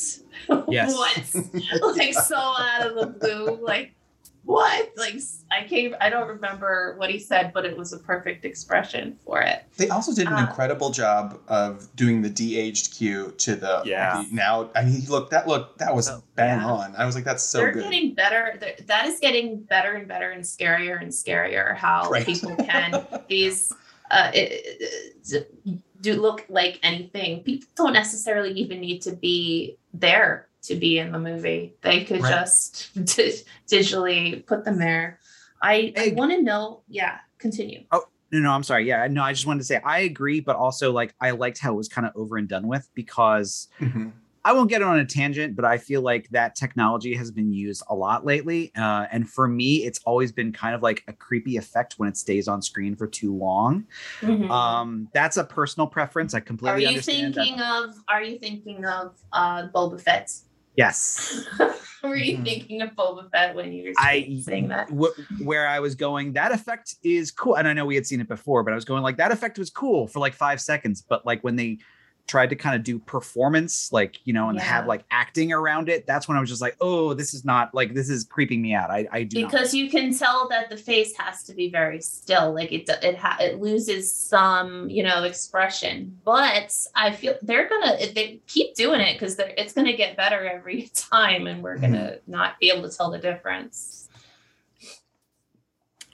Yes. 0.69 0.93
what? 0.95 1.97
like 1.97 2.15
so 2.15 2.37
out 2.37 2.87
of 2.87 2.95
the 2.97 3.07
blue. 3.19 3.59
Like, 3.65 3.95
what? 4.47 4.93
Like 4.97 5.17
I 5.51 5.65
can't 5.65 5.95
I 6.01 6.09
don't 6.09 6.29
remember 6.29 6.95
what 6.99 7.11
he 7.11 7.19
said, 7.19 7.53
but 7.53 7.65
it 7.65 7.77
was 7.77 7.93
a 7.93 7.99
perfect 7.99 8.45
expression 8.45 9.19
for 9.25 9.41
it. 9.43 9.65
They 9.77 9.89
also 9.89 10.15
did 10.15 10.29
an 10.29 10.35
Uh, 10.35 10.47
incredible 10.47 10.91
job 10.91 11.41
of 11.49 11.89
doing 11.97 12.23
the 12.23 12.31
de-aged 12.31 12.95
Q 12.95 13.33
to 13.39 13.57
the, 13.57 13.83
Yeah. 13.85 14.23
the 14.23 14.35
now. 14.35 14.71
I 14.77 14.85
mean, 14.85 15.05
look 15.09 15.31
that 15.31 15.49
look 15.49 15.77
that 15.79 15.95
was 15.95 16.09
Oh, 16.09 16.23
bang 16.37 16.61
yeah. 16.61 16.67
on. 16.67 16.95
I 16.97 17.05
was 17.05 17.17
like, 17.17 17.25
that's 17.25 17.43
so 17.43 17.59
They're 17.59 17.73
good. 17.73 17.83
getting 17.85 18.15
better. 18.15 18.57
They're- 18.61 18.77
That 18.87 19.07
is 19.07 19.19
getting 19.19 19.59
better 19.63 19.93
and 19.95 20.07
better 20.07 20.31
and 20.31 20.45
scarier 20.45 21.01
and 21.03 21.11
scarier 21.11 21.77
how 21.77 22.09
Right. 22.09 22.25
people 22.25 22.55
can 22.71 23.05
these 23.29 23.73
uh, 24.13 24.31
it, 24.33 24.63
it- 25.29 25.53
do 26.01 26.21
look 26.21 26.45
like 26.49 26.79
anything. 26.85 27.43
People 27.43 27.67
don't 27.75 27.93
necessarily 27.95 28.53
even 28.53 28.81
need 28.81 29.03
to 29.03 29.13
be 29.13 29.77
there 29.93 30.46
to 30.63 30.75
be 30.75 30.99
in 30.99 31.13
the 31.13 31.19
movie. 31.19 31.77
They 31.83 32.05
could 32.05 32.23
Right. 32.23 32.31
just 32.31 32.93
di- 33.17 33.43
digitally 33.69 34.45
put 34.47 34.65
them 34.65 34.79
there. 34.79 35.21
I, 35.63 35.93
I 35.97 36.13
want 36.17 36.33
to 36.33 36.43
know. 36.43 36.83
Yeah, 36.89 37.19
continue. 37.39 37.85
Oh 37.93 38.05
no, 38.33 38.41
no, 38.41 38.51
I'm 38.51 38.63
sorry. 38.63 38.87
Yeah, 38.87 39.07
no, 39.09 39.23
I 39.23 39.33
just 39.33 39.47
wanted 39.47 39.61
to 39.61 39.65
say 39.65 39.81
I 39.85 40.01
agree, 40.01 40.41
but 40.41 40.57
also 40.57 40.93
like 40.93 41.15
I 41.21 41.31
liked 41.31 41.59
how 41.59 41.73
it 41.73 41.77
was 41.77 41.89
kind 41.89 42.07
of 42.07 42.13
over 42.17 42.37
and 42.37 42.49
done 42.49 42.67
with 42.67 42.89
because 42.95 43.69
Mhm. 43.81 44.13
I 44.47 44.53
won't 44.53 44.71
get 44.71 44.81
on 44.81 44.97
a 45.01 45.05
tangent, 45.05 45.57
but 45.57 45.65
I 45.65 45.77
feel 45.77 46.03
like 46.03 46.29
that 46.31 46.55
technology 46.55 47.17
has 47.17 47.33
been 47.33 47.53
used 47.53 47.83
a 47.91 47.95
lot 47.97 48.25
lately. 48.25 48.71
Uh, 48.77 49.07
and 49.11 49.29
for 49.29 49.49
me, 49.49 49.79
it's 49.85 49.99
always 50.05 50.31
been 50.31 50.53
kind 50.53 50.73
of 50.73 50.83
like 50.85 51.03
a 51.09 51.13
creepy 51.13 51.57
effect 51.57 51.95
when 51.97 52.09
it 52.09 52.17
stays 52.17 52.47
on 52.47 52.63
screen 52.63 52.95
for 52.95 53.09
too 53.09 53.35
long. 53.35 53.85
Mhm. 54.21 54.49
Um, 54.49 55.09
that's 55.13 55.37
a 55.37 55.43
personal 55.43 55.89
preference. 55.89 56.33
I 56.33 56.39
completely 56.39 56.77
Are 56.77 56.79
you 56.81 56.89
understand. 56.89 57.35
that. 57.35 57.43
thinking 57.45 57.61
of? 57.61 57.97
Are 58.07 58.23
you 58.23 58.39
thinking 58.39 58.85
of 58.85 59.17
uh, 59.33 59.67
Boba 59.75 60.01
Fett? 60.01 60.31
Yes. 60.77 61.45
Were 62.05 62.15
you 62.15 62.39
Mhm. 62.39 62.45
thinking 62.45 62.83
of 62.83 62.91
Boba 62.91 63.29
Fett 63.33 63.57
when 63.57 63.73
you 63.73 63.85
were 63.89 63.93
I- 63.99 64.39
saying 64.45 64.69
that? 64.69 64.89
Wh- 64.91 65.19
where 65.45 65.67
I 65.67 65.81
was 65.81 65.97
going, 65.97 66.35
that 66.35 66.53
effect 66.53 66.95
is 67.03 67.33
cool. 67.33 67.57
And 67.57 67.67
I 67.67 67.73
know 67.73 67.85
we 67.85 67.97
had 67.97 68.07
seen 68.07 68.21
it 68.21 68.29
before, 68.29 68.63
but 68.63 68.73
I 68.73 68.77
was 68.77 68.85
going 68.85 69.03
like 69.03 69.17
that 69.17 69.33
effect 69.33 69.59
was 69.59 69.71
cool 69.71 70.07
for 70.07 70.21
like 70.21 70.35
five 70.35 70.61
seconds. 70.61 71.03
But 71.03 71.27
like 71.27 71.43
when 71.43 71.57
they 71.57 71.79
tried 72.27 72.51
to 72.51 72.57
kind 72.57 72.75
of 72.75 72.83
do 72.83 72.99
performance, 72.99 73.93
like, 73.93 74.19
you 74.25 74.33
know, 74.33 74.49
and 74.49 74.59
have 74.59 74.87
like 74.87 75.05
acting 75.11 75.53
around 75.53 75.89
it, 75.89 76.07
that's 76.07 76.29
when 76.29 76.37
I 76.37 76.41
was 76.41 76.51
just 76.51 76.63
like, 76.63 76.77
oh, 76.81 77.15
this 77.15 77.35
is 77.35 77.45
not 77.45 77.75
like 77.75 77.95
this 77.95 78.09
is 78.09 78.25
creeping 78.25 78.61
me 78.63 78.75
out. 78.75 78.91
I, 78.91 79.07
I 79.13 79.23
do 79.23 79.43
not. 79.43 79.51
because 79.51 79.75
you 79.75 79.89
can 79.91 80.17
tell 80.17 80.49
that 80.49 80.69
the 80.69 80.77
face 80.77 81.17
has 81.17 81.43
to 81.45 81.55
be 81.55 81.71
very 81.71 82.01
still 82.01 82.53
like 82.55 82.73
it 82.73 82.89
it 83.03 83.17
ha- 83.17 83.37
it 83.41 83.61
loses 83.61 84.13
some 84.13 84.89
you 84.89 85.03
know 85.03 85.25
expression 85.25 86.17
but 86.25 86.73
i 86.95 87.11
feel 87.11 87.35
they're 87.43 87.69
gonna 87.69 87.97
they 88.15 88.41
keep 88.47 88.75
doing 88.75 89.01
it 89.01 89.15
because 89.15 89.37
it's 89.39 89.73
gonna 89.73 89.97
get 89.97 90.17
better 90.17 90.47
every 90.47 90.91
time 90.95 91.47
and 91.47 91.63
we're 91.63 91.79
gonna 91.79 91.99
mm-hmm. 91.99 92.31
not 92.31 92.59
be 92.61 92.71
able 92.71 92.89
to 92.89 92.97
tell 92.97 93.11
the 93.11 93.19
difference 93.19 94.06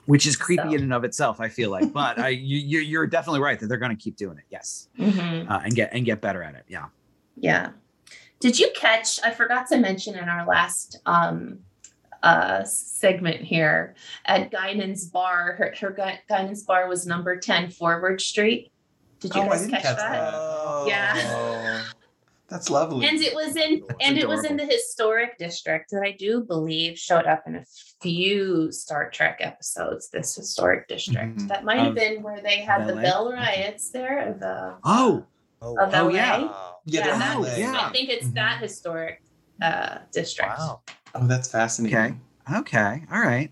which 0.07 0.27
is 0.27 0.37
creepy 0.37 0.63
So. 0.71 0.75
in 0.75 0.83
and 0.83 0.93
of 0.93 1.05
itself, 1.05 1.41
I 1.41 1.49
feel 1.49 1.71
like. 1.71 1.93
But 1.93 2.19
I 2.19 2.29
you, 2.29 2.59
you 2.59 2.79
you're 2.81 3.07
definitely 3.07 3.41
right 3.41 3.59
that 3.61 3.67
they're 3.69 3.79
gonna 3.79 3.97
keep 3.97 4.17
doing 4.17 4.39
it. 4.39 4.45
Yes. 4.51 4.89
Mhm. 4.99 5.51
Uh, 5.51 5.61
and 5.65 5.75
get 5.75 5.91
and 5.93 6.05
get 6.05 6.21
better 6.21 6.43
at 6.43 6.55
it. 6.55 6.65
Yeah. 6.69 6.87
yeah 7.37 7.71
did 8.41 8.59
you 8.59 8.69
catch 8.75 9.21
i 9.25 9.31
forgot 9.31 9.67
to 9.69 9.79
mention 9.79 10.19
in 10.19 10.29
our 10.29 10.45
last 10.47 10.99
um 11.07 11.61
uh 12.25 12.63
segment 12.65 13.41
here 13.41 13.95
at 14.27 14.51
Guinan's 14.51 15.05
bar 15.09 15.53
her, 15.59 15.73
her 15.81 15.91
Gu- 15.91 16.19
Guinan's 16.29 16.63
bar 16.65 16.89
was 16.89 17.07
number 17.07 17.37
10 17.37 17.71
forward 17.71 18.21
street 18.21 18.71
did 19.21 19.35
you 19.35 19.43
Oh, 19.43 19.49
guys 19.49 19.67
catch, 19.69 19.83
catch 19.83 19.97
that? 19.97 20.33
that. 20.33 20.85
Yeah. 20.89 21.83
That's 22.53 22.69
lovely. 22.69 23.07
and 23.09 23.19
it 23.19 23.35
was 23.35 23.57
in 23.57 23.81
That's 23.89 23.95
and 24.07 24.19
it 24.19 24.29
was 24.29 24.45
in 24.45 24.59
the 24.59 24.67
historic 24.67 25.39
district 25.39 25.91
that 25.91 26.03
I 26.03 26.13
do 26.13 26.43
believe 26.43 26.99
showed 26.99 27.25
up 27.25 27.45
in 27.47 27.57
a 27.57 27.65
few 28.03 28.71
Star 28.71 29.09
Trek 29.11 29.39
episodes. 29.41 30.11
This 30.11 30.37
historic 30.37 30.87
district 30.87 31.39
Mhm. 31.39 31.49
that 31.49 31.65
might 31.65 31.79
have 31.79 31.89
Of 31.89 31.95
been 31.95 32.23
where 32.23 32.43
they 32.43 32.59
had 32.61 32.87
the 32.87 32.97
Bell 32.97 33.33
riots 33.33 33.89
there. 33.91 34.29
or 34.29 34.35
The 34.35 34.77
Oh, 34.85 35.25
Oh, 35.63 35.79
Of 35.79 35.95
Oh, 35.95 36.09
yeah. 36.09 36.41
yeah, 36.41 36.73
yeah, 36.85 37.03
the 37.05 37.19
that- 37.47 37.59
yeah. 37.59 37.87
I 37.89 37.93
think 37.93 38.11
it's 38.11 38.27
Mhm. 38.27 38.35
that 38.35 38.61
historic 38.61 39.23
uh, 39.63 39.99
district 40.13 40.51
Wow. 40.59 40.83
Oh, 41.15 41.27
that's 41.27 41.49
fascinating. 41.51 42.21
Okay. 42.51 42.59
okay. 42.59 43.07
All 43.11 43.21
right. 43.21 43.51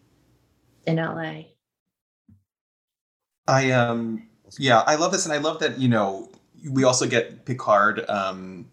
in 0.86 0.98
LA. 0.98 1.44
I 3.46 3.70
um 3.70 4.28
yeah, 4.58 4.80
I 4.86 4.96
love 4.96 5.12
this, 5.12 5.24
and 5.24 5.32
I 5.32 5.38
love 5.38 5.60
that 5.60 5.78
you 5.78 5.88
know 5.88 6.28
we 6.68 6.84
also 6.84 7.06
get 7.06 7.44
Picard 7.46 8.04
um 8.08 8.68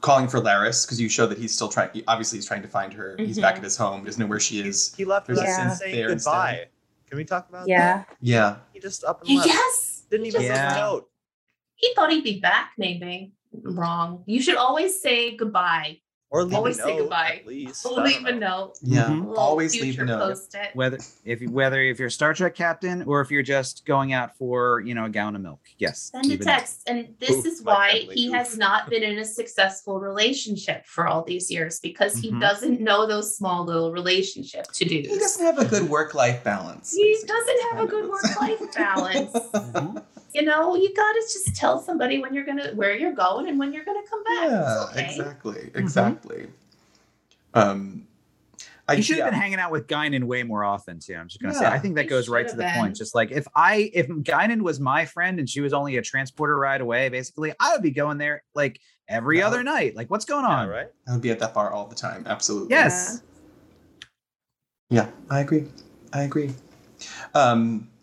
calling 0.00 0.28
for 0.28 0.40
Laris 0.40 0.84
because 0.86 1.00
you 1.00 1.08
show 1.08 1.26
that 1.26 1.38
he's 1.38 1.54
still 1.54 1.68
trying. 1.68 1.90
Obviously, 2.08 2.38
he's 2.38 2.46
trying 2.46 2.62
to 2.62 2.68
find 2.68 2.92
her. 2.92 3.14
He's 3.18 3.38
Mhm. 3.38 3.42
back 3.42 3.56
at 3.56 3.62
his 3.64 3.76
home. 3.76 4.04
Doesn't 4.04 4.20
know 4.20 4.26
where 4.26 4.40
she 4.40 4.60
is. 4.60 4.94
He 4.96 5.04
left 5.04 5.26
There's 5.26 5.38
a 5.38 5.42
without 5.42 5.70
synth 5.72 5.76
saying 5.78 5.94
there 5.96 6.10
instead. 6.10 6.30
goodbye. 6.30 6.66
Can 7.08 7.18
we 7.18 7.24
talk 7.24 7.48
about 7.48 7.68
Yeah. 7.68 7.98
that? 7.98 8.16
Yeah, 8.20 8.36
Yeah. 8.36 8.56
He 8.72 8.80
just 8.80 9.04
up 9.04 9.22
and 9.22 9.36
left. 9.36 9.48
Yes. 9.48 10.02
Didn't 10.10 10.26
even 10.26 10.40
Just- 10.40 10.50
leave 10.50 10.56
Yeah. 10.56 10.74
a 10.74 10.78
note. 10.80 11.10
He 11.76 11.92
thought 11.94 12.10
he'd 12.10 12.24
be 12.24 12.40
back. 12.40 12.72
Maybe 12.78 13.32
wrong. 13.62 14.22
You 14.26 14.40
should 14.42 14.56
always 14.56 15.00
say 15.00 15.36
goodbye. 15.36 15.98
Or 16.28 16.42
leave 16.42 16.54
Always 16.54 16.78
a 16.80 16.82
say 16.82 16.88
note, 16.90 16.98
goodbye. 17.02 17.36
At 17.42 17.46
least. 17.46 17.86
I 17.96 18.02
Leave 18.02 18.24
don't 18.24 18.34
a 18.34 18.38
note. 18.40 18.72
yeah. 18.82 19.04
Mhm. 19.04 19.20
Little 19.28 19.36
Always 19.38 19.80
leave 19.80 19.98
a 20.00 20.04
note. 20.04 20.18
Post 20.18 20.56
it. 20.56 20.74
Whether 20.74 20.98
if 21.24 21.40
you 21.40 21.48
whether 21.50 21.80
if 21.80 22.00
you're 22.00 22.08
a 22.08 22.10
Star 22.10 22.34
Trek 22.34 22.56
captain 22.56 23.02
or 23.04 23.20
if 23.20 23.30
you're 23.30 23.44
just 23.44 23.86
going 23.86 24.12
out 24.12 24.36
for 24.36 24.80
you 24.80 24.92
know 24.94 25.04
a 25.04 25.08
gallon 25.08 25.36
of 25.36 25.42
milk, 25.42 25.60
yes. 25.78 26.10
Send 26.10 26.24
a 26.24 26.28
leave 26.28 26.40
a 26.40 26.44
note. 26.44 26.50
text. 26.50 26.82
And 26.88 27.14
this 27.20 27.30
Oof, 27.30 27.46
is 27.46 27.62
why 27.62 28.00
family, 28.00 28.14
he 28.16 28.26
oof. 28.28 28.34
has 28.34 28.58
not 28.58 28.90
been 28.90 29.04
in 29.04 29.18
a 29.18 29.24
successful 29.24 30.00
relationship 30.00 30.84
for 30.86 31.06
all 31.06 31.22
these 31.22 31.48
years 31.48 31.78
because 31.78 32.16
he 32.16 32.32
Mhm. 32.32 32.40
doesn't 32.40 32.80
know 32.80 33.06
those 33.06 33.36
small 33.36 33.64
little 33.64 33.92
relationship 33.92 34.66
to 34.72 34.84
do. 34.84 34.96
He 35.08 35.18
doesn't 35.20 35.44
have 35.46 35.58
a 35.58 35.64
good 35.64 35.88
work-life 35.88 36.42
balance. 36.42 36.92
He 36.92 37.04
basically. 37.04 37.28
doesn't 37.28 37.60
have 37.70 37.84
a 37.84 37.86
good 37.86 38.10
work 38.10 38.40
life 38.40 38.60
balance. 38.74 39.32
Mhm. 39.32 40.02
You 40.36 40.42
know, 40.42 40.76
you 40.76 40.92
gotta 40.94 41.20
just 41.32 41.56
tell 41.56 41.80
somebody 41.80 42.18
when 42.18 42.34
you're 42.34 42.44
gonna 42.44 42.68
where 42.74 42.94
you're 42.94 43.14
going 43.14 43.48
and 43.48 43.58
when 43.58 43.72
you're 43.72 43.84
gonna 43.86 44.06
come 44.08 44.22
back. 44.22 44.50
Yeah, 44.50 44.84
okay. 44.90 45.04
exactly, 45.04 45.70
exactly. 45.74 46.46
Um, 47.54 48.06
I 48.86 48.94
you 48.94 49.02
should 49.02 49.16
have 49.16 49.24
yeah. 49.26 49.30
been 49.30 49.40
hanging 49.40 49.58
out 49.58 49.72
with 49.72 49.86
Guinan 49.86 50.24
way 50.24 50.42
more 50.42 50.62
often 50.62 51.00
too. 51.00 51.14
I'm 51.14 51.26
just 51.26 51.40
gonna 51.40 51.54
say. 51.54 51.64
I 51.64 51.78
think 51.78 51.96
that 51.96 52.08
goes 52.08 52.28
right 52.28 52.42
should 52.46 52.50
to 52.50 52.56
the 52.58 52.64
have 52.66 52.78
point. 52.78 52.96
Just 52.96 53.14
like 53.14 53.30
if 53.32 53.48
I 53.56 53.90
if 53.94 54.08
Guinan 54.08 54.60
was 54.60 54.78
my 54.78 55.06
friend 55.06 55.38
and 55.38 55.48
she 55.48 55.62
was 55.62 55.72
only 55.72 55.96
a 55.96 56.02
transporter 56.02 56.56
ride 56.56 56.82
away, 56.82 57.08
basically, 57.08 57.54
I 57.58 57.72
would 57.72 57.82
be 57.82 57.90
going 57.90 58.18
there 58.18 58.44
like 58.54 58.78
every 59.08 59.38
Yeah. 59.38 59.46
other 59.46 59.62
night. 59.62 59.96
Like, 59.96 60.10
what's 60.10 60.26
going 60.26 60.44
Yeah, 60.44 60.64
on? 60.64 60.68
right. 60.68 60.88
I 61.08 61.12
would 61.12 61.22
be 61.22 61.30
at 61.30 61.38
that 61.38 61.54
bar 61.54 61.72
all 61.72 61.86
the 61.86 61.96
time. 61.96 62.24
Absolutely. 62.26 62.70
Yes. 62.74 63.22
Yeah, 64.90 65.08
I 65.30 65.40
agree. 65.40 65.64
I 66.12 66.22
agree. 66.24 66.50
Um, 67.34 67.88
y- 67.90 67.95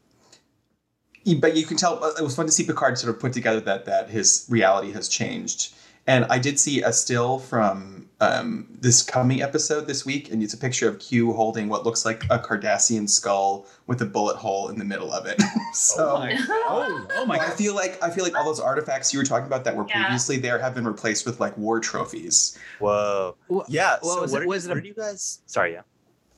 but 1.40 1.56
you 1.56 1.66
can 1.66 1.78
tell 1.78 2.04
uh, 2.04 2.12
it 2.20 2.24
was 2.24 2.36
fun 2.36 2.46
to 2.46 2.52
see 2.52 2.64
Picard 2.66 2.98
sort 2.98 3.14
of 3.16 3.20
put 3.22 3.34
together 3.34 3.60
that 3.62 3.86
that 3.86 4.10
his 4.10 4.46
reality 4.50 4.92
has 4.92 5.08
changed. 5.08 5.74
And 6.06 6.26
I 6.26 6.38
did 6.38 6.60
see 6.60 6.82
a 6.82 6.92
still 6.92 7.40
from 7.40 8.10
um, 8.20 8.68
this 8.82 9.02
coming 9.02 9.42
episode 9.42 9.88
this 9.88 10.06
week, 10.06 10.32
and 10.32 10.44
it's 10.44 10.54
a 10.54 10.58
picture 10.58 10.88
of 10.90 11.00
Q 11.00 11.32
holding 11.32 11.70
what 11.70 11.86
looks 11.86 12.04
like 12.04 12.26
a 12.30 12.38
Cardassian 12.40 13.10
skull 13.10 13.66
with 13.88 14.02
a 14.02 14.06
bullet 14.06 14.36
hole 14.36 14.68
in 14.68 14.78
the 14.80 14.84
middle 14.84 15.14
of 15.14 15.26
it. 15.26 15.42
so 15.74 16.10
Oh 16.10 16.20
my, 16.20 16.38
oh, 16.50 17.08
oh 17.16 17.26
my 17.32 17.38
I 17.40 17.50
feel 17.52 17.74
like 17.74 18.02
I 18.04 18.10
feel 18.10 18.26
like 18.26 18.36
all 18.36 18.44
those 18.44 18.60
artifacts 18.60 19.14
you 19.14 19.20
were 19.20 19.24
talking 19.26 19.48
about 19.48 19.64
that 19.64 19.76
were 19.78 19.86
Yeah. 19.88 20.04
previously 20.04 20.38
there 20.38 20.60
have 20.60 20.76
been 20.76 20.86
replaced 20.86 21.26
with 21.26 21.40
like 21.40 21.58
war 21.58 21.80
trophies. 21.80 22.58
Whoa. 22.80 23.38
Well, 23.48 23.66
Yeah. 23.70 23.96
well, 24.04 24.16
so 24.16 24.22
was 24.24 24.32
what 24.34 24.38
it- 24.40 24.42
did, 24.42 24.50
was 24.50 24.66
it 24.66 24.72
a- 24.72 24.76
what 24.76 24.86
you 24.86 24.94
guys? 24.94 25.40
Sorry. 25.46 25.72
Yeah. 25.74 25.82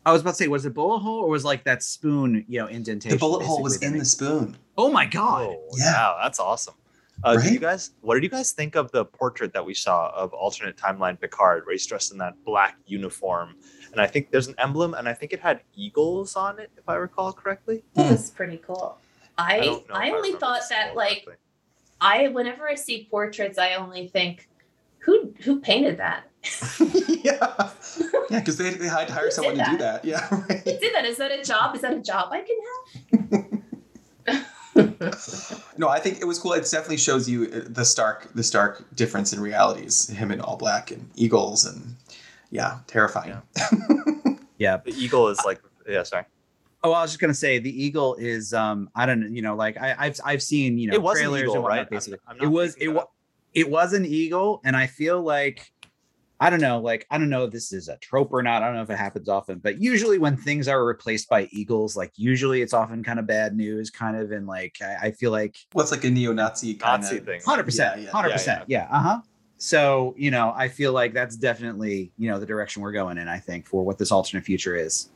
I 0.05 0.11
was 0.11 0.21
about 0.21 0.31
to 0.31 0.37
say, 0.37 0.47
was 0.47 0.67
it 0.67 0.75
bullet 0.75 0.99
hole 0.99 1.21
or 1.21 1.29
was 1.29 1.43
like 1.43 1.63
that 1.63 1.81
spoon, 1.81 2.45
you 2.47 2.59
know, 2.59 2.67
indentation? 2.67 3.17
The 3.17 3.19
bullet 3.19 3.43
hole 3.43 3.63
was 3.63 3.77
in 3.81 3.93
the 3.93 3.97
makes- 3.99 4.11
spoon. 4.11 4.57
Oh 4.77 4.91
my 4.91 5.05
god. 5.05 5.47
Oh, 5.49 5.67
Yeah. 5.77 5.91
Wow, 5.93 6.19
that's 6.23 6.39
awesome. 6.39 6.75
Uh, 7.23 7.33
Did 7.33 7.39
Right? 7.43 7.53
you 7.53 7.59
guys? 7.59 7.91
What 8.01 8.15
did 8.15 8.23
you 8.23 8.29
guys 8.29 8.51
think 8.51 8.75
of 8.75 8.91
the 8.91 9.05
portrait 9.05 9.53
that 9.53 9.65
we 9.65 9.73
saw 9.73 10.09
of 10.13 10.33
alternate 10.33 10.75
timeline 10.75 11.19
Picard, 11.19 11.65
where 11.65 11.71
he's 11.73 11.85
dressed 11.85 12.11
in 12.11 12.17
that 12.17 12.33
black 12.43 12.75
uniform, 12.85 13.55
and 13.93 14.01
I 14.01 14.07
think 14.07 14.31
there's 14.31 14.47
an 14.49 14.55
emblem, 14.57 14.93
and 14.93 15.07
I 15.07 15.13
think 15.13 15.31
it 15.31 15.39
had 15.39 15.61
eagles 15.75 16.35
on 16.35 16.59
it, 16.59 16.71
if 16.77 16.87
I 16.89 16.95
recall 16.95 17.31
correctly. 17.31 17.83
It 17.95 18.11
was 18.11 18.31
pretty 18.31 18.57
cool. 18.57 18.97
I 19.37 19.59
don't 19.59 19.85
I, 19.91 20.09
only 20.09 20.29
remember 20.31 20.39
thought 20.39 20.61
that 20.69 20.95
like 20.95 21.23
correctly. 21.23 21.35
I 22.01 22.27
whenever 22.27 22.67
I 22.69 22.75
see 22.75 23.07
portraits, 23.09 23.57
I 23.57 23.75
only 23.75 24.09
think, 24.09 24.49
who 24.99 25.33
who 25.43 25.61
painted 25.61 25.97
that? 25.99 26.25
yeah, 27.23 27.69
yeah, 28.29 28.39
because 28.39 28.57
they 28.57 28.71
they 28.71 28.89
had 28.89 29.07
to 29.07 29.13
hire 29.13 29.31
someone 29.31 29.55
to 29.55 29.63
do 29.63 29.77
that. 29.77 30.03
Yeah, 30.03 30.19
Who 30.27 30.35
right. 30.49 30.65
did 30.65 30.93
that? 30.93 31.05
Is 31.05 31.15
that 31.17 31.31
a 31.31 31.41
job? 31.43 31.75
Is 31.75 31.81
that 31.81 31.93
a 31.93 32.01
job 32.01 32.33
I 32.33 32.41
can 32.41 32.57
have? 33.41 33.54
No, 35.77 35.89
I 35.89 35.99
think 35.99 36.19
it 36.21 36.25
was 36.25 36.39
cool. 36.39 36.53
It 36.53 36.63
definitely 36.63 36.97
shows 36.97 37.29
you 37.29 37.45
uh, 37.45 37.61
the 37.67 37.85
stark 37.85 38.31
the 38.33 38.43
stark 38.43 38.83
difference 38.95 39.33
in 39.33 39.39
realities. 39.39 40.07
Him 40.09 40.31
in 40.31 40.41
all 40.41 40.57
black 40.57 40.91
and 40.91 41.09
eagles 41.15 41.65
and 41.65 41.95
yeah, 42.51 42.79
terrifying. 42.87 43.41
Yeah. 44.57 44.77
the 44.85 44.93
eagle 44.95 45.27
is 45.29 45.39
like, 45.45 45.61
yeah, 45.87 46.03
sorry. 46.03 46.25
Oh, 46.83 46.91
I 46.91 47.01
was 47.01 47.11
just 47.11 47.19
gonna 47.19 47.33
say 47.33 47.59
the 47.59 47.83
eagle 47.83 48.15
is 48.15 48.53
um 48.53 48.89
I 48.95 49.05
don't 49.05 49.19
know, 49.21 49.27
you 49.27 49.41
know, 49.41 49.55
like 49.55 49.77
I, 49.77 49.95
I've 49.97 50.19
I've 50.23 50.43
seen, 50.43 50.77
you 50.77 50.87
know, 50.87 50.93
It 50.93 51.01
was 51.01 51.19
an 51.19 51.35
eagle, 51.35 51.55
and 51.55 51.63
whatnot, 51.63 51.69
right? 51.69 51.77
I'm- 51.79 51.87
basically. 51.89 52.19
I'm 52.27 52.41
it 52.41 52.47
was 52.47 52.75
it 52.75 52.89
was 52.89 53.05
it 53.53 53.69
was 53.69 53.93
an 53.93 54.05
eagle, 54.05 54.61
and 54.63 54.75
I 54.75 54.87
feel 54.87 55.21
like 55.21 55.71
I 56.39 56.49
don't 56.49 56.59
know, 56.61 56.79
like 56.79 57.07
I 57.09 57.17
don't 57.17 57.29
know 57.29 57.45
if 57.45 57.51
this 57.51 57.71
is 57.71 57.87
a 57.87 57.97
trope 57.97 58.33
or 58.33 58.43
not. 58.43 58.61
I 58.61 58.67
don't 58.67 58.75
know 58.75 58.81
if 58.81 58.89
it 58.89 58.97
happens 58.97 59.29
often, 59.29 59.59
but 59.59 59.81
usually 59.81 60.17
when 60.17 60.35
things 60.35 60.67
are 60.67 60.83
replaced 60.85 61.29
by 61.29 61.47
eagles, 61.51 61.95
like 61.95 62.11
usually 62.15 62.61
it's 62.61 62.73
often 62.73 63.03
kind 63.03 63.19
of 63.19 63.25
bad 63.27 63.55
news, 63.55 63.89
kind 63.89 64.17
of, 64.17 64.31
and 64.31 64.45
like 64.45 64.75
I, 64.81 65.07
I 65.07 65.11
feel 65.11 65.31
like 65.31 65.57
What's 65.71 65.91
like 65.91 66.03
a 66.03 66.09
neo-Nazi 66.09 66.73
kind 66.75 67.01
Nazi 67.01 67.19
of 67.19 67.25
thing. 67.25 67.41
hundred 67.45 67.63
percent, 67.63 67.99
Yeah, 67.99 68.05
yeah. 68.05 68.11
hundred 68.11 68.31
percent, 68.31 68.63
yeah, 68.67 68.87
uh 68.91 68.99
huh. 68.99 69.21
So 69.57 70.13
you 70.17 70.29
know, 70.31 70.53
I 70.55 70.67
feel 70.67 70.91
like 70.91 71.13
that's 71.13 71.37
definitely 71.37 72.11
you 72.17 72.29
know 72.29 72.39
the 72.39 72.45
direction 72.45 72.81
we're 72.81 72.91
going 72.91 73.17
in. 73.17 73.27
I 73.29 73.39
think 73.39 73.65
for 73.67 73.83
what 73.83 73.97
this 73.97 74.11
alternate 74.11 74.43
future 74.43 74.75
is. 74.75 75.09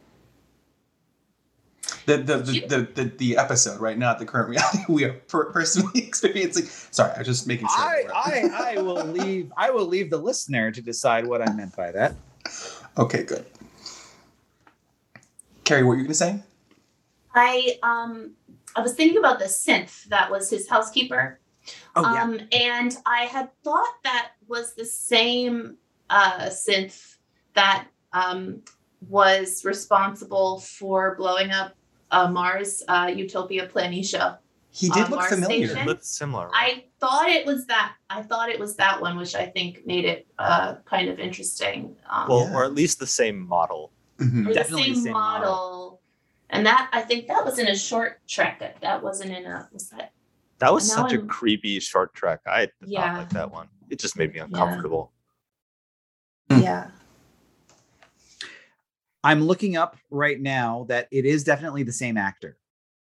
The 2.10 2.18
the, 2.18 2.38
the, 2.38 2.60
the, 2.62 2.88
the 2.95 3.03
the 3.18 3.38
episode, 3.38 3.80
right? 3.80 3.95
Not 3.95 4.18
the 4.18 4.26
current 4.26 4.49
reality 4.49 4.80
we 4.89 5.03
are 5.03 5.14
per- 5.14 5.51
personally 5.51 5.91
experiencing. 6.07 6.66
Sorry, 6.66 7.12
I 7.14 7.20
was 7.20 7.28
just 7.28 7.45
making 7.45 7.68
sure. 7.68 7.86
I, 7.86 8.03
I 8.12 8.74
I 8.78 8.82
will 8.82 9.05
leave 9.05 9.53
I 9.55 9.70
will 9.70 9.86
leave 9.86 10.10
the 10.10 10.18
listener 10.18 10.72
to 10.72 10.82
decide 10.82 11.28
what 11.28 11.47
I 11.47 11.53
meant 11.53 11.76
by 11.76 11.91
that. 11.91 12.16
okay, 12.97 13.22
good. 13.22 13.45
Karie, 15.66 15.84
what 15.84 15.89
were 15.89 15.95
you 15.97 16.03
gonna 16.05 16.16
say? 16.16 16.41
I 17.36 17.78
um 17.84 18.32
I 18.76 18.82
was 18.82 18.95
thinking 18.95 19.20
about 19.20 19.38
the 19.38 19.45
synth 19.45 20.05
that 20.05 20.32
was 20.32 20.49
his 20.49 20.68
housekeeper. 20.68 21.39
Oh 21.95 22.12
yeah. 22.12 22.24
Um, 22.24 22.39
and 22.51 22.97
I 23.05 23.26
had 23.26 23.51
thought 23.64 23.93
that 24.03 24.32
was 24.47 24.74
the 24.74 24.86
same 24.86 25.78
uh, 26.10 26.47
synth 26.47 27.18
that 27.53 27.86
um, 28.14 28.64
was 29.07 29.64
responsible 29.64 30.60
for 30.60 31.14
blowing 31.16 31.51
up 31.51 31.76
uh, 32.12 32.30
Mars 32.30 32.84
uh, 32.88 33.12
Utopia 33.16 33.68
Planitia. 33.68 34.38
He 34.72 34.88
did 34.89 35.05
On 35.05 35.10
look 35.12 35.20
Mars 35.22 35.34
familiar. 35.34 35.68
Station? 35.68 35.88
Looks 35.88 36.07
similar. 36.07 36.47
right? 36.49 36.78
I 36.78 36.86
thought 36.99 37.28
it 37.30 37.45
was 37.45 37.66
that. 37.68 37.93
I 38.10 38.22
thought 38.22 38.49
it 38.49 38.60
was 38.60 38.76
that 38.76 39.01
one, 39.01 39.18
which 39.18 39.34
I 39.36 39.45
think 39.47 39.86
made 39.86 40.05
it 40.05 40.28
uh, 40.38 40.76
kind 40.86 41.10
of 41.10 41.20
interesting. 41.20 41.95
Um, 42.07 42.28
well, 42.30 42.41
Yeah. 42.47 42.55
or 42.55 42.64
at 42.66 42.74
least 42.74 42.99
the 42.99 43.07
same 43.07 43.39
model. 43.47 43.91
Mhm. 44.20 44.49
or 44.49 44.53
Definitely 44.53 44.84
the 44.84 44.89
the 44.89 44.95
same, 44.95 45.03
same 45.05 45.14
model. 45.14 45.51
model. 45.51 46.01
And 46.51 46.66
that 46.66 46.89
I 46.91 47.01
think 47.01 47.28
that 47.28 47.43
was 47.45 47.57
in 47.57 47.68
a 47.68 47.76
short 47.76 48.20
trek. 48.28 48.60
That, 48.60 48.80
that 48.82 49.01
wasn't 49.01 49.32
in 49.32 49.45
a 49.45 49.68
was 49.72 49.89
that 49.89 50.12
That 50.60 50.74
was 50.74 50.91
such 50.91 51.14
a 51.14 51.18
I'm- 51.18 51.28
creepy 51.28 51.80
short 51.80 52.14
trek. 52.14 52.41
I 52.45 52.62
did 52.66 52.72
Yeah. 52.86 53.05
not 53.12 53.18
like 53.20 53.30
that 53.30 53.51
one. 53.51 53.70
It 53.89 53.97
just 53.99 54.18
made 54.18 54.34
me 54.34 54.39
uncomfortable. 54.39 55.12
Yeah. 56.49 56.89
I'm 59.24 59.44
looking 59.44 59.76
up 59.78 59.98
right 60.10 60.40
now 60.40 60.86
that 60.90 61.08
it 61.12 61.26
is 61.26 61.44
definitely 61.44 61.84
the 61.84 61.92
same 61.92 62.18
actor. 62.18 62.58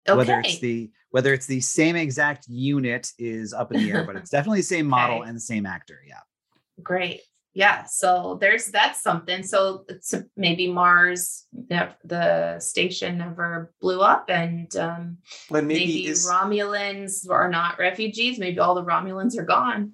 Okay. 0.08 0.16
Whether 0.16 0.40
it's 0.40 0.58
the 0.58 0.90
whether 1.10 1.32
it's 1.34 1.46
the 1.46 1.60
same 1.60 1.96
exact 1.96 2.46
unit 2.48 3.10
is 3.18 3.52
up 3.52 3.72
in 3.72 3.82
the 3.82 3.90
air, 3.92 4.04
but 4.04 4.16
it's 4.16 4.30
definitely 4.36 4.60
the 4.60 4.64
same 4.64 4.86
model 4.86 5.18
Okay. 5.20 5.28
and 5.28 5.36
the 5.36 5.40
same 5.40 5.66
actor. 5.66 6.00
Yeah. 6.06 6.20
Great. 6.82 7.20
Yeah. 7.52 7.84
So 7.84 8.38
there's 8.40 8.66
that's 8.68 9.02
something. 9.02 9.42
So 9.42 9.84
it's 9.88 10.14
maybe 10.36 10.70
Mars, 10.72 11.46
nev- 11.68 11.96
the 12.04 12.58
station 12.60 13.18
never 13.18 13.72
blew 13.80 14.00
up, 14.00 14.30
and 14.30 14.74
um, 14.76 15.18
But 15.50 15.64
maybe, 15.64 15.80
maybe, 15.80 16.06
is 16.06 16.26
Romulans 16.26 17.28
are 17.28 17.48
not 17.50 17.78
refugees. 17.78 18.38
Maybe 18.38 18.58
all 18.60 18.74
the 18.74 18.84
Romulans 18.84 19.36
are 19.36 19.44
gone. 19.44 19.92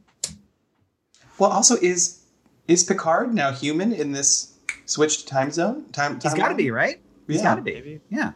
well. 1.38 1.50
Also, 1.50 1.76
is 1.76 2.22
is 2.68 2.84
Picard 2.84 3.32
now 3.34 3.52
human 3.52 3.92
in 3.92 4.12
this 4.12 4.52
switched 4.86 5.28
time 5.28 5.50
zone? 5.50 5.84
Time. 5.92 6.18
He's 6.20 6.34
got 6.34 6.48
to 6.48 6.54
be 6.54 6.70
right. 6.70 7.00
He's 7.26 7.36
Yeah. 7.38 7.42
got 7.42 7.54
to 7.56 7.62
be. 7.62 7.74
Maybe. 7.74 8.00
Yeah. 8.10 8.32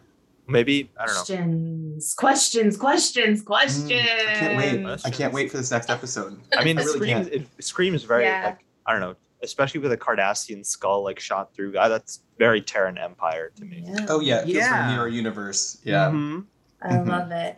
Maybe 0.47 0.91
I 0.99 1.05
don't 1.05 1.15
know. 1.15 1.21
Questions, 1.21 2.13
questions, 2.15 2.77
questions, 2.77 3.41
questions. 3.41 3.91
Mm, 3.91 4.27
I 4.27 4.33
can't 4.35 4.57
wait. 4.57 4.83
Questions. 4.83 5.05
I 5.05 5.09
can't 5.17 5.33
wait 5.33 5.49
for 5.51 5.57
this 5.57 5.71
next 5.71 5.89
episode. 5.89 6.39
I 6.57 6.63
mean, 6.63 6.77
I 6.77 6.81
really 6.83 6.97
screams. 6.97 7.29
can't. 7.29 7.47
It 7.57 7.63
screams 7.63 8.03
very 8.03 8.23
Yeah. 8.25 8.45
like 8.47 8.65
I 8.85 8.91
don't 8.91 8.99
know, 9.01 9.15
especially 9.43 9.79
with 9.79 9.91
a 9.93 9.97
Cardassian 9.97 10.65
skull 10.65 11.03
like 11.03 11.19
shot 11.19 11.53
through. 11.53 11.77
Uh, 11.77 11.87
that's 11.87 12.21
very 12.37 12.61
Terran 12.61 12.97
Empire 12.97 13.51
to 13.55 13.63
me. 13.65 13.83
Yeah. 13.87 14.05
Oh 14.09 14.19
yeah, 14.19 14.39
it 14.39 14.45
feels 14.45 14.57
Yeah. 14.57 14.87
like 14.87 14.95
mirror 14.97 15.07
universe. 15.07 15.77
Yeah. 15.85 16.09
Mhm. 16.09 16.45
I 16.81 16.99
love 16.99 17.31
it. 17.31 17.57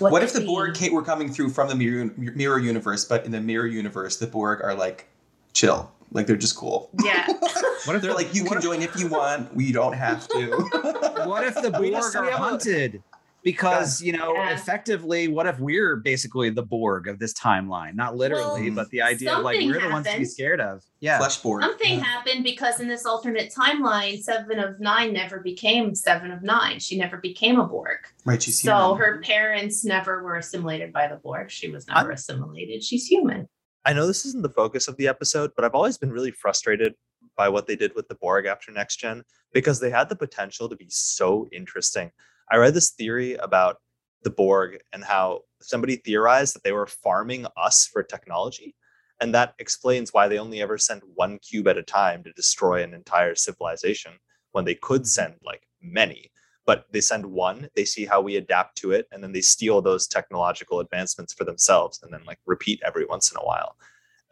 What, 0.00 0.24
if 0.24 0.32
the 0.32 0.40
Borg 0.40 0.74
Kate 0.74 0.92
were 0.92 1.02
coming 1.04 1.32
through 1.32 1.50
from 1.50 1.68
the 1.68 1.76
mirror, 1.76 2.10
mirror 2.16 2.58
universe, 2.58 3.04
but 3.04 3.24
in 3.24 3.30
the 3.30 3.40
mirror 3.40 3.66
universe, 3.68 4.16
the 4.16 4.26
Borg 4.26 4.60
are 4.62 4.74
like 4.74 5.08
chill, 5.52 5.92
like 6.14 6.26
they're 6.26 6.36
just 6.36 6.56
cool. 6.56 6.90
Yeah. 7.04 7.26
What 7.84 7.96
if 7.96 8.00
They're 8.00 8.14
like, 8.14 8.34
you 8.34 8.44
can 8.44 8.56
if- 8.56 8.62
join 8.62 8.80
if 8.80 8.98
you 8.98 9.08
want. 9.08 9.54
We 9.54 9.70
don't 9.70 9.92
have 9.92 10.26
to. 10.28 10.46
What 11.26 11.44
if 11.44 11.54
the 11.60 11.70
Borg 11.70 12.14
are 12.16 12.22
we 12.24 12.30
hunted? 12.30 13.02
Because 13.42 14.00
you 14.00 14.12
know, 14.12 14.32
Yeah. 14.34 14.54
effectively, 14.54 15.28
what 15.28 15.46
if 15.46 15.58
we're 15.60 15.96
basically 15.96 16.48
the 16.48 16.62
Borg 16.62 17.08
of 17.08 17.18
this 17.18 17.34
timeline? 17.34 17.94
Not 17.94 18.16
literally, 18.16 18.70
Well, 18.70 18.76
but 18.76 18.90
the 18.90 19.02
idea 19.02 19.36
of 19.36 19.44
like 19.44 19.58
we're 19.60 19.82
the 19.82 19.90
ones 19.90 20.06
to 20.06 20.16
be 20.16 20.24
scared 20.24 20.62
of. 20.62 20.82
Yeah. 21.00 21.18
Flesh 21.18 21.36
Borg. 21.38 21.62
Something 21.62 21.98
Yeah. 21.98 22.04
happened 22.04 22.42
because 22.42 22.80
in 22.80 22.88
this 22.88 23.04
alternate 23.04 23.52
timeline, 23.54 24.22
Seven 24.22 24.58
of 24.58 24.80
Nine 24.80 25.12
never 25.12 25.40
became 25.40 25.94
Seven 25.94 26.30
of 26.30 26.42
Nine. 26.42 26.78
She 26.78 26.96
never 26.96 27.18
became 27.18 27.60
a 27.60 27.66
Borg. 27.66 27.98
Right, 28.24 28.42
she's 28.42 28.62
so 28.62 28.94
human. 28.94 28.98
her 28.98 29.20
parents 29.20 29.84
never 29.84 30.22
were 30.22 30.36
assimilated 30.36 30.90
by 30.90 31.06
the 31.08 31.16
Borg. 31.16 31.50
She 31.50 31.70
was 31.70 31.86
never 31.86 32.12
assimilated. 32.12 32.82
She's 32.82 33.04
human. 33.04 33.46
I 33.86 33.92
know 33.92 34.06
this 34.06 34.24
isn't 34.24 34.42
the 34.42 34.48
focus 34.48 34.88
of 34.88 34.96
the 34.96 35.08
episode, 35.08 35.52
but 35.54 35.64
I've 35.64 35.74
always 35.74 35.98
been 35.98 36.10
really 36.10 36.30
frustrated 36.30 36.94
by 37.36 37.48
what 37.48 37.66
they 37.66 37.76
did 37.76 37.94
with 37.94 38.08
the 38.08 38.14
Borg 38.14 38.46
after 38.46 38.72
Next 38.72 38.96
Gen 38.96 39.22
because 39.52 39.78
they 39.78 39.90
had 39.90 40.08
the 40.08 40.16
potential 40.16 40.68
to 40.68 40.76
be 40.76 40.88
so 40.88 41.46
interesting. 41.52 42.10
I 42.50 42.56
read 42.56 42.74
this 42.74 42.90
theory 42.90 43.34
about 43.34 43.76
the 44.22 44.30
Borg 44.30 44.78
and 44.92 45.04
how 45.04 45.42
somebody 45.60 45.96
theorized 45.96 46.54
that 46.54 46.62
they 46.62 46.72
were 46.72 46.86
farming 46.86 47.46
us 47.56 47.86
for 47.86 48.02
technology. 48.02 48.74
And 49.20 49.34
that 49.34 49.54
explains 49.58 50.12
why 50.12 50.28
they 50.28 50.38
only 50.38 50.62
ever 50.62 50.78
sent 50.78 51.02
one 51.14 51.38
cube 51.38 51.68
at 51.68 51.78
a 51.78 51.82
time 51.82 52.24
to 52.24 52.32
destroy 52.32 52.82
an 52.82 52.94
entire 52.94 53.34
civilization 53.34 54.12
when 54.52 54.64
they 54.64 54.74
could 54.74 55.06
send 55.06 55.34
like 55.44 55.62
many. 55.82 56.30
But 56.66 56.86
they 56.92 57.00
send 57.00 57.26
one, 57.26 57.68
they 57.74 57.84
see 57.84 58.06
how 58.06 58.20
we 58.20 58.36
adapt 58.36 58.76
to 58.78 58.92
it, 58.92 59.06
and 59.12 59.22
then 59.22 59.32
they 59.32 59.42
steal 59.42 59.82
those 59.82 60.06
technological 60.06 60.80
advancements 60.80 61.32
for 61.34 61.44
themselves 61.44 62.00
and 62.02 62.12
then 62.12 62.22
like 62.26 62.38
repeat 62.46 62.80
every 62.84 63.04
once 63.04 63.30
in 63.30 63.36
a 63.36 63.44
while. 63.44 63.76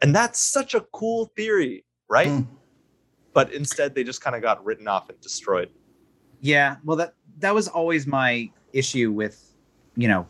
And 0.01 0.15
that's 0.15 0.39
such 0.39 0.73
a 0.73 0.81
cool 0.91 1.31
theory, 1.35 1.85
right? 2.09 2.27
Mm. 2.27 2.47
but 3.33 3.51
instead 3.53 3.95
they 3.95 4.03
just 4.03 4.21
kind 4.21 4.35
of 4.35 4.41
got 4.41 4.63
written 4.63 4.87
off 4.87 5.09
and 5.09 5.19
destroyed. 5.21 5.69
Yeah, 6.41 6.77
well 6.83 6.97
that 6.97 7.13
that 7.39 7.53
was 7.53 7.67
always 7.67 8.05
my 8.05 8.49
issue 8.73 9.11
with, 9.11 9.53
you 9.95 10.07
know, 10.07 10.27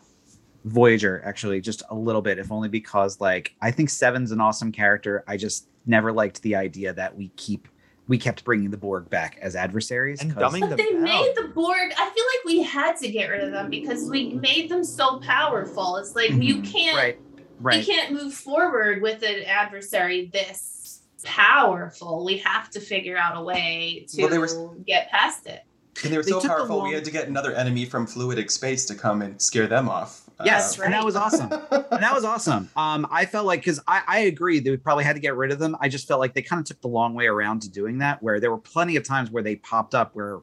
Voyager 0.64 1.20
actually 1.24 1.60
just 1.60 1.82
a 1.90 1.94
little 1.94 2.22
bit 2.22 2.38
if 2.38 2.50
only 2.50 2.68
because 2.68 3.20
like 3.20 3.54
I 3.60 3.70
think 3.70 3.90
Seven's 3.90 4.30
an 4.30 4.40
awesome 4.40 4.72
character. 4.72 5.22
I 5.26 5.36
just 5.36 5.68
never 5.86 6.12
liked 6.12 6.40
the 6.42 6.54
idea 6.54 6.92
that 6.94 7.14
we 7.14 7.28
keep 7.36 7.68
we 8.06 8.18
kept 8.18 8.44
bringing 8.44 8.70
the 8.70 8.76
Borg 8.76 9.08
back 9.08 9.38
as 9.40 9.56
adversaries 9.56 10.20
And 10.20 10.34
'cause- 10.34 10.42
dumbing 10.52 10.60
But 10.60 10.70
them 10.70 10.76
they 10.78 10.92
down. 10.92 11.02
made 11.02 11.32
the 11.36 11.48
Borg. 11.48 11.92
I 11.98 12.10
feel 12.10 12.24
like 12.24 12.44
we 12.44 12.62
had 12.62 12.96
to 12.98 13.08
get 13.10 13.30
rid 13.30 13.42
of 13.42 13.50
them 13.52 13.70
because 13.70 14.08
we 14.10 14.34
made 14.34 14.68
them 14.68 14.84
so 14.84 15.18
powerful. 15.20 15.96
It's 15.96 16.14
like 16.14 16.30
you 16.30 16.56
Mhm. 16.56 16.72
can't 16.72 16.96
right 16.96 17.18
we 17.60 17.84
can't 17.84 18.12
move 18.12 18.34
forward 18.34 19.00
with 19.00 19.22
an 19.22 19.44
adversary 19.46 20.28
this 20.32 21.00
powerful. 21.22 22.24
We 22.24 22.38
have 22.38 22.68
to 22.70 22.80
figure 22.80 23.16
out 23.16 23.36
a 23.36 23.42
way 23.42 24.04
to 24.10 24.22
Well, 24.22 24.30
they 24.30 24.38
were- 24.38 24.74
get 24.86 25.10
past 25.10 25.46
it. 25.46 25.62
And 26.02 26.12
they 26.12 26.16
were 26.18 26.22
They 26.24 26.32
so 26.32 26.40
powerful, 26.40 26.78
long- 26.78 26.88
we 26.88 26.94
had 26.94 27.04
to 27.04 27.10
get 27.10 27.28
another 27.28 27.52
enemy 27.54 27.86
from 27.86 28.06
fluidic 28.06 28.50
space 28.50 28.84
to 28.86 28.94
come 28.94 29.22
and 29.22 29.40
scare 29.40 29.66
them 29.68 29.88
off. 29.88 30.23
Yes 30.44 30.78
Uh, 30.78 30.84
and 30.84 30.92
that 30.94 31.04
was 31.04 31.16
awesome 31.16 31.50
and 31.52 32.02
that 32.02 32.12
was 32.14 32.24
awesome. 32.24 32.68
Um, 32.76 33.06
I 33.10 33.24
felt 33.26 33.46
like 33.46 33.60
because 33.60 33.80
I, 33.86 34.02
I 34.06 34.18
agree 34.20 34.58
that 34.58 34.70
we 34.70 34.76
probably 34.76 35.04
had 35.04 35.14
to 35.14 35.20
get 35.20 35.36
rid 35.36 35.52
of 35.52 35.58
them. 35.58 35.76
I 35.80 35.88
just 35.88 36.08
felt 36.08 36.18
like 36.20 36.34
they 36.34 36.42
kind 36.42 36.60
of 36.60 36.66
took 36.66 36.80
the 36.80 36.88
long 36.88 37.14
way 37.14 37.26
around 37.26 37.62
to 37.62 37.70
doing 37.70 37.98
that, 37.98 38.22
where 38.22 38.40
there 38.40 38.50
were 38.50 38.58
plenty 38.58 38.96
of 38.96 39.04
times 39.04 39.30
where 39.30 39.42
they 39.42 39.56
popped 39.56 39.94
up 39.94 40.14
where 40.14 40.40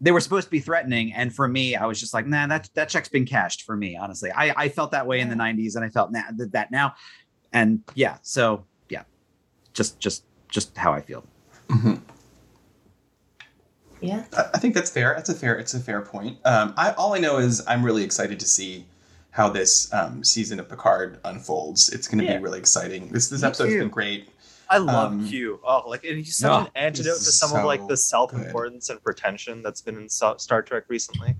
they 0.00 0.12
were 0.12 0.20
supposed 0.20 0.46
to 0.46 0.50
be 0.50 0.60
threatening, 0.60 1.12
and 1.12 1.34
for 1.34 1.48
me, 1.48 1.74
I 1.74 1.86
was 1.86 1.98
just 2.00 2.14
like, 2.14 2.26
nah, 2.26 2.46
that 2.48 2.70
that 2.74 2.88
check's 2.88 3.08
been 3.08 3.26
cashed 3.26 3.62
for 3.62 3.76
me. 3.76 3.96
Honestly, 3.96 4.30
I 4.32 4.52
I 4.64 4.68
felt 4.68 4.90
that 4.92 5.06
way 5.06 5.20
in 5.20 5.28
the 5.28 5.34
'90s, 5.36 5.76
and 5.76 5.84
I 5.84 5.88
felt 5.88 6.12
na- 6.12 6.30
that 6.36 6.52
that 6.52 6.70
now, 6.70 6.94
and 7.52 7.82
yeah, 7.94 8.18
so 8.22 8.64
yeah, 8.88 9.02
just 9.74 9.98
just 10.00 10.24
just 10.48 10.76
how 10.76 10.92
I 10.92 11.00
feel. 11.00 11.24
mhm. 11.68 12.00
Yeah. 14.00 14.24
I 14.36 14.44
I 14.54 14.58
think 14.58 14.74
that's 14.74 14.90
fair. 14.90 15.14
That's 15.16 15.28
a 15.28 15.34
fair. 15.34 15.56
It's 15.58 15.74
a 15.74 15.80
fair 15.80 16.00
point. 16.02 16.38
Um, 16.44 16.74
I 16.76 16.92
all 16.92 17.14
I 17.14 17.18
know 17.18 17.38
is 17.38 17.62
I'm 17.66 17.84
really 17.84 18.04
excited 18.04 18.38
to 18.40 18.46
see 18.46 18.86
how 19.30 19.48
this 19.48 19.92
um, 19.92 20.24
season 20.24 20.58
of 20.58 20.68
Picard 20.68 21.18
unfolds. 21.24 21.88
It's 21.90 22.08
going 22.08 22.18
to 22.18 22.24
Yeah. 22.24 22.38
be 22.38 22.42
really 22.42 22.58
exciting. 22.58 23.08
This 23.08 23.28
this 23.28 23.42
Me 23.42 23.48
episode's 23.48 23.72
too. 23.72 23.78
been 23.80 23.88
great. 23.88 24.28
I 24.70 24.78
love 24.78 25.12
Um, 25.12 25.26
Q. 25.28 25.60
Oh, 25.64 25.88
like 25.88 26.04
and 26.04 26.18
he's 26.18 26.36
such 26.36 26.50
Oh, 26.50 26.64
an 26.66 26.68
antidote 26.74 27.14
to 27.18 27.24
he's 27.24 27.38
some 27.38 27.54
of 27.58 27.64
like 27.64 27.86
the 27.88 27.96
self-importance 27.96 28.90
and 28.90 29.02
pretension 29.02 29.62
that's 29.62 29.80
been 29.80 29.96
in 29.96 30.08
so- 30.08 30.36
Star 30.38 30.60
Trek 30.62 30.84
recently. 30.88 31.34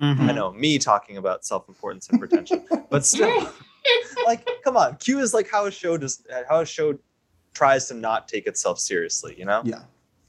Mm-hmm. 0.00 0.28
I 0.30 0.32
know 0.32 0.50
me 0.52 0.78
talking 0.78 1.16
about 1.16 1.44
self-importance 1.44 2.08
and 2.08 2.18
pretension, 2.18 2.66
but 2.90 3.06
still, 3.06 3.52
like, 4.26 4.48
come 4.64 4.76
on, 4.76 4.96
Q 4.96 5.20
is 5.20 5.32
like 5.32 5.48
how 5.48 5.66
a 5.66 5.70
show 5.70 5.96
does, 5.96 6.26
how 6.48 6.60
a 6.60 6.66
show 6.66 6.98
tries 7.54 7.86
to 7.88 7.94
not 7.94 8.26
take 8.26 8.48
itself 8.48 8.80
seriously. 8.80 9.36
You 9.38 9.44
know, 9.44 9.62
Yeah. 9.64 9.82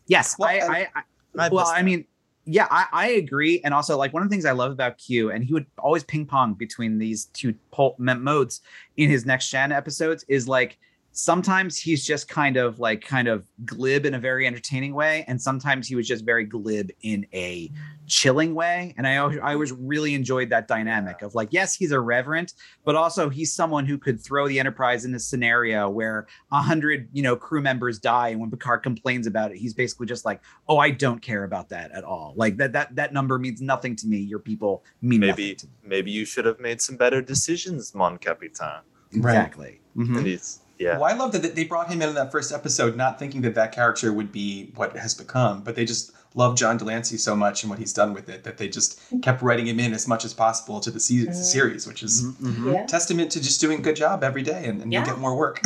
Yes, 0.05 0.35
Well, 0.37 0.49
I, 0.49 0.53
I, 0.59 0.77
I 0.77 0.83
And 0.85 1.03
I 1.37 1.49
well, 1.49 1.67
I 1.67 1.81
mean, 1.81 2.05
yeah, 2.45 2.67
I, 2.69 2.85
I 2.91 3.07
agree. 3.11 3.61
And 3.63 3.73
also, 3.73 3.97
like, 3.97 4.13
one 4.13 4.21
of 4.21 4.29
the 4.29 4.33
things 4.33 4.45
I 4.45 4.51
love 4.51 4.71
about 4.71 4.97
Q, 4.97 5.31
and 5.31 5.43
he 5.43 5.53
would 5.53 5.65
always 5.77 6.03
ping 6.03 6.25
pong 6.25 6.53
between 6.53 6.97
these 6.97 7.25
two 7.25 7.55
pol- 7.71 7.95
modes 7.97 8.61
in 8.97 9.09
his 9.09 9.25
next 9.25 9.49
Gen 9.49 9.71
episodes, 9.71 10.25
is 10.27 10.47
like 10.47 10.77
sometimes 11.13 11.77
he's 11.77 12.03
just 12.03 12.27
kind 12.27 12.57
of 12.57 12.79
like 12.79 13.01
kind 13.01 13.27
of 13.27 13.47
glib 13.65 14.05
in 14.05 14.15
a 14.15 14.19
very 14.19 14.45
entertaining 14.47 14.93
way, 14.93 15.23
and 15.27 15.41
sometimes 15.41 15.87
he 15.87 15.95
was 15.95 16.07
just 16.07 16.25
very 16.25 16.43
glib 16.43 16.89
in 17.03 17.25
a 17.33 17.71
chilling 18.07 18.53
way. 18.55 18.93
And 18.97 19.07
I, 19.07 19.17
always- 19.17 19.39
I 19.41 19.53
always 19.53 19.71
really 19.71 20.13
enjoyed 20.15 20.49
that 20.49 20.67
dynamic 20.67 21.21
of 21.21 21.35
like, 21.35 21.49
yes, 21.51 21.75
he's 21.75 21.91
irreverent, 21.91 22.53
but 22.83 22.95
also 22.95 23.29
he's 23.29 23.53
someone 23.53 23.85
who 23.85 23.97
could 23.97 24.19
throw 24.21 24.47
the 24.47 24.59
Enterprise 24.59 25.05
in 25.05 25.13
a 25.15 25.19
scenario 25.19 25.89
where 25.89 26.27
a 26.51 26.61
hundred, 26.61 27.07
you 27.13 27.21
know, 27.21 27.35
crew 27.35 27.61
members 27.61 27.99
die, 27.99 28.29
and 28.29 28.41
when 28.41 28.49
Picard 28.49 28.81
complains 28.83 29.27
about 29.27 29.51
it, 29.51 29.57
he's 29.57 29.73
basically 29.73 30.07
just 30.07 30.25
like, 30.25 30.41
"Oh, 30.67 30.77
I 30.79 30.89
don't 30.89 31.21
care 31.21 31.43
about 31.43 31.69
that 31.69 31.91
at 31.91 32.03
all. 32.03 32.33
Like 32.35 32.57
that 32.57 32.73
that 32.73 32.95
that 32.95 33.13
number 33.13 33.37
means 33.39 33.61
nothing 33.61 33.95
to 33.97 34.07
me. 34.07 34.17
Your 34.17 34.39
people 34.39 34.83
mean 35.01 35.19
maybe 35.21 35.29
nothing 35.53 35.55
to 35.57 35.65
me." 35.67 35.71
maybe 35.85 36.11
you 36.11 36.25
should 36.25 36.45
have 36.45 36.59
made 36.59 36.81
some 36.81 36.97
better 36.97 37.21
decisions, 37.21 37.93
Mon 37.93 38.17
Capitan. 38.17 38.81
Right. 39.15 39.31
Exactly. 39.31 39.79
Mhm. 39.95 40.17
And 40.17 40.25
he's 40.27 40.59
yeah. 40.79 40.97
Well, 40.97 41.05
I 41.05 41.13
love 41.13 41.31
that 41.33 41.55
they 41.55 41.63
brought 41.65 41.89
him 41.91 42.01
in 42.01 42.09
in 42.09 42.15
that 42.15 42.31
first 42.31 42.51
episode, 42.51 42.95
not 42.95 43.19
thinking 43.19 43.41
that 43.41 43.55
that 43.55 43.71
character 43.71 44.11
would 44.13 44.31
be 44.31 44.71
what 44.75 44.95
it 44.95 44.99
has 44.99 45.13
become, 45.13 45.61
but 45.63 45.75
they 45.75 45.85
just 45.85 46.11
love 46.35 46.57
John 46.57 46.77
de 46.77 46.83
Lancie 46.85 47.17
so 47.17 47.35
much 47.35 47.63
and 47.63 47.69
what 47.69 47.77
he's 47.79 47.93
done 47.93 48.11
with 48.13 48.27
it 48.27 48.43
that 48.43 48.57
they 48.57 48.67
just 48.67 48.99
kept 49.21 49.41
writing 49.43 49.67
him 49.67 49.79
in 49.79 49.93
as 49.93 50.07
much 50.07 50.25
as 50.25 50.33
possible 50.33 50.79
to 50.79 50.89
the 50.89 50.99
se- 50.99 51.27
Mhm. 51.27 51.33
series, 51.35 51.85
which 51.87 52.01
is 52.01 52.23
Mhm, 52.23 52.33
mhm. 52.55 52.73
Yeah. 52.73 52.85
testament 52.87 53.31
to 53.31 53.39
just 53.41 53.61
doing 53.61 53.79
a 53.79 53.81
good 53.81 53.95
job 53.95 54.23
every 54.23 54.41
day 54.41 54.65
and, 54.65 54.81
and 54.81 54.91
Yeah. 54.91 55.01
you 55.01 55.05
get 55.05 55.19
more 55.19 55.35
work. 55.37 55.59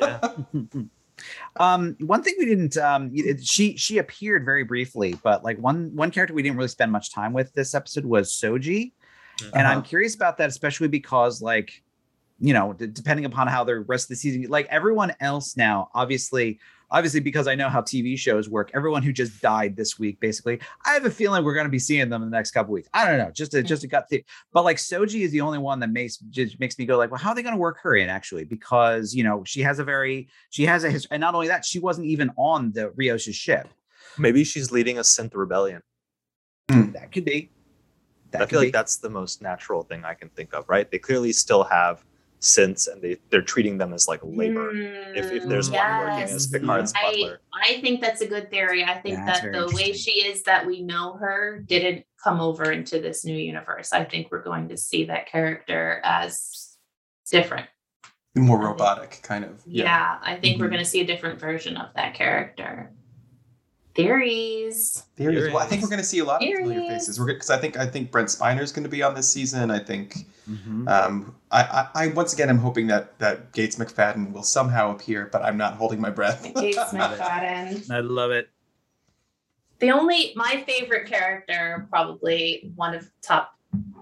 Yeah. 0.00 0.20
um 1.60 1.94
one 2.00 2.22
thing 2.22 2.34
we 2.38 2.46
didn't 2.46 2.76
um 2.78 3.10
it- 3.14 3.44
she 3.44 3.76
she 3.76 3.98
appeared 3.98 4.44
very 4.44 4.64
briefly 4.64 5.14
but 5.22 5.44
like 5.44 5.58
one 5.58 5.94
one 5.94 6.10
character 6.10 6.34
we 6.34 6.42
didn't 6.42 6.56
really 6.56 6.68
spend 6.68 6.90
much 6.90 7.12
time 7.12 7.32
with 7.32 7.52
this 7.52 7.74
episode 7.74 8.04
was 8.04 8.32
soji 8.32 8.92
and 9.54 9.66
i'm 9.68 9.78
Uh-huh. 9.78 9.86
curious 9.88 10.14
about 10.14 10.38
that 10.38 10.48
especially 10.48 10.88
because 10.88 11.40
like 11.42 11.82
you 12.42 12.52
know 12.52 12.72
d- 12.74 12.86
depending 12.86 13.24
upon 13.24 13.46
how 13.46 13.64
the 13.64 13.80
rest 13.80 14.04
of 14.04 14.08
the 14.10 14.16
season 14.16 14.44
like 14.50 14.66
everyone 14.70 15.14
else 15.20 15.56
now 15.56 15.88
obviously 15.94 16.58
obviously 16.90 17.20
because 17.20 17.48
i 17.48 17.54
know 17.54 17.68
how 17.68 17.80
tv 17.80 18.18
shows 18.18 18.48
work 18.48 18.70
everyone 18.74 19.02
who 19.02 19.12
just 19.12 19.40
died 19.40 19.76
this 19.76 19.98
week 19.98 20.20
basically 20.20 20.60
i 20.84 20.92
have 20.92 21.06
a 21.06 21.10
feeling 21.10 21.42
we're 21.44 21.54
going 21.54 21.66
to 21.66 21.70
be 21.70 21.78
seeing 21.78 22.08
them 22.10 22.22
in 22.22 22.30
the 22.30 22.36
next 22.36 22.50
couple 22.50 22.72
weeks 22.72 22.88
i 22.92 23.08
don't 23.08 23.18
know 23.18 23.30
just 23.30 23.54
a 23.54 23.62
just 23.62 23.84
a 23.84 23.86
gut 23.86 24.08
thing 24.10 24.22
but 24.52 24.64
like 24.64 24.76
soji 24.76 25.20
is 25.22 25.30
the 25.30 25.40
only 25.40 25.58
one 25.58 25.80
that 25.80 25.88
makes 25.90 26.18
just 26.30 26.60
makes 26.60 26.78
me 26.78 26.84
go 26.84 26.98
like 26.98 27.10
well 27.10 27.20
how 27.20 27.30
are 27.30 27.34
they 27.34 27.42
going 27.42 27.54
to 27.54 27.60
work 27.60 27.78
her 27.80 27.94
in 27.96 28.10
actually 28.10 28.44
because 28.44 29.14
you 29.14 29.24
know 29.24 29.42
she 29.44 29.62
has 29.62 29.78
a 29.78 29.84
very 29.84 30.28
she 30.50 30.66
has 30.66 30.84
a 30.84 30.90
history 30.90 31.08
and 31.12 31.20
not 31.20 31.34
only 31.34 31.48
that 31.48 31.64
she 31.64 31.78
wasn't 31.78 32.06
even 32.06 32.30
on 32.36 32.72
the 32.72 32.90
rios's 32.90 33.36
ship 33.36 33.68
Maybe 34.18 34.44
she's 34.44 34.70
leading 34.70 34.98
a 34.98 35.02
synth 35.02 35.34
rebellion. 35.34 35.82
Hmm, 36.70 36.92
that 36.92 37.12
could 37.12 37.24
be 37.24 37.50
that 38.30 38.42
I 38.42 38.44
could 38.44 38.50
feel 38.50 38.60
be. 38.60 38.66
like 38.66 38.72
that's 38.72 38.96
the 38.96 39.10
most 39.10 39.42
natural 39.42 39.82
thing 39.82 40.04
I 40.04 40.14
can 40.14 40.28
think 40.30 40.54
of, 40.54 40.68
right? 40.68 40.90
They 40.90 40.98
clearly 40.98 41.32
still 41.32 41.64
have 41.64 42.04
synths 42.42 42.92
and 42.92 43.00
they, 43.00 43.16
they're 43.30 43.40
treating 43.40 43.78
them 43.78 43.94
as 43.94 44.08
like 44.08 44.20
labor. 44.24 44.72
If, 45.14 45.30
if 45.30 45.44
there's 45.48 45.70
Mm, 45.70 45.74
one 45.74 45.98
working 45.98 46.22
as. 46.24 46.46
Picard's 46.48 46.92
I, 46.96 47.02
butler. 47.12 47.40
I 47.54 47.80
think 47.80 48.00
that's 48.00 48.20
a 48.20 48.26
good 48.26 48.50
theory. 48.50 48.84
I 48.84 48.94
think 49.00 49.18
Yeah, 49.18 49.26
that 49.26 49.52
the 49.52 49.72
way 49.74 49.92
she 49.92 50.26
is 50.26 50.42
that 50.42 50.66
we 50.66 50.82
know 50.82 51.14
her 51.14 51.60
didn't 51.66 52.04
come 52.22 52.40
over 52.40 52.70
into 52.72 53.00
this 53.00 53.24
new 53.24 53.36
universe. 53.36 53.92
I 53.92 54.04
think 54.04 54.28
we're 54.30 54.42
going 54.42 54.68
to 54.70 54.76
see 54.76 55.04
that 55.04 55.26
character 55.28 56.00
as 56.04 56.76
different. 57.30 57.68
more 58.34 58.58
robotic, 58.58 59.20
kind 59.22 59.44
of. 59.44 59.62
Yeah, 59.66 60.18
I 60.22 60.36
think 60.36 60.58
we're 60.60 60.66
Mhm. 60.66 60.70
going 60.70 60.84
to 60.84 60.88
see 60.90 61.00
a 61.00 61.06
different 61.06 61.38
version 61.38 61.76
of 61.76 61.94
that 61.94 62.14
character. 62.14 62.90
Theories. 63.94 65.04
Theories. 65.16 65.52
Well, 65.52 65.62
I 65.62 65.66
think 65.66 65.82
we're 65.82 65.88
going 65.88 66.00
to 66.00 66.04
see 66.06 66.20
a 66.20 66.24
lot 66.24 66.42
of 66.42 66.48
familiar 66.48 66.88
faces. 66.88 67.18
We're 67.20 67.26
because 67.26 67.50
I 67.50 67.58
think 67.58 67.76
I 67.76 67.86
think 67.86 68.10
Brent 68.10 68.28
Spiner 68.28 68.60
is 68.62 68.72
going 68.72 68.84
to 68.84 68.88
be 68.90 69.02
on 69.02 69.14
this 69.14 69.30
season. 69.30 69.70
I 69.70 69.78
think 69.78 70.26
Mhm. 70.50 70.88
um, 70.88 71.36
I, 71.52 71.62
I, 71.94 72.04
I 72.04 72.06
once 72.08 72.32
again 72.32 72.48
I'm 72.50 72.58
hoping 72.58 72.86
that 72.88 73.18
that 73.18 73.52
Gates 73.52 73.76
McFadden 73.76 74.32
will 74.32 74.42
somehow 74.42 74.90
appear, 74.90 75.28
but 75.30 75.42
I'm 75.42 75.56
not 75.56 75.74
holding 75.74 76.00
my 76.00 76.10
breath. 76.10 76.42
Gates 76.54 76.78
McFadden. 76.92 77.90
i 77.90 78.00
love 78.00 78.30
it 78.30 78.48
The 79.78 79.90
only 79.90 80.32
my 80.36 80.64
favorite 80.66 81.06
character, 81.06 81.86
probably 81.90 82.72
one 82.74 82.94
of 82.94 83.10
top. 83.20 83.54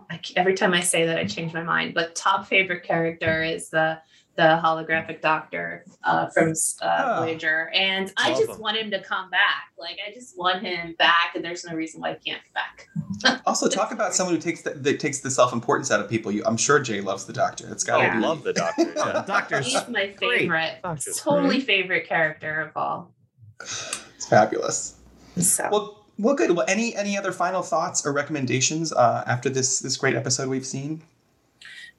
I, 0.09 0.19
c- 0.25 0.35
every 0.37 0.55
time 0.55 0.73
I 0.73 0.81
say 0.81 1.07
that, 1.07 1.19
I 1.19 1.25
change 1.25 1.53
my 1.53 1.63
mind. 1.63 1.95
But 1.95 2.15
top 2.17 2.47
favorite 2.47 2.83
character 2.85 3.43
is 3.45 3.71
the 3.71 4.01
the 4.37 4.61
holographic 4.65 5.21
doctor 5.21 5.85
uh, 6.05 6.29
from 6.31 6.53
uh, 6.81 7.03
Oh. 7.19 7.23
Voyager, 7.25 7.71
and 7.75 8.13
I 8.17 8.31
Love 8.31 8.39
just 8.47 8.61
want 8.61 8.77
him 8.79 8.91
to 8.93 9.03
come 9.03 9.29
back. 9.31 9.65
Like 9.79 9.99
I 10.07 10.13
just 10.15 10.39
want 10.39 10.63
him 10.63 10.95
back, 10.99 11.33
and 11.35 11.45
there's 11.45 11.65
no 11.65 11.75
reason 11.75 12.01
why 12.01 12.17
he 12.23 12.31
can't 12.31 12.43
be 12.43 12.51
back. 12.55 13.43
also, 13.47 13.69
talk 13.69 13.91
about 13.93 14.15
someone 14.15 14.35
who 14.35 14.41
takes 14.41 14.63
the, 14.63 14.71
that 14.71 15.01
takes 15.01 15.21
the 15.21 15.31
self 15.31 15.53
importance 15.53 15.91
out 15.91 16.01
of 16.01 16.09
people. 16.09 16.33
You, 16.33 16.43
I'm 16.47 16.57
sure 16.57 16.79
Jai 16.81 17.01
loves 17.01 17.27
the 17.27 17.33
Doctor. 17.33 17.69
It's 17.71 17.85
got 17.85 17.99
to 17.99 18.05
Yeah. 18.05 18.13
I 18.13 18.17
be. 18.17 18.23
love 18.23 18.43
the 18.45 18.53
doctor. 18.53 18.93
Yeah. 18.97 19.25
doctor's 19.27 19.67
He's 19.67 19.89
my 19.89 20.13
favorite, 20.13 20.77
Doctor's 20.83 21.17
totally 21.21 21.61
favorite 21.61 22.09
character 22.09 22.61
of 22.61 22.71
all. 22.77 23.13
It's 23.61 24.27
fabulous. 24.29 24.97
So 25.39 25.69
Well, 25.71 26.05
well, 26.19 26.35
good. 26.35 26.51
Well, 26.53 26.65
any 26.69 26.95
any 26.97 27.17
other 27.19 27.33
final 27.33 27.63
thoughts 27.63 28.05
or 28.07 28.13
recommendations 28.13 28.93
uh, 28.93 29.25
after 29.27 29.49
this 29.51 29.81
this 29.81 29.97
great 29.97 30.15
episode 30.17 30.49
we've 30.49 30.67
seen? 30.67 31.03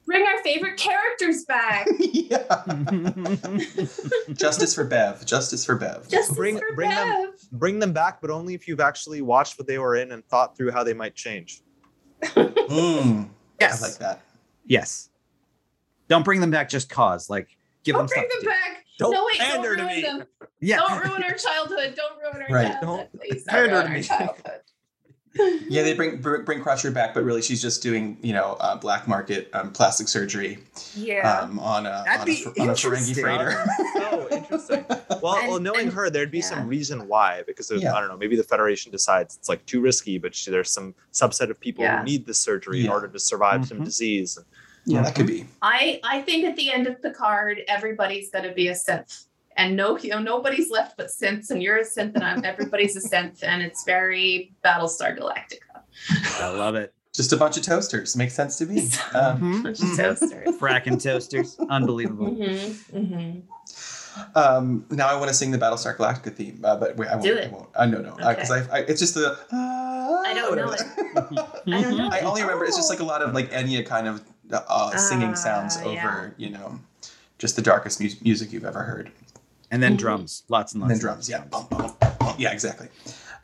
Bring 0.06 0.26
our 0.26 0.42
favorite 0.42 0.78
characters 0.78 1.44
back. 1.44 1.86
Justice 4.34 4.74
for 4.74 4.84
Bev. 4.84 5.24
Justice 5.26 5.64
for 5.64 5.76
Bev. 5.76 6.08
Justice 6.08 6.34
Bring- 6.36 6.58
for 6.58 6.74
bring 6.74 6.90
them- 6.90 7.32
Bring 7.52 7.78
them 7.78 7.92
back, 7.92 8.20
but 8.20 8.30
only 8.30 8.54
if 8.54 8.66
you've 8.66 8.80
actually 8.80 9.20
watched 9.20 9.58
what 9.58 9.66
they 9.66 9.78
were 9.78 9.96
in 9.96 10.12
and 10.12 10.24
thought 10.26 10.56
through 10.56 10.70
how 10.70 10.82
they 10.84 10.94
might 10.94 11.14
change. 11.14 11.60
Mm, 12.22 13.28
yes 13.60 13.82
I 13.82 13.86
like 13.88 13.98
that. 13.98 14.20
yes 14.64 15.10
don't 16.08 16.24
bring 16.24 16.40
them 16.40 16.52
back 16.52 16.68
just 16.68 16.88
cause 16.88 17.28
like 17.28 17.48
give 17.82 17.96
Don't 17.96 18.08
them 18.08 18.16
bring 18.16 18.30
stuff 18.30 18.42
them 18.42 18.50
back. 18.50 18.84
Don't 18.98 19.10
no, 19.12 19.24
wait, 19.26 19.38
don't 19.38 19.48
pander 19.50 19.76
to 19.76 19.82
ruin 19.82 19.96
me. 19.96 20.02
them. 20.02 20.24
yeah 20.60 20.76
Don't 20.76 21.04
ruin 21.04 21.22
our 21.24 21.32
childhood. 21.34 21.96
Don't 21.96 22.20
ruin 22.22 22.46
our 22.48 22.54
Right. 22.54 22.72
childhood. 22.72 23.08
Don't 23.10 23.20
Please 23.20 23.44
don't 23.44 23.56
ruin 23.56 23.70
to 23.70 23.76
our 23.88 23.88
me. 23.88 24.02
childhood. 24.04 24.60
Yeah, 25.34 25.82
they 25.82 25.94
bring 25.94 26.18
bring 26.20 26.60
Crusher 26.62 26.90
back, 26.90 27.14
but 27.14 27.24
really 27.24 27.40
she's 27.42 27.62
just 27.62 27.82
doing 27.82 28.18
you 28.22 28.32
know 28.34 28.56
uh, 28.60 28.76
black 28.76 29.08
market 29.08 29.48
um, 29.54 29.72
plastic 29.72 30.06
surgery 30.08 30.58
Yeah. 30.94 31.40
um, 31.40 31.58
on 31.58 31.86
a 31.86 32.02
That'd 32.04 32.20
on 32.20 32.22
a, 32.22 32.24
be 32.26 32.42
fr- 32.42 32.60
on 32.60 32.68
a 32.68 32.72
Ferengi 32.72 33.18
freighter. 33.20 33.64
oh, 33.96 34.28
interesting. 34.30 34.84
Well, 35.22 35.36
And- 35.36 35.48
well, 35.48 35.60
knowing 35.60 35.86
and- 35.86 35.92
her, 35.92 36.10
there'd 36.10 36.30
be 36.30 36.38
yeah. 36.38 36.44
some 36.44 36.68
reason 36.68 37.08
why. 37.08 37.42
Because 37.46 37.70
of, 37.70 37.80
Yeah. 37.82 37.94
I 37.94 38.00
don't 38.00 38.08
know, 38.10 38.16
maybe 38.18 38.36
the 38.36 38.42
Federation 38.42 38.92
decides 38.92 39.36
it's 39.36 39.48
like 39.48 39.64
too 39.64 39.80
risky, 39.80 40.18
but 40.18 40.34
she, 40.34 40.50
there's 40.50 40.70
some 40.70 40.94
subset 41.12 41.48
of 41.50 41.58
people 41.58 41.82
Yeah. 41.84 41.98
who 42.00 42.04
need 42.04 42.26
this 42.26 42.38
surgery 42.40 42.84
in 42.84 42.90
order 42.90 43.08
to 43.08 43.18
survive 43.18 43.66
some 43.66 43.78
Mhm. 43.80 43.84
disease. 43.86 44.38
yeah, 44.84 45.00
that 45.02 45.14
could 45.14 45.26
be. 45.28 45.46
I 45.62 46.00
I 46.04 46.20
think 46.22 46.44
at 46.44 46.56
the 46.56 46.70
end 46.70 46.86
of 46.86 47.00
the 47.02 47.10
card, 47.12 47.60
everybody's 47.68 48.30
gonna 48.30 48.52
be 48.52 48.68
a 48.68 48.72
synth. 48.74 49.24
And 49.56 49.76
no, 49.76 49.98
you 49.98 50.10
know, 50.10 50.18
nobody's 50.18 50.70
left 50.70 50.96
but 50.96 51.08
synths, 51.08 51.50
and 51.50 51.62
you're 51.62 51.76
a 51.78 51.84
synth, 51.84 52.14
and 52.14 52.24
I'm 52.24 52.44
everybody's 52.44 52.96
a 52.96 53.06
synth, 53.06 53.42
and 53.42 53.62
it's 53.62 53.84
very 53.84 54.52
Battlestar 54.64 55.16
Galactica. 55.18 55.82
I 56.40 56.48
love 56.48 56.74
it. 56.74 56.94
Just 57.14 57.32
a 57.34 57.36
bunch 57.36 57.58
of 57.58 57.62
toasters. 57.62 58.16
Makes 58.16 58.34
sense 58.34 58.56
to 58.58 58.66
me. 58.66 58.88
Um, 59.14 59.62
Bunch 59.62 59.82
of 59.82 59.94
toasters. 59.96 60.48
Fracking 60.58 61.02
toasters. 61.02 61.58
Unbelievable. 61.68 62.28
Mm-hmm, 62.30 62.96
mm-hmm. 62.96 64.38
um, 64.38 64.86
now 64.90 65.08
I 65.08 65.14
want 65.16 65.28
to 65.28 65.34
sing 65.34 65.50
the 65.50 65.58
Battlestar 65.58 65.94
Galactica 65.96 66.34
theme, 66.34 66.60
uh, 66.64 66.76
but 66.76 66.96
wait, 66.96 67.08
I 67.08 67.16
won't. 67.16 67.24
Do 67.24 67.38
I 67.38 67.48
won't. 67.48 67.68
Uh, 67.74 67.86
no, 67.86 67.98
no, 68.00 68.14
because 68.16 68.50
Okay. 68.50 68.66
I, 68.72 68.78
I, 68.78 68.80
it's 68.80 69.00
just 69.00 69.14
the. 69.14 69.32
Uh, 69.52 69.56
I 70.24 70.32
don't 70.34 70.56
know 70.56 70.64
whatever. 70.66 71.52
I 71.66 71.82
don't 71.82 71.96
know. 71.98 72.08
I 72.12 72.20
only 72.20 72.40
remember 72.42 72.64
it's 72.64 72.76
just 72.76 72.88
like 72.88 73.00
a 73.00 73.04
lot 73.04 73.20
of 73.20 73.34
like 73.34 73.50
Enya 73.50 73.84
kind 73.84 74.08
of 74.08 74.22
uh, 74.50 74.96
singing 74.96 75.30
Ah, 75.30 75.34
sounds 75.34 75.76
over, 75.78 75.92
yeah. 75.92 76.30
you 76.38 76.50
know, 76.50 76.78
just 77.38 77.56
the 77.56 77.62
darkest 77.62 78.00
mu- 78.00 78.08
music 78.22 78.52
you've 78.52 78.64
ever 78.64 78.82
heard. 78.82 79.10
And 79.72 79.82
then 79.82 79.96
drums. 79.96 80.44
Lots 80.48 80.74
and 80.74 80.82
And 80.82 80.90
lots. 80.90 81.00
then 81.00 81.10
and 81.10 81.16
drums, 81.18 81.28
lots 81.28 81.28
yeah. 81.28 81.44
Bum, 81.50 81.66
bum, 81.68 81.96
bum, 82.00 82.12
bum. 82.20 82.34
Yeah, 82.38 82.52
exactly. 82.52 82.88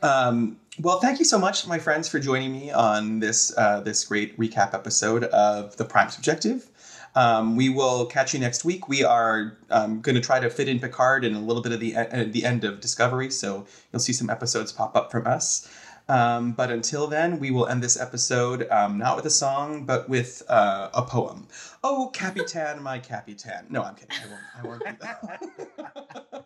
Um, 0.01 0.57
well, 0.79 0.99
thank 1.01 1.19
you 1.19 1.25
so 1.25 1.37
much, 1.37 1.67
my 1.67 1.77
friends, 1.77 2.07
for 2.07 2.19
joining 2.19 2.53
me 2.53 2.71
on 2.71 3.19
this 3.19 3.51
uh, 3.57 3.81
this 3.81 4.05
great 4.05 4.37
recap 4.39 4.73
episode 4.73 5.25
of 5.25 5.75
the 5.75 5.83
Prime 5.83 6.09
Subjective. 6.09 6.69
Um, 7.15 7.55
we 7.57 7.69
will 7.69 8.05
catch 8.05 8.33
you 8.33 8.39
next 8.39 8.63
week. 8.63 8.87
We 8.87 9.03
are 9.03 9.57
um, 9.71 9.99
going 9.99 10.15
to 10.15 10.21
try 10.21 10.39
to 10.39 10.49
fit 10.49 10.69
in 10.69 10.79
Picard 10.79 11.25
and 11.25 11.35
a 11.35 11.39
little 11.39 11.61
bit 11.63 11.71
of 11.73 11.79
the 11.81 11.95
uh, 11.95 12.25
the 12.29 12.45
end 12.45 12.63
of 12.63 12.79
Discovery, 12.79 13.29
so 13.31 13.65
you'll 13.91 13.99
see 13.99 14.13
some 14.13 14.29
episodes 14.29 14.71
pop 14.71 14.95
up 14.95 15.11
from 15.11 15.27
us. 15.27 15.67
Um, 16.09 16.53
but 16.53 16.71
until 16.71 17.05
then, 17.07 17.39
we 17.39 17.51
will 17.51 17.67
end 17.67 17.83
this 17.83 17.99
episode 17.99 18.67
um, 18.71 18.97
not 18.97 19.15
with 19.15 19.25
a 19.25 19.29
song, 19.29 19.85
but 19.85 20.09
with 20.09 20.41
uh, 20.49 20.89
a 20.93 21.03
poem. 21.03 21.47
Oh, 21.83 22.09
Capitan, 22.13 22.81
my 22.81 22.97
Capitan. 22.97 23.67
No, 23.69 23.83
I'm 23.83 23.93
kidding. 23.95 24.17
I 24.17 24.27
won't. 24.27 24.41
I 24.57 24.67
won't 24.67 24.83
do 24.85 24.95
that. 25.01 26.45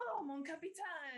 oh, 0.00 0.24
mon 0.24 0.42
capitan. 0.42 1.17